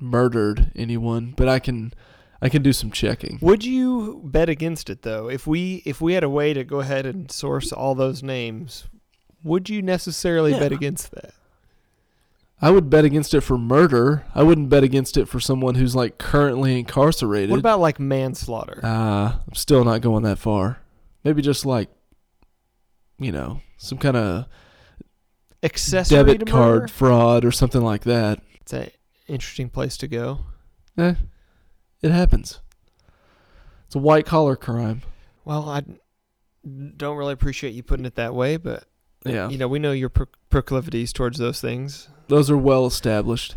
murdered 0.00 0.72
anyone, 0.74 1.32
but 1.36 1.48
I 1.48 1.60
can, 1.60 1.94
I 2.42 2.48
can 2.48 2.62
do 2.62 2.72
some 2.72 2.90
checking. 2.90 3.38
Would 3.42 3.64
you 3.64 4.22
bet 4.24 4.48
against 4.48 4.88
it 4.88 5.02
though? 5.02 5.28
If 5.28 5.46
we 5.46 5.82
if 5.84 6.00
we 6.00 6.14
had 6.14 6.24
a 6.24 6.30
way 6.30 6.54
to 6.54 6.64
go 6.64 6.80
ahead 6.80 7.06
and 7.06 7.30
source 7.30 7.72
all 7.72 7.94
those 7.94 8.22
names, 8.22 8.88
would 9.44 9.68
you 9.68 9.82
necessarily 9.82 10.52
bet 10.52 10.72
against 10.72 11.10
that? 11.12 11.32
I 12.62 12.70
would 12.70 12.90
bet 12.90 13.04
against 13.06 13.32
it 13.32 13.40
for 13.40 13.56
murder. 13.56 14.24
I 14.34 14.42
wouldn't 14.42 14.68
bet 14.68 14.84
against 14.84 15.16
it 15.16 15.26
for 15.28 15.40
someone 15.40 15.76
who's 15.76 15.94
like 15.96 16.18
currently 16.18 16.78
incarcerated. 16.78 17.50
What 17.50 17.58
about 17.58 17.80
like 17.80 17.98
manslaughter? 17.98 18.80
Uh, 18.82 19.32
I'm 19.46 19.54
still 19.54 19.82
not 19.84 20.02
going 20.02 20.24
that 20.24 20.38
far. 20.38 20.78
Maybe 21.24 21.40
just 21.42 21.64
like, 21.64 21.88
you 23.18 23.32
know, 23.32 23.60
some 23.78 23.98
kind 23.98 24.16
of 24.16 24.46
Accessory 25.62 26.18
debit 26.18 26.40
to 26.40 26.44
card 26.46 26.80
murder? 26.82 26.88
fraud 26.88 27.44
or 27.44 27.52
something 27.52 27.82
like 27.82 28.04
that. 28.04 28.42
It's 28.60 28.72
an 28.74 28.90
interesting 29.26 29.68
place 29.70 29.96
to 29.98 30.08
go. 30.08 30.40
Eh, 30.98 31.14
it 32.02 32.10
happens. 32.10 32.60
It's 33.86 33.94
a 33.96 33.98
white 33.98 34.26
collar 34.26 34.56
crime. 34.56 35.02
Well, 35.44 35.68
I 35.68 35.82
don't 36.96 37.16
really 37.16 37.32
appreciate 37.32 37.74
you 37.74 37.82
putting 37.82 38.06
it 38.06 38.14
that 38.16 38.34
way, 38.34 38.56
but 38.56 38.84
Yeah, 39.24 39.48
you 39.48 39.58
know, 39.58 39.66
we 39.68 39.78
know 39.78 39.92
your 39.92 40.08
pro- 40.10 40.26
proclivities 40.50 41.12
towards 41.12 41.38
those 41.38 41.60
things. 41.60 42.08
those 42.28 42.50
are 42.50 42.56
well 42.56 42.86
established. 42.86 43.56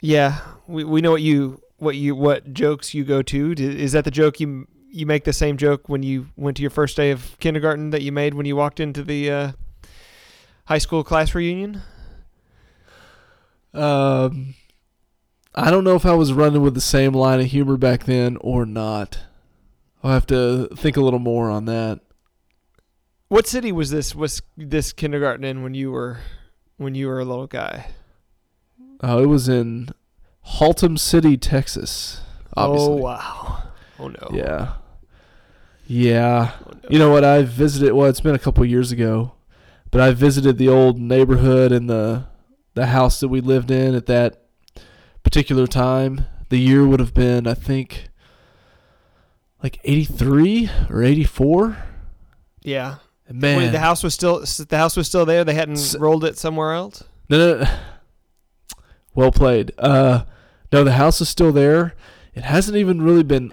Yeah, 0.00 0.40
we 0.66 0.84
we 0.84 1.00
know 1.00 1.10
what 1.12 1.22
you 1.22 1.60
what 1.78 1.96
you 1.96 2.14
what 2.14 2.52
jokes 2.52 2.94
you 2.94 3.04
go 3.04 3.22
to. 3.22 3.52
Is 3.58 3.92
that 3.92 4.04
the 4.04 4.10
joke 4.10 4.38
you 4.40 4.66
you 4.90 5.06
make 5.06 5.24
the 5.24 5.32
same 5.32 5.56
joke 5.56 5.88
when 5.88 6.02
you 6.04 6.28
went 6.36 6.56
to 6.58 6.62
your 6.62 6.70
first 6.70 6.96
day 6.96 7.10
of 7.10 7.36
kindergarten 7.40 7.90
that 7.90 8.02
you 8.02 8.12
made 8.12 8.34
when 8.34 8.46
you 8.46 8.54
walked 8.54 8.78
into 8.78 9.02
the 9.02 9.30
uh, 9.30 9.52
high 10.66 10.78
school 10.78 11.02
class 11.02 11.34
reunion? 11.34 11.82
Um, 13.72 14.54
I 15.54 15.70
don't 15.70 15.84
know 15.84 15.94
if 15.94 16.04
I 16.04 16.14
was 16.14 16.32
running 16.32 16.62
with 16.62 16.74
the 16.74 16.80
same 16.80 17.12
line 17.12 17.40
of 17.40 17.46
humor 17.46 17.76
back 17.76 18.04
then 18.04 18.36
or 18.40 18.66
not. 18.66 19.20
I'll 20.02 20.10
have 20.10 20.26
to 20.26 20.68
think 20.76 20.96
a 20.96 21.00
little 21.00 21.20
more 21.20 21.48
on 21.48 21.66
that. 21.66 22.00
What 23.28 23.46
city 23.46 23.72
was 23.72 23.90
this 23.90 24.14
was 24.14 24.42
this 24.56 24.92
kindergarten 24.92 25.44
in 25.44 25.62
when 25.62 25.74
you 25.74 25.90
were 25.90 26.18
when 26.76 26.94
you 26.94 27.06
were 27.06 27.20
a 27.20 27.24
little 27.24 27.46
guy? 27.46 27.86
Oh, 29.00 29.22
it 29.22 29.26
was 29.26 29.48
in 29.48 29.90
Haltom 30.46 30.98
City, 30.98 31.36
Texas. 31.36 32.20
Obviously. 32.56 32.94
Oh 32.94 32.96
wow. 32.96 33.62
Oh 33.98 34.08
no. 34.08 34.28
Yeah. 34.32 34.74
Yeah. 35.86 36.52
Oh, 36.66 36.72
no. 36.72 36.88
You 36.90 36.98
know 36.98 37.10
what? 37.10 37.24
I 37.24 37.42
visited. 37.42 37.92
Well, 37.92 38.08
it's 38.08 38.20
been 38.20 38.34
a 38.34 38.40
couple 38.40 38.64
years 38.64 38.92
ago, 38.92 39.32
but 39.90 40.00
I 40.00 40.12
visited 40.12 40.58
the 40.58 40.68
old 40.68 40.98
neighborhood 40.98 41.72
and 41.72 41.88
the 41.88 42.26
the 42.74 42.86
house 42.86 43.20
that 43.20 43.28
we 43.28 43.40
lived 43.40 43.70
in 43.70 43.94
at 43.94 44.06
that 44.06 44.43
particular 45.24 45.66
time. 45.66 46.26
The 46.50 46.58
year 46.60 46.86
would 46.86 47.00
have 47.00 47.14
been, 47.14 47.46
I 47.48 47.54
think, 47.54 48.08
like 49.62 49.80
eighty 49.84 50.04
three 50.04 50.70
or 50.88 51.02
eighty 51.02 51.24
four. 51.24 51.78
Yeah. 52.62 52.96
Man, 53.30 53.56
Wait, 53.56 53.70
the 53.70 53.78
house 53.78 54.02
was 54.02 54.12
still 54.14 54.40
the 54.40 54.76
house 54.76 54.96
was 54.96 55.08
still 55.08 55.24
there. 55.24 55.44
They 55.44 55.54
hadn't 55.54 55.78
S- 55.78 55.96
rolled 55.96 56.24
it 56.24 56.36
somewhere 56.38 56.74
else. 56.74 57.02
No, 57.30 57.38
no, 57.38 57.64
no. 57.64 57.70
Well 59.14 59.32
played. 59.32 59.72
Uh, 59.78 60.24
no, 60.72 60.84
the 60.84 60.92
house 60.92 61.20
is 61.20 61.28
still 61.28 61.50
there. 61.52 61.94
It 62.34 62.44
hasn't 62.44 62.76
even 62.76 63.00
really 63.00 63.22
been 63.22 63.52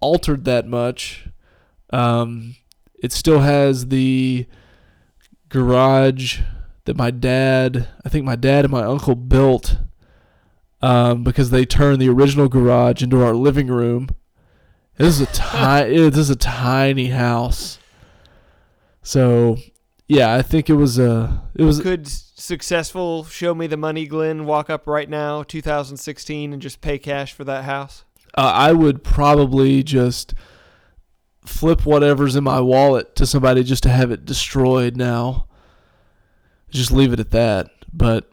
altered 0.00 0.44
that 0.46 0.66
much. 0.66 1.28
Um, 1.92 2.56
it 3.02 3.12
still 3.12 3.40
has 3.40 3.88
the 3.88 4.46
garage 5.48 6.40
that 6.84 6.96
my 6.96 7.10
dad, 7.10 7.88
I 8.04 8.08
think 8.08 8.24
my 8.24 8.36
dad 8.36 8.64
and 8.64 8.72
my 8.72 8.84
uncle 8.84 9.14
built, 9.14 9.76
um, 10.82 11.22
because 11.22 11.50
they 11.50 11.64
turned 11.64 12.00
the 12.00 12.08
original 12.08 12.48
garage 12.48 13.02
into 13.02 13.22
our 13.22 13.34
living 13.34 13.68
room. 13.68 14.08
This 14.96 15.20
is 15.20 15.28
a 15.28 15.32
tiny, 15.32 15.96
this 16.10 16.18
is 16.18 16.30
a 16.30 16.36
tiny 16.36 17.08
house. 17.08 17.78
So, 19.02 19.56
yeah, 20.08 20.34
I 20.34 20.42
think 20.42 20.68
it 20.68 20.74
was 20.74 20.98
a, 20.98 21.42
it 21.54 21.64
was 21.64 21.80
Could 21.80 22.06
successful 22.08 23.24
show 23.24 23.54
me 23.54 23.66
the 23.66 23.76
money, 23.76 24.06
Glenn, 24.06 24.44
walk 24.44 24.68
up 24.68 24.86
right 24.86 25.08
now, 25.08 25.42
2016, 25.42 26.52
and 26.52 26.60
just 26.60 26.80
pay 26.80 26.98
cash 26.98 27.32
for 27.32 27.44
that 27.44 27.64
house? 27.64 28.04
uh, 28.34 28.52
I 28.54 28.72
would 28.72 29.02
probably 29.02 29.82
just 29.82 30.34
flip 31.44 31.84
whatever's 31.84 32.36
in 32.36 32.44
my 32.44 32.60
wallet 32.60 33.16
to 33.16 33.26
somebody 33.26 33.64
just 33.64 33.82
to 33.84 33.88
have 33.88 34.10
it 34.10 34.24
destroyed 34.24 34.96
now. 34.96 35.46
Just 36.70 36.92
leave 36.92 37.12
it 37.12 37.20
at 37.20 37.30
that. 37.32 37.70
But 37.92 38.30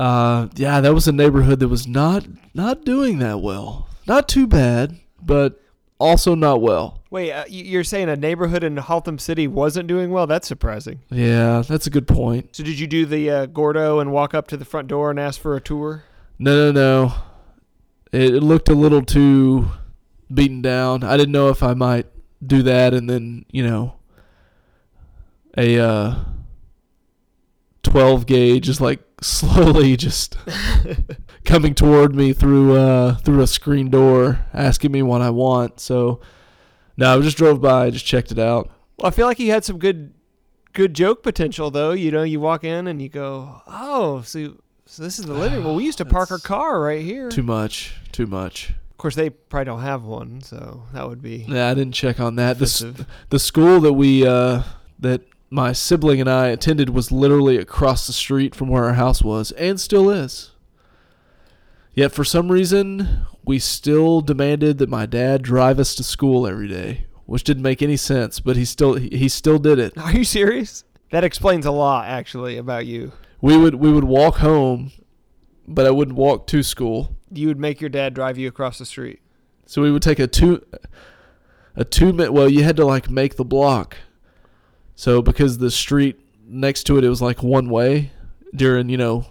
uh, 0.00 0.48
yeah, 0.56 0.80
that 0.80 0.94
was 0.94 1.06
a 1.06 1.12
neighborhood 1.12 1.60
that 1.60 1.68
was 1.68 1.86
not 1.86 2.26
not 2.54 2.86
doing 2.86 3.18
that 3.18 3.40
well. 3.40 3.86
Not 4.06 4.28
too 4.30 4.46
bad, 4.46 4.98
but 5.20 5.60
also 5.98 6.34
not 6.34 6.62
well. 6.62 7.02
Wait, 7.10 7.30
uh, 7.30 7.44
you're 7.48 7.84
saying 7.84 8.08
a 8.08 8.16
neighborhood 8.16 8.64
in 8.64 8.76
Haltom 8.76 9.20
City 9.20 9.46
wasn't 9.46 9.88
doing 9.88 10.10
well? 10.10 10.26
That's 10.26 10.48
surprising. 10.48 11.00
Yeah, 11.10 11.62
that's 11.68 11.86
a 11.86 11.90
good 11.90 12.08
point. 12.08 12.56
So 12.56 12.64
did 12.64 12.78
you 12.78 12.86
do 12.86 13.04
the 13.04 13.28
uh, 13.30 13.46
Gordo 13.46 13.98
and 14.00 14.10
walk 14.10 14.32
up 14.32 14.48
to 14.48 14.56
the 14.56 14.64
front 14.64 14.88
door 14.88 15.10
and 15.10 15.20
ask 15.20 15.38
for 15.38 15.54
a 15.54 15.60
tour? 15.60 16.04
No, 16.38 16.72
no, 16.72 16.72
no. 16.72 17.14
It, 18.10 18.36
it 18.36 18.42
looked 18.42 18.70
a 18.70 18.74
little 18.74 19.02
too 19.02 19.68
beaten 20.32 20.62
down. 20.62 21.04
I 21.04 21.18
didn't 21.18 21.32
know 21.32 21.50
if 21.50 21.62
I 21.62 21.74
might 21.74 22.06
do 22.44 22.62
that 22.62 22.94
and 22.94 23.10
then, 23.10 23.44
you 23.50 23.66
know, 23.66 23.96
a 25.58 25.78
uh, 25.78 26.14
12 27.82 28.24
gauge 28.24 28.68
is 28.70 28.80
like 28.80 29.00
slowly 29.20 29.96
just 29.96 30.36
coming 31.44 31.74
toward 31.74 32.14
me 32.14 32.32
through 32.32 32.76
uh, 32.76 33.16
through 33.16 33.42
a 33.42 33.46
screen 33.46 33.90
door 33.90 34.44
asking 34.52 34.92
me 34.92 35.02
what 35.02 35.20
I 35.22 35.30
want. 35.30 35.80
So, 35.80 36.20
no, 36.96 37.16
I 37.16 37.20
just 37.20 37.36
drove 37.36 37.60
by, 37.60 37.90
just 37.90 38.06
checked 38.06 38.32
it 38.32 38.38
out. 38.38 38.70
Well, 38.98 39.08
I 39.08 39.10
feel 39.10 39.26
like 39.26 39.38
you 39.38 39.50
had 39.50 39.64
some 39.64 39.78
good, 39.78 40.12
good 40.72 40.94
joke 40.94 41.22
potential 41.22 41.70
though. 41.70 41.92
You 41.92 42.10
know, 42.10 42.22
you 42.22 42.40
walk 42.40 42.64
in 42.64 42.86
and 42.86 43.00
you 43.00 43.08
go, 43.08 43.62
"Oh, 43.66 44.22
so 44.22 44.56
so 44.86 45.02
this 45.02 45.18
is 45.18 45.26
the 45.26 45.34
living. 45.34 45.64
Well, 45.64 45.74
we 45.74 45.84
used 45.84 45.98
to 45.98 46.04
park 46.16 46.30
our 46.30 46.38
car 46.38 46.80
right 46.80 47.02
here." 47.02 47.28
Too 47.28 47.42
much, 47.42 47.94
too 48.12 48.26
much. 48.26 48.70
Of 48.90 48.98
course, 48.98 49.14
they 49.14 49.30
probably 49.30 49.64
don't 49.64 49.80
have 49.80 50.02
one, 50.04 50.42
so 50.42 50.82
that 50.92 51.08
would 51.08 51.22
be 51.22 51.46
Yeah, 51.48 51.68
I 51.68 51.74
didn't 51.74 51.94
check 51.94 52.20
on 52.20 52.36
that. 52.36 52.58
The, 52.58 53.06
the 53.30 53.38
school 53.38 53.80
that 53.80 53.94
we 53.94 54.26
uh, 54.26 54.62
that 54.98 55.22
my 55.50 55.72
sibling 55.72 56.20
and 56.20 56.30
I 56.30 56.46
attended 56.48 56.90
was 56.90 57.10
literally 57.10 57.56
across 57.56 58.06
the 58.06 58.12
street 58.12 58.54
from 58.54 58.68
where 58.68 58.84
our 58.84 58.94
house 58.94 59.22
was 59.22 59.50
and 59.52 59.80
still 59.80 60.08
is. 60.08 60.52
Yet 61.92 62.12
for 62.12 62.24
some 62.24 62.52
reason, 62.52 63.26
we 63.44 63.58
still 63.58 64.20
demanded 64.20 64.78
that 64.78 64.88
my 64.88 65.06
dad 65.06 65.42
drive 65.42 65.80
us 65.80 65.96
to 65.96 66.04
school 66.04 66.46
every 66.46 66.68
day, 66.68 67.06
which 67.26 67.42
didn't 67.42 67.64
make 67.64 67.82
any 67.82 67.96
sense, 67.96 68.38
but 68.38 68.56
he 68.56 68.64
still 68.64 68.94
he 68.94 69.28
still 69.28 69.58
did 69.58 69.80
it. 69.80 69.98
Are 69.98 70.12
you 70.12 70.24
serious? 70.24 70.84
That 71.10 71.24
explains 71.24 71.66
a 71.66 71.72
lot, 71.72 72.06
actually, 72.06 72.56
about 72.56 72.86
you. 72.86 73.12
We 73.40 73.56
would 73.56 73.74
we 73.74 73.92
would 73.92 74.04
walk 74.04 74.36
home, 74.36 74.92
but 75.66 75.84
I 75.84 75.90
wouldn't 75.90 76.16
walk 76.16 76.46
to 76.48 76.62
school. 76.62 77.16
You 77.32 77.48
would 77.48 77.58
make 77.58 77.80
your 77.80 77.90
dad 77.90 78.14
drive 78.14 78.38
you 78.38 78.46
across 78.46 78.78
the 78.78 78.86
street. 78.86 79.20
So 79.66 79.82
we 79.82 79.90
would 79.90 80.02
take 80.02 80.20
a 80.20 80.28
two 80.28 80.64
a 81.74 81.84
two 81.84 82.12
minute 82.12 82.32
well, 82.32 82.48
you 82.48 82.62
had 82.62 82.76
to 82.76 82.86
like 82.86 83.10
make 83.10 83.34
the 83.34 83.44
block. 83.44 83.96
So 85.00 85.22
because 85.22 85.56
the 85.56 85.70
street 85.70 86.20
next 86.46 86.84
to 86.84 86.98
it 86.98 87.04
it 87.04 87.08
was 87.08 87.22
like 87.22 87.42
one 87.42 87.70
way 87.70 88.10
during, 88.54 88.90
you 88.90 88.98
know, 88.98 89.24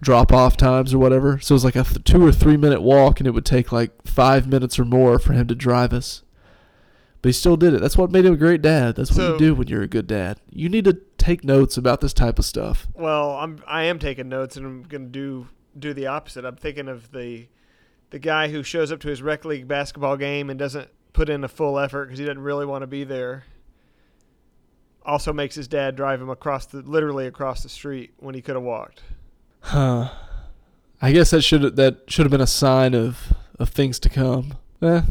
drop 0.00 0.32
off 0.32 0.56
times 0.56 0.92
or 0.92 0.98
whatever. 0.98 1.38
So 1.38 1.52
it 1.52 1.56
was 1.62 1.64
like 1.64 1.76
a 1.76 1.84
th- 1.84 2.02
2 2.02 2.26
or 2.26 2.32
3 2.32 2.56
minute 2.56 2.82
walk 2.82 3.20
and 3.20 3.28
it 3.28 3.30
would 3.30 3.44
take 3.44 3.70
like 3.70 3.92
5 4.04 4.48
minutes 4.48 4.80
or 4.80 4.84
more 4.84 5.20
for 5.20 5.32
him 5.32 5.46
to 5.46 5.54
drive 5.54 5.92
us. 5.92 6.24
But 7.20 7.28
he 7.28 7.32
still 7.34 7.56
did 7.56 7.72
it. 7.72 7.80
That's 7.80 7.96
what 7.96 8.10
made 8.10 8.24
him 8.24 8.32
a 8.34 8.36
great 8.36 8.62
dad. 8.62 8.96
That's 8.96 9.10
what 9.12 9.16
So- 9.16 9.32
you 9.34 9.38
do 9.38 9.54
when 9.54 9.68
you're 9.68 9.82
a 9.82 9.86
good 9.86 10.08
dad. 10.08 10.40
You 10.50 10.68
need 10.68 10.86
to 10.86 10.98
take 11.18 11.44
notes 11.44 11.76
about 11.76 12.00
this 12.00 12.12
type 12.12 12.40
of 12.40 12.44
stuff. 12.44 12.88
Well, 12.92 13.30
I'm 13.36 13.62
I 13.68 13.84
am 13.84 14.00
taking 14.00 14.28
notes, 14.28 14.56
and 14.56 14.66
I'm 14.66 14.82
gonna 14.82 15.04
do 15.06 15.46
do 15.78 15.94
the 15.94 16.08
opposite. 16.08 16.44
I'm 16.44 16.56
thinking 16.56 16.88
of 16.88 17.12
the 17.12 17.46
the 18.10 18.18
guy 18.18 18.48
who 18.48 18.64
shows 18.64 18.90
up 18.90 18.98
to 19.02 19.08
his 19.08 19.22
rec 19.22 19.44
league 19.44 19.68
basketball 19.68 20.16
game 20.16 20.50
and 20.50 20.58
doesn't 20.58 20.88
put 21.12 21.28
in 21.28 21.44
a 21.44 21.48
full 21.48 21.78
effort 21.78 22.06
because 22.06 22.18
he 22.18 22.24
doesn't 22.24 22.42
really 22.42 22.66
want 22.66 22.82
to 22.82 22.88
be 22.88 23.04
there. 23.04 23.44
Also 25.04 25.32
makes 25.32 25.54
his 25.54 25.68
dad 25.68 25.96
drive 25.96 26.20
him 26.20 26.30
across 26.30 26.66
the 26.66 26.82
literally 26.82 27.26
across 27.26 27.62
the 27.62 27.68
street 27.68 28.12
when 28.18 28.34
he 28.34 28.42
could 28.42 28.54
have 28.54 28.64
walked. 28.64 29.02
Huh. 29.60 30.10
I 31.00 31.12
guess 31.12 31.30
that 31.30 31.42
should 31.42 31.76
that 31.76 32.02
should 32.08 32.24
have 32.24 32.30
been 32.30 32.40
a 32.40 32.46
sign 32.46 32.94
of 32.94 33.32
of 33.58 33.70
things 33.70 33.98
to 34.00 34.08
come. 34.08 34.54
Eh. 34.80 35.02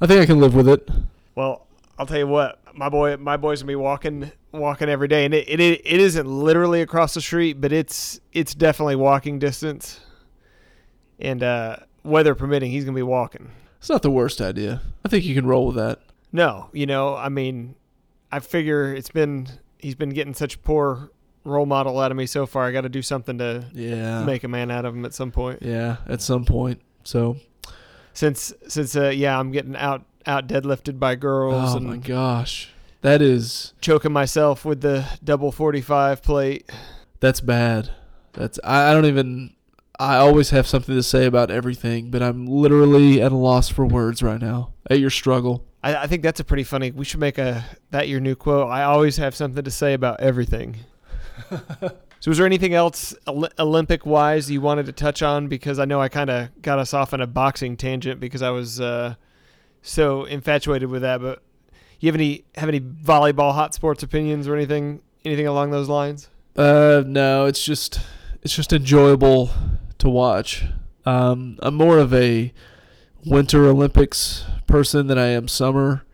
I 0.00 0.06
think 0.06 0.22
I 0.22 0.26
can 0.26 0.40
live 0.40 0.54
with 0.54 0.68
it. 0.68 0.88
Well, 1.34 1.66
I'll 1.98 2.06
tell 2.06 2.18
you 2.18 2.26
what, 2.26 2.58
my 2.74 2.88
boy, 2.88 3.16
my 3.18 3.36
boy's 3.36 3.62
gonna 3.62 3.70
be 3.70 3.76
walking, 3.76 4.32
walking 4.52 4.88
every 4.88 5.08
day, 5.08 5.26
and 5.26 5.34
it, 5.34 5.48
it, 5.48 5.60
it 5.60 6.00
isn't 6.00 6.26
literally 6.26 6.80
across 6.80 7.14
the 7.14 7.20
street, 7.20 7.60
but 7.60 7.72
it's, 7.72 8.20
it's 8.32 8.54
definitely 8.54 8.96
walking 8.96 9.38
distance. 9.38 10.00
And 11.18 11.42
uh, 11.42 11.76
weather 12.02 12.34
permitting, 12.34 12.70
he's 12.70 12.84
gonna 12.84 12.94
be 12.94 13.02
walking. 13.02 13.50
It's 13.78 13.90
not 13.90 14.00
the 14.02 14.10
worst 14.10 14.40
idea. 14.40 14.80
I 15.04 15.08
think 15.08 15.24
you 15.24 15.34
can 15.34 15.46
roll 15.46 15.66
with 15.66 15.76
that. 15.76 16.00
No, 16.32 16.70
you 16.72 16.86
know, 16.86 17.16
I 17.16 17.28
mean, 17.28 17.74
I 18.32 18.40
figure 18.40 18.94
it's 18.94 19.10
been, 19.10 19.48
he's 19.78 19.94
been 19.94 20.10
getting 20.10 20.34
such 20.34 20.62
poor 20.62 21.10
role 21.44 21.66
model 21.66 21.98
out 21.98 22.10
of 22.10 22.16
me 22.16 22.26
so 22.26 22.46
far. 22.46 22.64
I 22.66 22.72
got 22.72 22.82
to 22.82 22.88
do 22.88 23.02
something 23.02 23.38
to 23.38 23.64
Yeah. 23.72 24.24
make 24.24 24.44
a 24.44 24.48
man 24.48 24.70
out 24.70 24.84
of 24.84 24.94
him 24.94 25.04
at 25.04 25.14
some 25.14 25.30
point. 25.30 25.62
yeah, 25.62 25.96
at 26.06 26.20
some 26.22 26.44
point. 26.44 26.80
So, 27.04 27.36
Since, 28.12 28.52
since, 28.68 28.94
uh, 28.96 29.08
yeah, 29.08 29.38
I'm 29.38 29.50
getting 29.52 29.76
out, 29.76 30.04
out 30.26 30.46
deadlifted 30.46 30.98
by 30.98 31.14
girls 31.14 31.74
oh 31.74 31.76
and 31.78 31.86
my 31.86 31.96
gosh. 31.96 32.70
That 33.02 33.22
is 33.22 33.72
choking 33.80 34.12
myself 34.12 34.64
with 34.66 34.82
the 34.82 35.06
double 35.24 35.50
45 35.52 36.22
plate. 36.22 36.70
that's 37.20 37.40
bad. 37.40 37.90
That's 38.34 38.60
I, 38.62 38.90
I 38.90 38.94
don't 38.94 39.06
even 39.06 39.54
I 39.98 40.16
always 40.16 40.50
have 40.50 40.66
something 40.66 40.94
to 40.94 41.02
say 41.02 41.24
about 41.26 41.50
everything, 41.50 42.10
but 42.10 42.22
I'm 42.22 42.46
literally 42.46 43.20
at 43.22 43.32
a 43.32 43.36
loss 43.36 43.68
for 43.70 43.86
words 43.86 44.22
right 44.22 44.40
now. 44.40 44.72
At 44.90 44.98
your 45.00 45.10
struggle. 45.10 45.64
I, 45.82 45.96
I 45.96 46.06
think 46.06 46.22
that's 46.22 46.40
a 46.40 46.44
pretty 46.44 46.64
funny. 46.64 46.90
We 46.90 47.04
should 47.04 47.20
make 47.20 47.38
a 47.38 47.64
that 47.90 48.08
your 48.08 48.20
new 48.20 48.34
quote. 48.34 48.68
I 48.68 48.84
always 48.84 49.16
have 49.16 49.34
something 49.34 49.64
to 49.64 49.70
say 49.70 49.94
about 49.94 50.20
everything. 50.20 50.76
so, 52.20 52.30
was 52.30 52.38
there 52.38 52.46
anything 52.46 52.74
else 52.74 53.14
Olympic 53.26 54.04
wise 54.04 54.50
you 54.50 54.60
wanted 54.60 54.86
to 54.86 54.92
touch 54.92 55.22
on? 55.22 55.48
Because 55.48 55.78
I 55.78 55.84
know 55.84 56.00
I 56.00 56.08
kind 56.08 56.30
of 56.30 56.62
got 56.62 56.78
us 56.78 56.94
off 56.94 57.14
on 57.14 57.20
a 57.20 57.26
boxing 57.26 57.76
tangent 57.76 58.20
because 58.20 58.42
I 58.42 58.50
was 58.50 58.80
uh, 58.80 59.14
so 59.82 60.24
infatuated 60.24 60.90
with 60.90 61.02
that. 61.02 61.20
But 61.20 61.42
you 62.00 62.08
have 62.08 62.14
any 62.16 62.44
have 62.56 62.68
any 62.68 62.80
volleyball 62.80 63.54
hot 63.54 63.74
sports 63.74 64.02
opinions 64.02 64.48
or 64.48 64.54
anything 64.54 65.02
anything 65.24 65.46
along 65.46 65.70
those 65.70 65.88
lines? 65.88 66.28
Uh, 66.56 67.02
no, 67.06 67.46
it's 67.46 67.64
just 67.64 68.00
it's 68.42 68.54
just 68.54 68.72
enjoyable 68.72 69.50
to 69.98 70.08
watch. 70.08 70.64
Um, 71.06 71.58
I'm 71.62 71.74
more 71.74 71.98
of 71.98 72.12
a 72.12 72.52
Winter 73.24 73.66
Olympics 73.66 74.44
person 74.70 75.06
than 75.06 75.18
I 75.18 75.26
am 75.26 75.48
summer, 75.48 76.04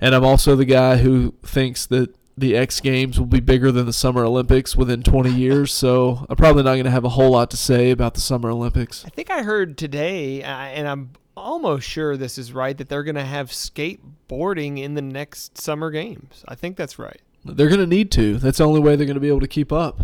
and 0.00 0.14
I'm 0.14 0.24
also 0.24 0.56
the 0.56 0.64
guy 0.64 0.98
who 0.98 1.34
thinks 1.42 1.86
that 1.86 2.14
the 2.36 2.56
X 2.56 2.80
Games 2.80 3.18
will 3.18 3.26
be 3.26 3.40
bigger 3.40 3.70
than 3.70 3.86
the 3.86 3.92
Summer 3.92 4.24
Olympics 4.24 4.74
within 4.74 5.02
20 5.02 5.30
years. 5.34 5.72
So 5.72 6.26
I'm 6.28 6.36
probably 6.36 6.62
not 6.62 6.72
going 6.72 6.84
to 6.84 6.90
have 6.90 7.04
a 7.04 7.10
whole 7.10 7.30
lot 7.30 7.50
to 7.50 7.56
say 7.56 7.90
about 7.90 8.14
the 8.14 8.20
Summer 8.20 8.50
Olympics. 8.50 9.04
I 9.04 9.10
think 9.10 9.30
I 9.30 9.42
heard 9.42 9.76
today, 9.76 10.42
uh, 10.42 10.46
and 10.48 10.88
I'm 10.88 11.10
almost 11.36 11.88
sure 11.88 12.16
this 12.16 12.38
is 12.38 12.52
right, 12.52 12.76
that 12.76 12.88
they're 12.88 13.02
going 13.02 13.14
to 13.16 13.24
have 13.24 13.50
skateboarding 13.50 14.78
in 14.78 14.94
the 14.94 15.02
next 15.02 15.58
summer 15.58 15.90
games. 15.90 16.44
I 16.48 16.54
think 16.54 16.76
that's 16.76 16.98
right. 16.98 17.20
They're 17.44 17.68
going 17.68 17.80
to 17.80 17.86
need 17.86 18.10
to. 18.12 18.38
That's 18.38 18.58
the 18.58 18.66
only 18.66 18.80
way 18.80 18.96
they're 18.96 19.06
going 19.06 19.14
to 19.14 19.20
be 19.20 19.28
able 19.28 19.40
to 19.40 19.48
keep 19.48 19.72
up. 19.72 20.00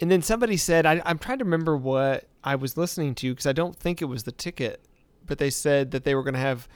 And 0.00 0.10
then 0.10 0.20
somebody 0.22 0.56
said, 0.58 0.84
I, 0.84 1.00
I'm 1.06 1.18
trying 1.18 1.38
to 1.38 1.44
remember 1.44 1.76
what 1.76 2.28
I 2.44 2.56
was 2.56 2.76
listening 2.76 3.14
to 3.16 3.32
because 3.32 3.46
I 3.46 3.52
don't 3.52 3.74
think 3.74 4.02
it 4.02 4.06
was 4.06 4.24
the 4.24 4.32
ticket, 4.32 4.84
but 5.24 5.38
they 5.38 5.50
said 5.50 5.92
that 5.92 6.04
they 6.04 6.14
were 6.14 6.22
going 6.22 6.34
to 6.34 6.40
have 6.40 6.68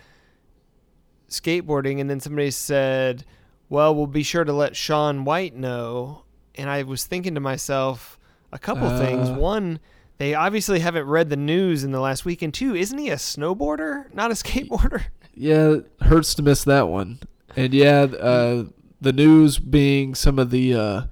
skateboarding. 1.30 2.00
And 2.00 2.10
then 2.10 2.20
somebody 2.20 2.50
said, 2.50 3.24
Well, 3.68 3.94
we'll 3.94 4.06
be 4.06 4.22
sure 4.22 4.44
to 4.44 4.52
let 4.52 4.76
Shaun 4.76 5.24
White 5.24 5.54
know. 5.54 6.24
And 6.56 6.68
I 6.68 6.82
was 6.82 7.04
thinking 7.06 7.34
to 7.34 7.40
myself 7.40 8.18
a 8.52 8.58
couple 8.58 8.88
things. 8.98 9.30
Uh. 9.30 9.34
One, 9.34 9.80
they 10.18 10.34
obviously 10.34 10.80
haven't 10.80 11.06
read 11.06 11.30
the 11.30 11.36
news 11.36 11.82
in 11.84 11.92
the 11.92 12.00
last 12.00 12.24
week. 12.24 12.42
And 12.42 12.52
two, 12.52 12.74
isn't 12.74 12.98
he 12.98 13.08
a 13.08 13.16
snowboarder, 13.16 14.12
not 14.12 14.30
a 14.30 14.34
skateboarder? 14.34 15.04
Yeah, 15.32 15.76
hurts 16.02 16.34
to 16.34 16.42
miss 16.42 16.64
that 16.64 16.88
one. 16.88 17.20
And 17.56 17.72
yeah, 17.72 18.02
uh, 18.02 18.64
the 19.00 19.12
news 19.12 19.58
being 19.58 20.14
some 20.14 20.38
of 20.38 20.50
the 20.50 20.74
uh, 20.74 21.02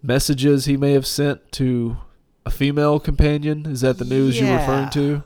messages 0.00 0.66
he 0.66 0.76
may 0.76 0.92
have 0.92 1.06
sent 1.06 1.50
to 1.52 1.96
a 2.46 2.50
female 2.50 3.00
companion. 3.00 3.66
Is 3.66 3.80
that 3.80 3.98
the 3.98 4.04
news 4.04 4.38
you're 4.38 4.56
referring 4.56 4.90
to? 4.90 5.24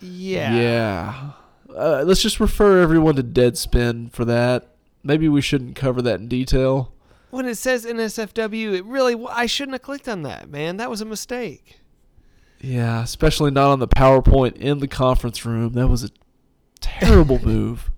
Yeah. 0.00 0.54
Yeah. 0.54 1.30
Uh, 1.78 2.02
let's 2.04 2.22
just 2.22 2.40
refer 2.40 2.80
everyone 2.80 3.14
to 3.16 3.22
Deadspin 3.22 4.12
for 4.12 4.24
that. 4.24 4.74
Maybe 5.04 5.28
we 5.28 5.40
shouldn't 5.40 5.76
cover 5.76 6.02
that 6.02 6.20
in 6.20 6.28
detail. 6.28 6.92
When 7.30 7.46
it 7.46 7.56
says 7.56 7.86
NSFW, 7.86 8.74
it 8.74 8.84
really, 8.84 9.16
I 9.30 9.46
shouldn't 9.46 9.74
have 9.74 9.82
clicked 9.82 10.08
on 10.08 10.22
that, 10.22 10.50
man. 10.50 10.78
That 10.78 10.90
was 10.90 11.00
a 11.00 11.04
mistake. 11.04 11.80
Yeah, 12.60 13.02
especially 13.02 13.52
not 13.52 13.70
on 13.70 13.78
the 13.78 13.86
PowerPoint 13.86 14.56
in 14.56 14.78
the 14.78 14.88
conference 14.88 15.44
room. 15.44 15.74
That 15.74 15.88
was 15.88 16.02
a 16.02 16.10
terrible 16.80 17.38
move. 17.44 17.90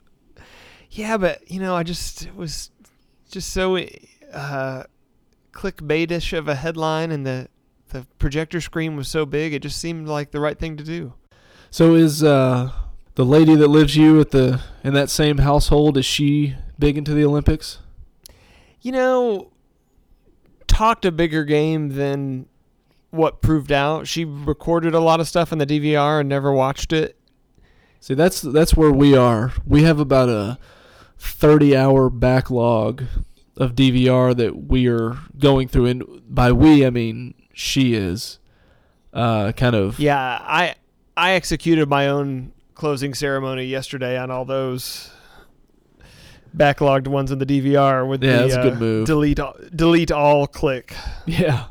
Yeah, 0.90 1.16
but 1.16 1.50
you 1.50 1.60
know, 1.60 1.74
I 1.74 1.82
just 1.82 2.26
it 2.26 2.34
was 2.34 2.70
just 3.30 3.52
so 3.52 3.78
uh, 4.32 4.84
clickbaitish 5.52 6.36
of 6.36 6.48
a 6.48 6.56
headline, 6.56 7.12
and 7.12 7.24
the 7.24 7.48
the 7.90 8.06
projector 8.18 8.60
screen 8.60 8.96
was 8.96 9.08
so 9.08 9.24
big, 9.24 9.52
it 9.52 9.62
just 9.62 9.80
seemed 9.80 10.08
like 10.08 10.30
the 10.30 10.40
right 10.40 10.58
thing 10.58 10.76
to 10.76 10.84
do. 10.84 11.14
So 11.70 11.94
is 11.94 12.22
uh, 12.22 12.72
the 13.14 13.24
lady 13.24 13.54
that 13.56 13.68
lives 13.68 13.96
you 13.96 14.20
at 14.20 14.30
the 14.30 14.60
in 14.82 14.94
that 14.94 15.10
same 15.10 15.38
household 15.38 15.96
is 15.96 16.06
she 16.06 16.56
big 16.78 16.96
into 16.96 17.14
the 17.14 17.24
Olympics? 17.24 17.78
You 18.80 18.92
know, 18.92 19.52
talked 20.66 21.04
a 21.04 21.12
bigger 21.12 21.44
game 21.44 21.90
than 21.90 22.46
what 23.10 23.42
proved 23.42 23.72
out. 23.72 24.06
She 24.06 24.24
recorded 24.24 24.94
a 24.94 25.00
lot 25.00 25.20
of 25.20 25.28
stuff 25.28 25.52
in 25.52 25.58
the 25.58 25.66
DVR 25.66 26.20
and 26.20 26.28
never 26.28 26.52
watched 26.52 26.92
it. 26.92 27.16
See, 28.00 28.14
that's 28.14 28.40
that's 28.40 28.74
where 28.74 28.92
we 28.92 29.14
are. 29.14 29.52
We 29.66 29.82
have 29.82 30.00
about 30.00 30.28
a 30.30 30.58
30-hour 31.18 32.08
backlog 32.08 33.04
of 33.56 33.74
DVR 33.74 34.34
that 34.34 34.68
we 34.68 34.88
are 34.88 35.18
going 35.38 35.68
through 35.68 35.84
and 35.84 36.04
by 36.26 36.50
we 36.50 36.86
I 36.86 36.88
mean 36.88 37.34
she 37.52 37.92
is 37.92 38.38
uh 39.12 39.52
kind 39.52 39.76
of 39.76 39.98
Yeah, 39.98 40.16
I 40.18 40.76
I 41.14 41.32
executed 41.32 41.86
my 41.86 42.08
own 42.08 42.52
closing 42.80 43.12
ceremony 43.12 43.64
yesterday 43.66 44.16
on 44.18 44.30
all 44.30 44.46
those 44.46 45.10
backlogged 46.56 47.06
ones 47.06 47.30
in 47.30 47.38
the 47.38 47.44
DVR 47.46 48.08
with 48.08 48.24
Yeah, 48.24 48.38
the 48.38 48.42
that's 48.42 48.54
a 48.54 48.62
good 48.62 48.72
uh, 48.72 48.80
move. 48.80 49.06
delete 49.06 49.38
all, 49.38 49.54
delete 49.76 50.10
all 50.10 50.46
click. 50.46 50.94
Yeah. 51.26 51.66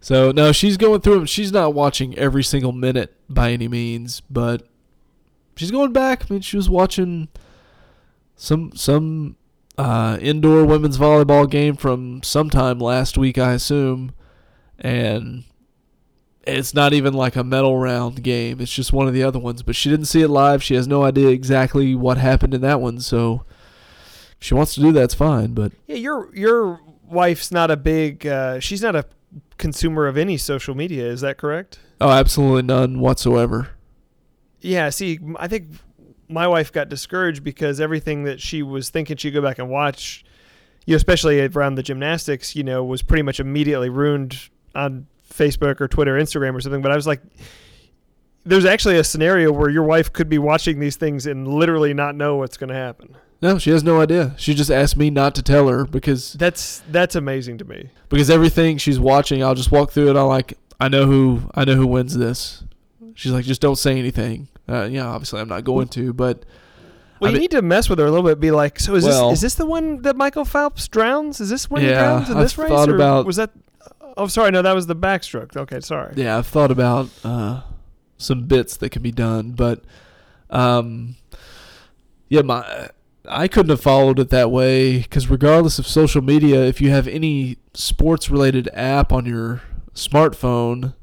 So 0.00 0.32
no, 0.32 0.50
she's 0.50 0.76
going 0.78 1.02
through 1.02 1.16
them. 1.16 1.26
She's 1.26 1.52
not 1.52 1.74
watching 1.74 2.18
every 2.18 2.42
single 2.42 2.72
minute 2.72 3.14
by 3.28 3.52
any 3.52 3.68
means, 3.68 4.20
but 4.28 4.66
she's 5.54 5.70
going 5.70 5.92
back. 5.92 6.24
I 6.28 6.32
mean, 6.34 6.40
she 6.40 6.56
was 6.56 6.68
watching 6.68 7.28
some 8.34 8.72
some 8.74 9.36
uh, 9.78 10.18
indoor 10.20 10.64
women's 10.64 10.98
volleyball 10.98 11.48
game 11.48 11.76
from 11.76 12.22
sometime 12.24 12.80
last 12.80 13.16
week, 13.16 13.38
I 13.38 13.52
assume, 13.52 14.12
and 14.78 15.44
it's 16.44 16.74
not 16.74 16.92
even 16.92 17.14
like 17.14 17.36
a 17.36 17.44
medal 17.44 17.78
round 17.78 18.22
game. 18.22 18.60
It's 18.60 18.72
just 18.72 18.92
one 18.92 19.06
of 19.06 19.14
the 19.14 19.22
other 19.22 19.38
ones. 19.38 19.62
But 19.62 19.76
she 19.76 19.88
didn't 19.90 20.06
see 20.06 20.22
it 20.22 20.28
live. 20.28 20.62
She 20.62 20.74
has 20.74 20.88
no 20.88 21.04
idea 21.04 21.28
exactly 21.28 21.94
what 21.94 22.18
happened 22.18 22.54
in 22.54 22.60
that 22.62 22.80
one. 22.80 23.00
So 23.00 23.44
if 24.40 24.46
she 24.46 24.54
wants 24.54 24.74
to 24.74 24.80
do 24.80 24.92
that, 24.92 25.04
it's 25.04 25.14
fine. 25.14 25.54
But 25.54 25.72
Yeah, 25.86 25.96
your 25.96 26.34
your 26.34 26.80
wife's 27.08 27.50
not 27.52 27.70
a 27.70 27.76
big 27.76 28.26
uh, 28.26 28.58
she's 28.60 28.82
not 28.82 28.96
a 28.96 29.04
consumer 29.58 30.06
of 30.06 30.16
any 30.16 30.36
social 30.36 30.74
media, 30.74 31.06
is 31.06 31.20
that 31.20 31.38
correct? 31.38 31.78
oh, 32.00 32.10
absolutely 32.10 32.62
none 32.62 32.98
whatsoever. 32.98 33.68
Yeah, 34.60 34.90
see, 34.90 35.20
I 35.36 35.46
think 35.46 35.68
my 36.28 36.48
wife 36.48 36.72
got 36.72 36.88
discouraged 36.88 37.44
because 37.44 37.80
everything 37.80 38.24
that 38.24 38.40
she 38.40 38.62
was 38.62 38.90
thinking 38.90 39.16
she'd 39.16 39.30
go 39.30 39.40
back 39.42 39.58
and 39.60 39.68
watch, 39.70 40.24
you 40.86 40.92
know, 40.92 40.96
especially 40.96 41.40
around 41.40 41.76
the 41.76 41.82
gymnastics, 41.82 42.56
you 42.56 42.64
know, 42.64 42.82
was 42.82 43.02
pretty 43.02 43.22
much 43.22 43.38
immediately 43.38 43.88
ruined 43.88 44.48
on 44.74 45.06
Facebook 45.32 45.80
or 45.80 45.88
Twitter, 45.88 46.14
Instagram 46.18 46.54
or 46.54 46.60
something. 46.60 46.82
But 46.82 46.92
I 46.92 46.96
was 46.96 47.06
like, 47.06 47.20
there's 48.44 48.64
actually 48.64 48.98
a 48.98 49.04
scenario 49.04 49.52
where 49.52 49.70
your 49.70 49.84
wife 49.84 50.12
could 50.12 50.28
be 50.28 50.38
watching 50.38 50.80
these 50.80 50.96
things 50.96 51.26
and 51.26 51.46
literally 51.46 51.94
not 51.94 52.14
know 52.16 52.36
what's 52.36 52.56
going 52.56 52.68
to 52.68 52.74
happen. 52.74 53.16
No, 53.40 53.58
she 53.58 53.70
has 53.70 53.82
no 53.82 54.00
idea. 54.00 54.34
She 54.38 54.54
just 54.54 54.70
asked 54.70 54.96
me 54.96 55.10
not 55.10 55.34
to 55.36 55.42
tell 55.42 55.68
her 55.68 55.84
because 55.84 56.34
That's 56.34 56.82
that's 56.88 57.16
amazing 57.16 57.58
to 57.58 57.64
me. 57.64 57.90
because 58.08 58.30
everything 58.30 58.78
she's 58.78 59.00
watching, 59.00 59.42
I'll 59.42 59.54
just 59.56 59.72
walk 59.72 59.90
through 59.90 60.10
it. 60.10 60.16
I'm 60.16 60.28
like, 60.28 60.56
I 60.80 60.88
know 60.88 61.06
who 61.06 61.50
I 61.54 61.64
know 61.64 61.74
who 61.74 61.86
wins 61.86 62.16
this. 62.16 62.62
She's 63.14 63.32
like, 63.32 63.44
just 63.44 63.60
don't 63.60 63.76
say 63.76 63.98
anything. 63.98 64.48
Uh, 64.68 64.84
yeah, 64.84 65.06
obviously 65.06 65.40
I'm 65.40 65.48
not 65.48 65.64
going 65.64 65.88
to, 65.88 66.12
but 66.12 66.44
Well, 67.20 67.30
I 67.32 67.34
you 67.34 67.40
need 67.40 67.50
to 67.50 67.62
mess 67.62 67.88
with 67.90 67.98
her 67.98 68.06
a 68.06 68.10
little 68.10 68.24
bit. 68.28 68.38
Be 68.38 68.52
like, 68.52 68.78
so 68.78 68.94
is 68.94 69.04
Well- 69.04 69.30
this 69.30 69.38
is 69.38 69.42
this 69.42 69.54
the 69.56 69.66
one 69.66 70.02
that 70.02 70.16
Michael 70.16 70.44
Phelps 70.44 70.86
drowns? 70.86 71.40
Is 71.40 71.48
this 71.50 71.68
when 71.68 71.82
he 71.82 71.88
Yeah, 71.88 71.98
drowns 71.98 72.30
in 72.30 72.36
I've 72.36 72.42
this 72.44 72.56
race? 72.56 72.68
thought 72.68 72.88
or 72.88 72.94
about- 72.94 73.26
was 73.26 73.36
that? 73.36 73.50
Oh, 74.16 74.26
sorry, 74.26 74.50
no, 74.50 74.62
that 74.62 74.74
was 74.74 74.86
the 74.86 74.96
backstroke. 74.96 75.56
Okay, 75.56 75.80
sorry. 75.80 76.12
yeah, 76.16 76.36
I've 76.38 76.46
thought 76.46 76.70
about 76.70 77.08
uh, 77.24 77.62
some 78.18 78.44
bits 78.46 78.76
that 78.78 78.90
can 78.90 79.02
be 79.02 79.12
done, 79.12 79.52
but 79.52 79.82
um, 80.50 81.16
yeah, 82.28 82.42
my 82.42 82.90
I 83.28 83.46
couldn't 83.48 83.70
have 83.70 83.80
followed 83.80 84.18
it 84.18 84.30
that 84.30 84.50
way 84.50 84.98
because 84.98 85.28
regardless 85.28 85.78
of 85.78 85.86
social 85.86 86.22
media, 86.22 86.62
if 86.64 86.80
you 86.80 86.90
have 86.90 87.06
any 87.08 87.58
sports 87.74 88.28
related 88.30 88.68
app 88.74 89.12
on 89.12 89.26
your 89.26 89.62
smartphone, 89.94 90.94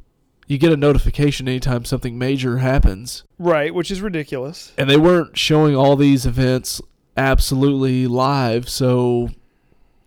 you 0.48 0.58
get 0.58 0.72
a 0.74 0.78
notification 0.78 1.48
anytime 1.48 1.86
something 1.86 2.18
major 2.18 2.58
happens. 2.58 3.24
Right, 3.38 3.74
which 3.74 3.90
is 3.92 4.02
ridiculous. 4.02 4.74
and 4.78 4.90
they 4.90 4.98
weren't 4.98 5.38
showing 5.38 5.76
all 5.76 5.96
these 5.96 6.26
events 6.26 6.82
absolutely 7.18 8.08
live 8.08 8.70
so 8.70 9.30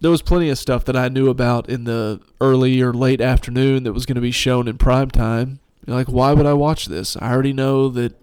there 0.02 0.10
was 0.10 0.20
plenty 0.22 0.50
of 0.50 0.58
stuff 0.58 0.84
that 0.84 0.96
i 0.96 1.08
knew 1.08 1.28
about 1.30 1.68
in 1.68 1.84
the 1.84 2.20
early 2.40 2.80
or 2.80 2.92
late 2.92 3.20
afternoon 3.20 3.84
that 3.84 3.92
was 3.92 4.04
going 4.04 4.16
to 4.16 4.20
be 4.20 4.30
shown 4.30 4.68
in 4.68 4.76
prime 4.76 5.10
time 5.10 5.58
You're 5.86 5.96
like 5.96 6.08
why 6.08 6.32
would 6.32 6.46
i 6.46 6.52
watch 6.52 6.86
this 6.86 7.16
i 7.16 7.30
already 7.32 7.52
know 7.52 7.88
that 7.88 8.14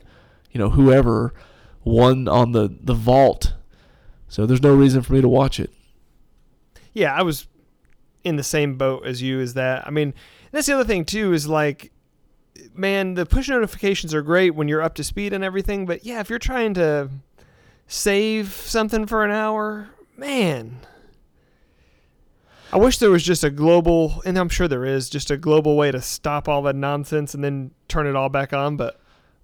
you 0.51 0.59
know 0.59 0.69
whoever 0.69 1.33
won 1.83 2.27
on 2.27 2.51
the 2.51 2.69
the 2.81 2.93
vault 2.93 3.53
so 4.27 4.45
there's 4.45 4.61
no 4.61 4.75
reason 4.75 5.01
for 5.01 5.13
me 5.13 5.21
to 5.21 5.29
watch 5.29 5.59
it 5.59 5.71
Yeah, 6.93 7.13
I 7.13 7.21
was 7.23 7.47
in 8.23 8.35
the 8.35 8.43
same 8.43 8.75
boat 8.77 9.05
as 9.05 9.21
you. 9.21 9.39
As 9.39 9.53
that, 9.53 9.87
I 9.87 9.91
mean, 9.91 10.13
that's 10.51 10.67
the 10.67 10.73
other 10.73 10.83
thing 10.83 11.05
too. 11.05 11.33
Is 11.33 11.47
like, 11.47 11.91
man, 12.73 13.13
the 13.13 13.25
push 13.25 13.47
notifications 13.49 14.13
are 14.13 14.21
great 14.21 14.51
when 14.55 14.67
you're 14.67 14.81
up 14.81 14.95
to 14.95 15.03
speed 15.03 15.33
and 15.33 15.43
everything. 15.43 15.85
But 15.85 16.05
yeah, 16.05 16.19
if 16.19 16.29
you're 16.29 16.39
trying 16.39 16.73
to 16.75 17.09
save 17.87 18.51
something 18.51 19.05
for 19.05 19.23
an 19.23 19.31
hour, 19.31 19.89
man. 20.17 20.79
I 22.71 22.77
wish 22.77 22.99
there 22.99 23.09
was 23.09 23.23
just 23.23 23.43
a 23.43 23.49
global, 23.49 24.21
and 24.25 24.37
I'm 24.37 24.49
sure 24.49 24.67
there 24.67 24.85
is, 24.85 25.09
just 25.09 25.31
a 25.31 25.37
global 25.37 25.75
way 25.75 25.91
to 25.91 26.01
stop 26.01 26.47
all 26.47 26.61
that 26.63 26.75
nonsense 26.75 27.33
and 27.33 27.43
then 27.43 27.71
turn 27.87 28.05
it 28.05 28.15
all 28.15 28.29
back 28.29 28.53
on. 28.53 28.77
But 28.77 28.99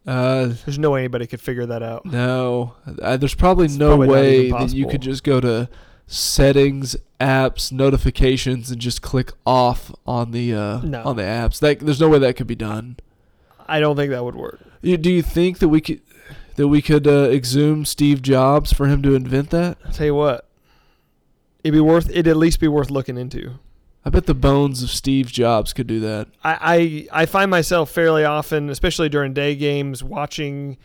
uh 0.08 0.54
there's 0.66 0.78
no 0.78 0.92
way 0.92 1.00
anybody 1.00 1.26
could 1.26 1.42
figure 1.42 1.66
that 1.66 1.82
out. 1.82 2.06
No, 2.06 2.76
uh, 3.02 3.18
there's 3.18 3.34
probably 3.34 3.66
It's 3.66 3.76
no 3.78 3.90
probably 3.98 4.08
way 4.08 4.52
that 4.52 4.74
you 4.74 4.88
could 4.88 5.02
just 5.02 5.24
go 5.24 5.40
to 5.42 5.68
settings, 6.06 6.96
apps, 7.20 7.72
notifications, 7.72 8.70
and 8.70 8.80
just 8.80 9.02
click 9.02 9.32
off 9.46 9.92
on 10.06 10.30
the 10.30 10.54
uh, 10.54 10.82
No. 10.82 11.02
on 11.04 11.16
the 11.16 11.24
apps. 11.24 11.60
That 11.60 11.80
there's 11.80 12.00
no 12.00 12.10
way 12.10 12.20
that 12.20 12.36
could 12.36 12.46
be 12.48 12.56
done. 12.56 12.98
I 13.68 13.80
don't 13.80 13.96
think 13.96 14.12
that 14.12 14.24
would 14.24 14.36
work. 14.36 14.60
You, 14.84 14.98
do 14.98 15.12
you 15.12 15.24
think 15.24 15.58
that 15.58 15.70
we 15.70 15.82
could 15.82 16.02
that 16.58 16.68
we 16.68 16.84
could 16.84 17.08
uh, 17.08 17.30
exhume 17.32 17.84
Steve 17.86 18.22
Jobs 18.22 18.72
for 18.72 18.86
him 18.88 19.02
to 19.02 19.16
invent 19.16 19.50
that? 19.50 19.80
I'll 19.84 19.92
tell 19.92 20.06
you 20.06 20.14
what, 20.16 20.45
it'd 21.66 21.74
be 21.74 21.82
worth. 21.82 22.10
It'd 22.12 22.28
at 22.28 22.38
least 22.38 22.60
be 22.60 22.68
worth 22.68 22.92
looking 22.92 23.18
into. 23.18 23.56
I 24.06 24.12
bet 24.12 24.28
the 24.28 24.36
bones 24.36 24.84
of 24.84 24.92
Steve 24.92 25.32
Jobs 25.32 25.74
could 25.74 25.88
do 25.88 26.00
that. 26.02 26.28
I, 26.44 27.08
I 27.12 27.24
I 27.24 27.26
find 27.26 27.50
myself 27.50 27.90
fairly 27.90 28.24
often, 28.24 28.70
especially 28.70 29.10
during 29.10 29.34
day 29.34 29.56
games, 29.56 30.04
watching 30.04 30.78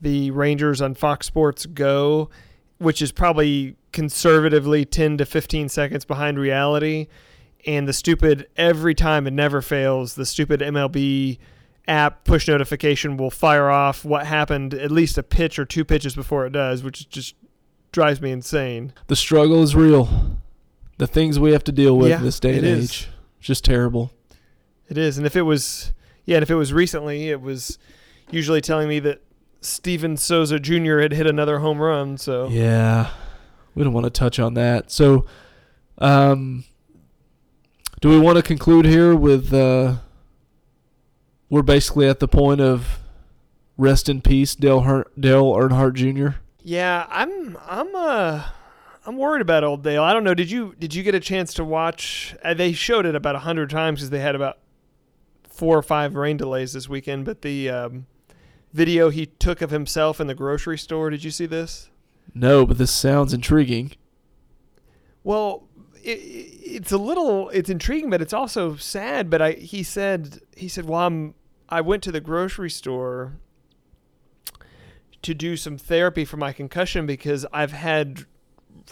the 0.00 0.30
Rangers 0.30 0.80
on 0.80 0.94
Fox 0.94 1.26
Sports 1.26 1.66
Go, 1.66 2.30
which 2.78 3.02
is 3.02 3.10
probably 3.10 3.76
conservatively 3.92 4.84
10 4.84 5.18
to 5.18 5.26
15 5.26 5.68
seconds 5.68 6.04
behind 6.04 6.38
reality. 6.38 7.08
And 7.66 7.88
the 7.88 7.92
stupid, 7.92 8.48
every 8.56 8.94
time 8.94 9.26
it 9.26 9.32
never 9.32 9.60
fails, 9.60 10.14
the 10.14 10.24
stupid 10.24 10.60
MLB 10.60 11.38
app 11.88 12.24
push 12.24 12.46
notification 12.46 13.16
will 13.16 13.30
fire 13.30 13.68
off 13.68 14.04
what 14.04 14.26
happened 14.26 14.74
at 14.74 14.92
least 14.92 15.18
a 15.18 15.22
pitch 15.24 15.58
or 15.58 15.64
two 15.64 15.84
pitches 15.84 16.14
before 16.14 16.46
it 16.46 16.52
does, 16.52 16.84
which 16.84 17.00
is 17.00 17.06
just 17.06 17.34
drives 17.92 18.20
me 18.20 18.30
insane. 18.30 18.92
The 19.08 19.16
struggle 19.16 19.62
is 19.62 19.74
real. 19.74 20.36
The 20.98 21.06
things 21.06 21.38
we 21.38 21.52
have 21.52 21.64
to 21.64 21.72
deal 21.72 21.96
with 21.96 22.10
Yeah, 22.10 22.18
in 22.18 22.24
this 22.24 22.40
day 22.40 22.56
and 22.58 22.66
is. 22.66 22.84
age, 22.90 23.08
just 23.40 23.64
terrible. 23.64 24.12
It 24.88 24.98
is, 24.98 25.16
and 25.18 25.26
if 25.26 25.36
it 25.36 25.42
was, 25.42 25.92
yeah, 26.24 26.36
and 26.36 26.42
if 26.42 26.50
it 26.50 26.56
was 26.56 26.72
recently, 26.72 27.30
it 27.30 27.40
was 27.40 27.78
usually 28.30 28.60
telling 28.60 28.88
me 28.88 28.98
that 29.00 29.22
Steven 29.60 30.16
Souza 30.16 30.58
Jr. 30.58 30.98
had 31.00 31.12
hit 31.12 31.26
another 31.26 31.58
home 31.60 31.78
run. 31.80 32.16
So 32.18 32.48
Yeah, 32.48 33.10
we 33.74 33.82
don't 33.84 33.92
want 33.92 34.04
to 34.04 34.10
touch 34.10 34.38
on 34.38 34.54
that. 34.54 34.90
So, 34.90 35.26
um, 35.98 36.64
do 38.00 38.08
we 38.08 38.18
want 38.18 38.36
to 38.36 38.42
conclude 38.42 38.84
here 38.86 39.14
with? 39.14 39.52
Uh, 39.54 39.96
we're 41.48 41.62
basically 41.62 42.08
at 42.08 42.20
the 42.20 42.28
point 42.28 42.60
of 42.60 43.00
rest 43.76 44.08
in 44.08 44.20
peace, 44.22 44.54
Dale 44.54 44.80
Her- 44.82 45.06
Dale 45.18 45.52
Earnhardt 45.54 45.94
Jr. 45.94 46.36
yeah, 46.62 47.06
I'm 47.08 47.56
I'm 47.66 47.94
uh 47.94 48.44
I'm 49.06 49.16
worried 49.16 49.40
about 49.40 49.64
old 49.64 49.82
Dale. 49.82 50.02
I 50.02 50.12
don't 50.12 50.24
know. 50.24 50.34
Did 50.34 50.50
you 50.50 50.74
did 50.78 50.94
you 50.94 51.02
get 51.02 51.14
a 51.14 51.20
chance 51.20 51.54
to 51.54 51.64
watch? 51.64 52.34
Uh, 52.44 52.54
they 52.54 52.72
showed 52.72 53.06
it 53.06 53.14
about 53.14 53.34
a 53.34 53.40
hundred 53.40 53.70
times 53.70 54.00
because 54.00 54.10
they 54.10 54.20
had 54.20 54.34
about 54.34 54.58
four 55.48 55.76
or 55.76 55.82
five 55.82 56.14
rain 56.14 56.36
delays 56.36 56.72
this 56.72 56.88
weekend. 56.88 57.24
But 57.24 57.42
the 57.42 57.70
um, 57.70 58.06
video 58.72 59.10
he 59.10 59.26
took 59.26 59.62
of 59.62 59.70
himself 59.70 60.20
in 60.20 60.26
the 60.26 60.34
grocery 60.34 60.78
store. 60.78 61.10
Did 61.10 61.24
you 61.24 61.30
see 61.30 61.46
this? 61.46 61.90
No, 62.34 62.66
but 62.66 62.78
this 62.78 62.92
sounds 62.92 63.32
intriguing. 63.32 63.92
Well, 65.24 65.68
it, 66.02 66.18
it's 66.18 66.92
a 66.92 66.98
little 66.98 67.48
it's 67.50 67.70
intriguing, 67.70 68.10
but 68.10 68.20
it's 68.20 68.32
also 68.32 68.76
sad. 68.76 69.30
But 69.30 69.42
I 69.42 69.52
he 69.52 69.82
said 69.82 70.40
he 70.56 70.68
said, 70.68 70.86
"Well, 70.86 71.00
I'm 71.00 71.34
I 71.68 71.80
went 71.80 72.02
to 72.04 72.12
the 72.12 72.20
grocery 72.20 72.70
store 72.70 73.38
to 75.22 75.34
do 75.34 75.56
some 75.56 75.76
therapy 75.76 76.24
for 76.24 76.36
my 76.36 76.52
concussion 76.52 77.06
because 77.06 77.46
I've 77.52 77.72
had 77.72 78.24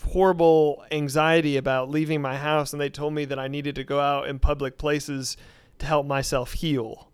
horrible 0.05 0.85
anxiety 0.91 1.57
about 1.57 1.91
leaving 1.91 2.20
my 2.20 2.37
house, 2.37 2.72
and 2.72 2.81
they 2.81 2.91
told 2.91 3.14
me 3.14 3.24
that 3.24 3.39
I 3.39 3.49
needed 3.49 3.74
to 3.76 3.85
go 3.85 4.01
out 4.01 4.29
in 4.29 4.39
public 4.39 4.79
places 4.79 5.37
to 5.79 5.87
help 5.87 6.07
myself 6.07 6.53
heal." 6.53 7.11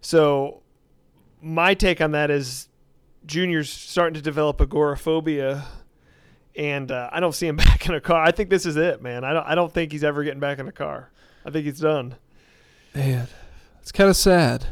So, 0.00 0.62
my 1.42 1.74
take 1.74 2.00
on 2.00 2.12
that 2.12 2.30
is 2.30 2.68
Junior's 3.26 3.70
starting 3.70 4.14
to 4.14 4.22
develop 4.22 4.60
agoraphobia 4.60 5.66
and 6.56 6.90
uh, 6.90 7.08
I 7.12 7.20
don't 7.20 7.34
see 7.34 7.46
him 7.46 7.56
back 7.56 7.86
in 7.88 7.94
a 7.94 8.00
car. 8.00 8.22
I 8.22 8.30
think 8.30 8.50
this 8.50 8.66
is 8.66 8.76
it, 8.76 9.02
man. 9.02 9.24
I 9.24 9.32
don't. 9.32 9.46
I 9.46 9.54
don't 9.54 9.72
think 9.72 9.92
he's 9.92 10.04
ever 10.04 10.22
getting 10.24 10.40
back 10.40 10.58
in 10.58 10.68
a 10.68 10.72
car. 10.72 11.10
I 11.44 11.50
think 11.50 11.64
he's 11.64 11.80
done. 11.80 12.16
Man, 12.94 13.28
it's 13.80 13.92
kind 13.92 14.10
of 14.10 14.16
sad. 14.16 14.66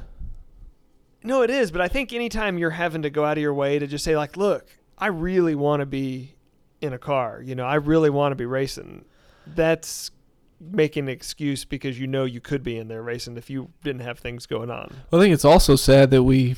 No, 1.22 1.42
it 1.42 1.50
is. 1.50 1.70
But 1.70 1.80
I 1.80 1.88
think 1.88 2.12
anytime 2.12 2.58
you're 2.58 2.70
having 2.70 3.02
to 3.02 3.10
go 3.10 3.24
out 3.24 3.36
of 3.36 3.42
your 3.42 3.54
way 3.54 3.78
to 3.78 3.86
just 3.86 4.04
say 4.04 4.16
like, 4.16 4.36
look, 4.36 4.66
I 4.96 5.06
really 5.06 5.54
want 5.54 5.80
to 5.80 5.86
be 5.86 6.34
in 6.80 6.92
a 6.92 6.98
car. 6.98 7.42
You 7.42 7.54
know, 7.54 7.66
I 7.66 7.76
really 7.76 8.10
want 8.10 8.32
to 8.32 8.36
be 8.36 8.46
racing. 8.46 9.04
That's 9.46 10.10
making 10.60 11.04
an 11.04 11.08
excuse 11.08 11.64
because 11.64 11.98
you 11.98 12.06
know 12.06 12.24
you 12.24 12.40
could 12.40 12.62
be 12.62 12.76
in 12.76 12.88
there 12.88 13.02
racing 13.02 13.36
if 13.36 13.48
you 13.48 13.70
didn't 13.84 14.02
have 14.02 14.18
things 14.18 14.46
going 14.46 14.70
on. 14.70 14.92
I 15.12 15.18
think 15.18 15.32
it's 15.32 15.44
also 15.44 15.76
sad 15.76 16.10
that 16.10 16.24
we 16.24 16.56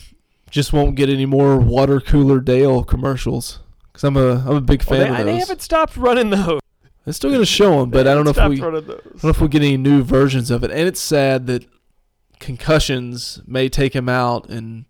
just 0.50 0.72
won't 0.72 0.96
get 0.96 1.08
any 1.08 1.26
more 1.26 1.58
water 1.58 2.00
cooler 2.00 2.40
Dale 2.40 2.82
commercials 2.82 3.60
because 3.92 4.04
I'm 4.04 4.16
a 4.16 4.42
I'm 4.46 4.56
a 4.56 4.60
big 4.60 4.82
Well, 4.84 5.00
fan 5.00 5.12
they, 5.12 5.20
of 5.20 5.26
they 5.26 5.36
haven't 5.36 5.62
stopped 5.62 5.96
running 5.96 6.30
those. 6.30 6.60
They're 7.04 7.14
still 7.14 7.30
gonna 7.30 7.46
show 7.46 7.80
them, 7.80 7.90
but 7.90 8.06
I 8.06 8.14
don't 8.14 8.24
know 8.24 8.30
if 8.30 8.36
we 8.36 8.56
I 8.62 8.70
don't 8.70 9.22
know 9.24 9.30
if 9.30 9.40
we 9.40 9.48
get 9.48 9.62
any 9.62 9.76
new 9.76 10.02
versions 10.02 10.50
of 10.50 10.64
it. 10.64 10.70
And 10.70 10.80
it's 10.80 11.00
sad 11.00 11.46
that 11.46 11.66
concussions 12.40 13.40
may 13.46 13.68
take 13.68 13.94
him 13.94 14.08
out, 14.08 14.48
and 14.48 14.86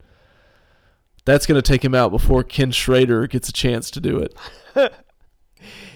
that's 1.26 1.44
gonna 1.46 1.60
take 1.62 1.84
him 1.84 1.94
out 1.94 2.10
before 2.10 2.42
Ken 2.42 2.70
Schrader 2.70 3.26
gets 3.26 3.48
a 3.48 3.52
chance 3.52 3.90
to 3.90 4.00
do 4.00 4.18
it. 4.18 4.34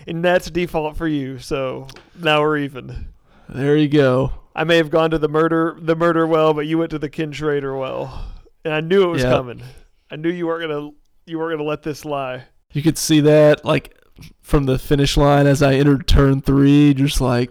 and 0.06 0.22
that's 0.24 0.50
default 0.50 0.96
for 0.96 1.08
you. 1.08 1.38
So 1.38 1.88
now 2.20 2.42
we're 2.42 2.58
even. 2.58 3.08
There 3.48 3.76
you 3.76 3.88
go. 3.88 4.32
I 4.54 4.64
may 4.64 4.76
have 4.76 4.90
gone 4.90 5.10
to 5.10 5.18
the 5.18 5.28
murder 5.28 5.76
the 5.80 5.96
murder 5.96 6.26
well, 6.26 6.54
but 6.54 6.66
you 6.66 6.78
went 6.78 6.90
to 6.90 6.98
the 6.98 7.08
Ken 7.08 7.32
Schrader 7.32 7.76
well, 7.76 8.24
and 8.64 8.72
I 8.74 8.80
knew 8.80 9.02
it 9.04 9.08
was 9.12 9.22
Yeah. 9.22 9.30
coming. 9.30 9.62
I 10.10 10.16
knew 10.16 10.30
you 10.30 10.46
weren't 10.46 10.68
gonna 10.68 10.90
you 11.26 11.38
weren't 11.38 11.58
gonna 11.58 11.68
let 11.68 11.82
this 11.82 12.04
lie. 12.04 12.44
You 12.72 12.82
could 12.82 12.98
see 12.98 13.20
that 13.20 13.64
like 13.64 13.96
from 14.42 14.66
the 14.66 14.78
finish 14.78 15.16
line 15.16 15.46
as 15.46 15.62
I 15.62 15.74
entered 15.74 16.06
turn 16.06 16.40
three, 16.40 16.94
just 16.94 17.20
like 17.20 17.50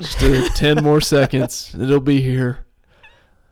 just 0.00 0.56
ten 0.56 0.82
more 0.82 1.00
seconds, 1.00 1.74
it'll 1.78 2.00
be 2.00 2.20
here. 2.22 2.64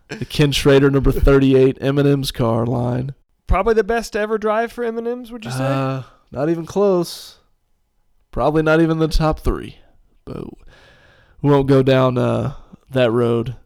The 0.08 0.24
Ken 0.24 0.52
Schrader 0.52 0.90
number 0.90 1.12
thirty-eight 1.12 1.78
M&M's 1.80 2.30
car 2.30 2.64
line. 2.66 3.14
Probably 3.46 3.74
the 3.74 3.84
best 3.84 4.16
ever 4.16 4.38
drive 4.38 4.72
for 4.72 4.84
M&M's. 4.84 5.30
Would 5.32 5.44
you 5.44 5.50
say? 5.50 5.64
Uh, 5.64 6.02
not 6.30 6.48
even 6.48 6.66
close. 6.66 7.38
Probably 8.30 8.62
not 8.62 8.80
even 8.80 8.98
the 8.98 9.08
top 9.08 9.40
three. 9.40 9.76
But 10.24 10.44
we 11.42 11.50
won't 11.50 11.66
go 11.66 11.82
down 11.82 12.18
uh, 12.18 12.54
that 12.90 13.10
road. 13.10 13.56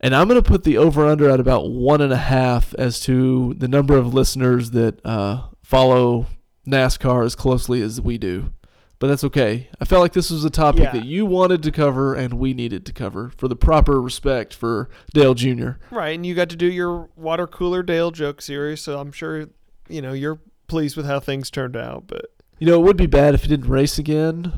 And 0.00 0.14
I'm 0.14 0.28
going 0.28 0.40
to 0.40 0.48
put 0.48 0.64
the 0.64 0.78
over 0.78 1.06
under 1.06 1.28
at 1.28 1.40
about 1.40 1.70
one 1.70 2.00
and 2.00 2.12
a 2.12 2.18
half 2.18 2.72
as 2.74 3.00
to 3.00 3.54
the 3.54 3.68
number 3.68 3.96
of 3.96 4.14
listeners 4.14 4.70
that 4.70 5.04
uh, 5.04 5.48
follow 5.62 6.26
NASCAR 6.66 7.24
as 7.24 7.34
closely 7.34 7.82
as 7.82 8.00
we 8.00 8.16
do. 8.16 8.52
But 9.00 9.06
that's 9.08 9.22
okay. 9.24 9.68
I 9.80 9.84
felt 9.84 10.02
like 10.02 10.12
this 10.12 10.28
was 10.30 10.44
a 10.44 10.50
topic 10.50 10.82
Yeah. 10.82 10.92
that 10.92 11.04
you 11.04 11.24
wanted 11.24 11.62
to 11.62 11.70
cover 11.70 12.14
and 12.14 12.34
we 12.34 12.52
needed 12.52 12.84
to 12.86 12.92
cover 12.92 13.30
for 13.36 13.46
the 13.46 13.54
proper 13.54 14.00
respect 14.00 14.52
for 14.52 14.88
Dale 15.14 15.34
Jr. 15.34 15.70
right, 15.92 16.16
and 16.16 16.26
you 16.26 16.34
got 16.34 16.48
to 16.50 16.56
do 16.56 16.66
your 16.66 17.08
water 17.14 17.46
cooler 17.46 17.82
Dale 17.84 18.10
joke 18.10 18.42
series, 18.42 18.80
so 18.80 18.98
I'm 18.98 19.12
sure 19.12 19.48
you 19.88 20.02
know 20.02 20.12
you're 20.12 20.40
pleased 20.66 20.96
with 20.96 21.06
how 21.06 21.20
things 21.20 21.48
turned 21.50 21.76
out. 21.76 22.08
But 22.08 22.26
You 22.58 22.66
know, 22.66 22.74
it 22.80 22.84
would 22.84 22.96
be 22.96 23.06
bad 23.06 23.34
if 23.34 23.42
he 23.42 23.48
didn't 23.48 23.68
race 23.70 23.98
again. 23.98 24.52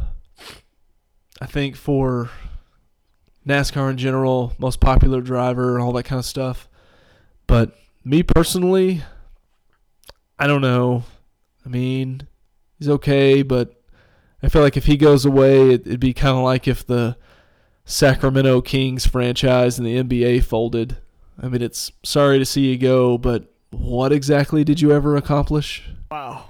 I 1.41 1.47
think 1.47 1.76
for 1.76 2.30
NASCAR 3.47 3.91
in 3.91 3.99
general, 3.99 4.55
most 4.59 4.80
popular 4.80 5.20
driver, 5.20 5.78
all 5.78 5.93
that 5.93 6.05
kind 6.05 6.18
of 6.18 6.24
stuff. 6.24 6.66
But 7.47 7.74
me 8.05 8.22
personally, 8.22 9.03
I 10.38 10.47
don't 10.47 10.61
know. 10.62 11.05
I 11.64 11.68
mean, 11.68 12.26
he's 12.78 12.88
okay, 12.88 13.43
but 13.43 13.79
I 14.43 14.49
feel 14.49 14.62
like 14.62 14.76
if 14.76 14.86
he 14.86 14.97
goes 14.97 15.24
away, 15.24 15.70
it, 15.70 15.86
it'd 15.86 16.01
be 16.01 16.14
kind 16.14 16.36
of 16.36 16.43
like 16.45 16.66
if 16.66 16.86
the 16.86 17.16
Sacramento 17.84 18.61
Kings 18.62 19.07
franchise 19.07 19.78
and 19.78 19.86
the 19.86 20.03
NBA 20.03 20.45
folded. 20.45 20.97
I 21.43 21.49
mean, 21.49 21.62
it's 21.62 21.93
sorry 22.03 22.38
to 22.38 22.45
see 22.45 22.70
you 22.70 22.78
go, 22.78 23.18
but 23.18 23.53
what 23.70 24.12
exactly 24.12 24.64
did 24.64 24.80
you 24.80 24.93
ever 24.93 25.16
accomplish? 25.16 25.82
wow. 26.11 26.47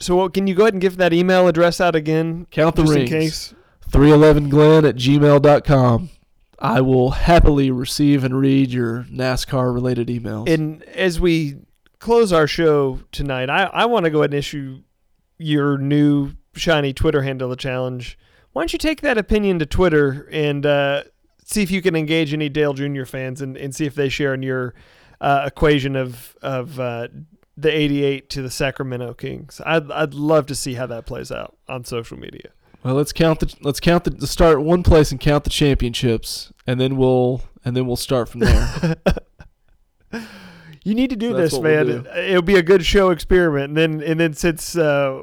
So 0.00 0.16
what, 0.16 0.34
can 0.34 0.46
you 0.48 0.54
go 0.56 0.64
ahead 0.64 0.74
and 0.74 0.80
give 0.80 0.96
that 0.96 1.12
email 1.12 1.46
address 1.46 1.80
out 1.80 1.94
again, 1.94 2.46
Count 2.50 2.74
the 2.74 2.82
just 2.82 2.94
rings. 2.94 3.12
in 3.12 3.20
case? 3.20 3.54
311glenn 3.90 4.88
at 4.88 4.96
gmail.com. 4.96 6.10
I 6.58 6.80
will 6.80 7.10
happily 7.12 7.70
receive 7.70 8.24
and 8.24 8.38
read 8.38 8.70
your 8.72 9.04
NASCAR 9.04 9.72
related 9.72 10.08
emails. 10.08 10.48
And 10.52 10.82
as 10.84 11.20
we 11.20 11.58
close 12.00 12.32
our 12.32 12.48
show 12.48 13.00
tonight, 13.12 13.48
I, 13.48 13.64
I 13.64 13.84
want 13.86 14.04
to 14.04 14.10
go 14.10 14.18
ahead 14.18 14.32
and 14.32 14.38
issue 14.38 14.80
your 15.38 15.78
new 15.78 16.32
shiny 16.54 16.92
Twitter 16.92 17.22
handle 17.22 17.50
a 17.52 17.56
challenge. 17.56 18.18
Why 18.52 18.62
don't 18.62 18.72
you 18.72 18.78
take 18.78 19.00
that 19.00 19.18
opinion 19.18 19.58
to 19.58 19.66
Twitter 19.66 20.28
and 20.30 20.64
uh, 20.64 21.04
see 21.44 21.62
if 21.62 21.70
you 21.70 21.82
can 21.82 21.96
engage 21.96 22.32
any 22.32 22.48
Dale 22.48 22.74
Jr. 22.74 23.04
fans 23.04 23.40
and, 23.40 23.56
and 23.56 23.74
see 23.74 23.84
if 23.84 23.94
they 23.94 24.08
share 24.08 24.34
in 24.34 24.42
your 24.42 24.74
uh, 25.20 25.44
equation 25.46 25.96
of 25.96 26.36
of 26.42 26.78
uh, 26.78 27.08
the 27.56 27.70
88 27.70 28.30
to 28.30 28.42
the 28.42 28.50
Sacramento 28.50 29.14
Kings. 29.14 29.60
I'd, 29.64 29.90
I'd 29.90 30.14
love 30.14 30.46
to 30.46 30.54
see 30.54 30.74
how 30.74 30.86
that 30.86 31.06
plays 31.06 31.30
out 31.30 31.56
on 31.68 31.84
social 31.84 32.18
media. 32.18 32.50
well, 32.82 32.94
let's 32.94 33.12
count 33.12 33.40
the 33.40 33.54
let's 33.62 33.80
count 33.80 34.04
the, 34.04 34.10
the 34.10 34.26
start 34.26 34.60
one 34.62 34.82
place 34.82 35.10
and 35.10 35.20
count 35.20 35.44
the 35.44 35.50
championships, 35.50 36.52
and 36.66 36.80
then 36.80 36.96
we'll 36.96 37.42
and 37.64 37.76
then 37.76 37.86
we'll 37.86 37.96
start 37.96 38.28
from 38.28 38.40
there. 38.40 38.96
You 40.84 40.94
need 40.94 41.10
to 41.10 41.16
do 41.16 41.30
So 41.32 41.36
this, 41.38 41.52
what 41.54 41.62
we'll 41.62 41.84
man. 41.86 42.02
do. 42.04 42.08
It'll 42.10 42.42
be 42.42 42.56
a 42.56 42.62
good 42.62 42.84
show 42.84 43.10
experiment, 43.10 43.70
and 43.70 43.76
then 43.76 44.08
and 44.08 44.20
then 44.20 44.34
since 44.34 44.76
uh, 44.76 45.22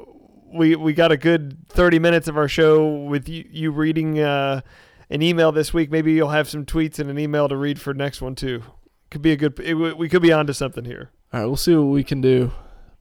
we 0.54 0.76
we 0.76 0.94
got 0.94 1.12
a 1.12 1.18
good 1.18 1.58
thirty 1.70 2.00
minutes 2.00 2.28
of 2.28 2.36
our 2.38 2.48
show 2.48 2.90
with 3.04 3.30
you, 3.30 3.46
you 3.50 3.72
reading 3.72 4.20
uh, 4.20 4.62
an 5.10 5.22
email 5.22 5.52
this 5.52 5.74
week, 5.74 5.92
maybe 5.92 6.14
you'll 6.14 6.30
have 6.30 6.50
some 6.50 6.66
tweets 6.66 6.98
and 7.00 7.10
an 7.10 7.18
email 7.20 7.48
to 7.48 7.56
read 7.56 7.80
for 7.80 7.94
next 7.94 8.22
one 8.22 8.34
too. 8.36 8.64
Could 9.12 9.22
be 9.22 9.32
a 9.34 9.36
good. 9.38 9.60
It, 9.60 9.76
we 9.76 10.10
could 10.10 10.22
be 10.22 10.32
onto 10.34 10.54
something 10.54 10.84
here. 10.86 11.12
All 11.32 11.40
right, 11.40 11.46
we'll 11.46 11.56
see 11.58 11.76
what 11.76 11.84
we 11.84 12.04
can 12.04 12.22
do 12.22 12.52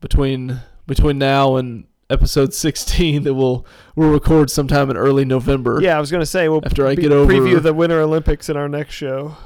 between 0.00 0.60
between 0.86 1.18
now 1.18 1.56
and 1.56 1.86
episode 2.10 2.52
16 2.52 3.22
that 3.22 3.34
we'll 3.34 3.64
we'll 3.94 4.10
record 4.10 4.50
sometime 4.50 4.90
in 4.90 4.96
early 4.96 5.24
November. 5.24 5.78
Yeah, 5.80 5.96
I 5.96 6.00
was 6.00 6.10
gonna 6.10 6.26
say 6.26 6.48
we'll 6.48 6.60
After 6.64 6.86
I 6.86 6.94
get 6.94 7.10
over- 7.12 7.32
preview 7.32 7.62
the 7.62 7.72
Winter 7.72 8.00
Olympics 8.00 8.48
in 8.48 8.56
our 8.56 8.68
next 8.68 8.94
show. 8.94 9.36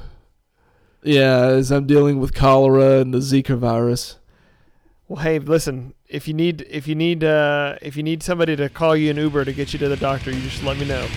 Yeah, 1.05 1.45
as 1.45 1.71
I'm 1.71 1.85
dealing 1.85 2.19
with 2.19 2.33
cholera 2.33 2.99
and 2.99 3.13
the 3.13 3.19
Zika 3.19 3.55
virus. 3.55 4.17
Well, 5.07 5.21
hey, 5.21 5.37
listen. 5.37 5.93
If 6.07 6.27
you 6.27 6.33
need 6.33 6.65
if 6.67 6.87
you 6.87 6.95
need 6.95 7.23
uh, 7.23 7.75
if 7.81 7.95
you 7.95 8.01
need 8.01 8.23
somebody 8.23 8.55
to 8.55 8.69
call 8.69 8.95
you 8.95 9.11
an 9.11 9.17
Uber 9.17 9.45
to 9.45 9.53
get 9.53 9.71
you 9.71 9.79
to 9.79 9.87
the 9.87 9.97
doctor, 9.97 10.31
you 10.31 10.41
just 10.41 10.63
let 10.63 10.77
me 10.77 10.85
know. 10.85 11.07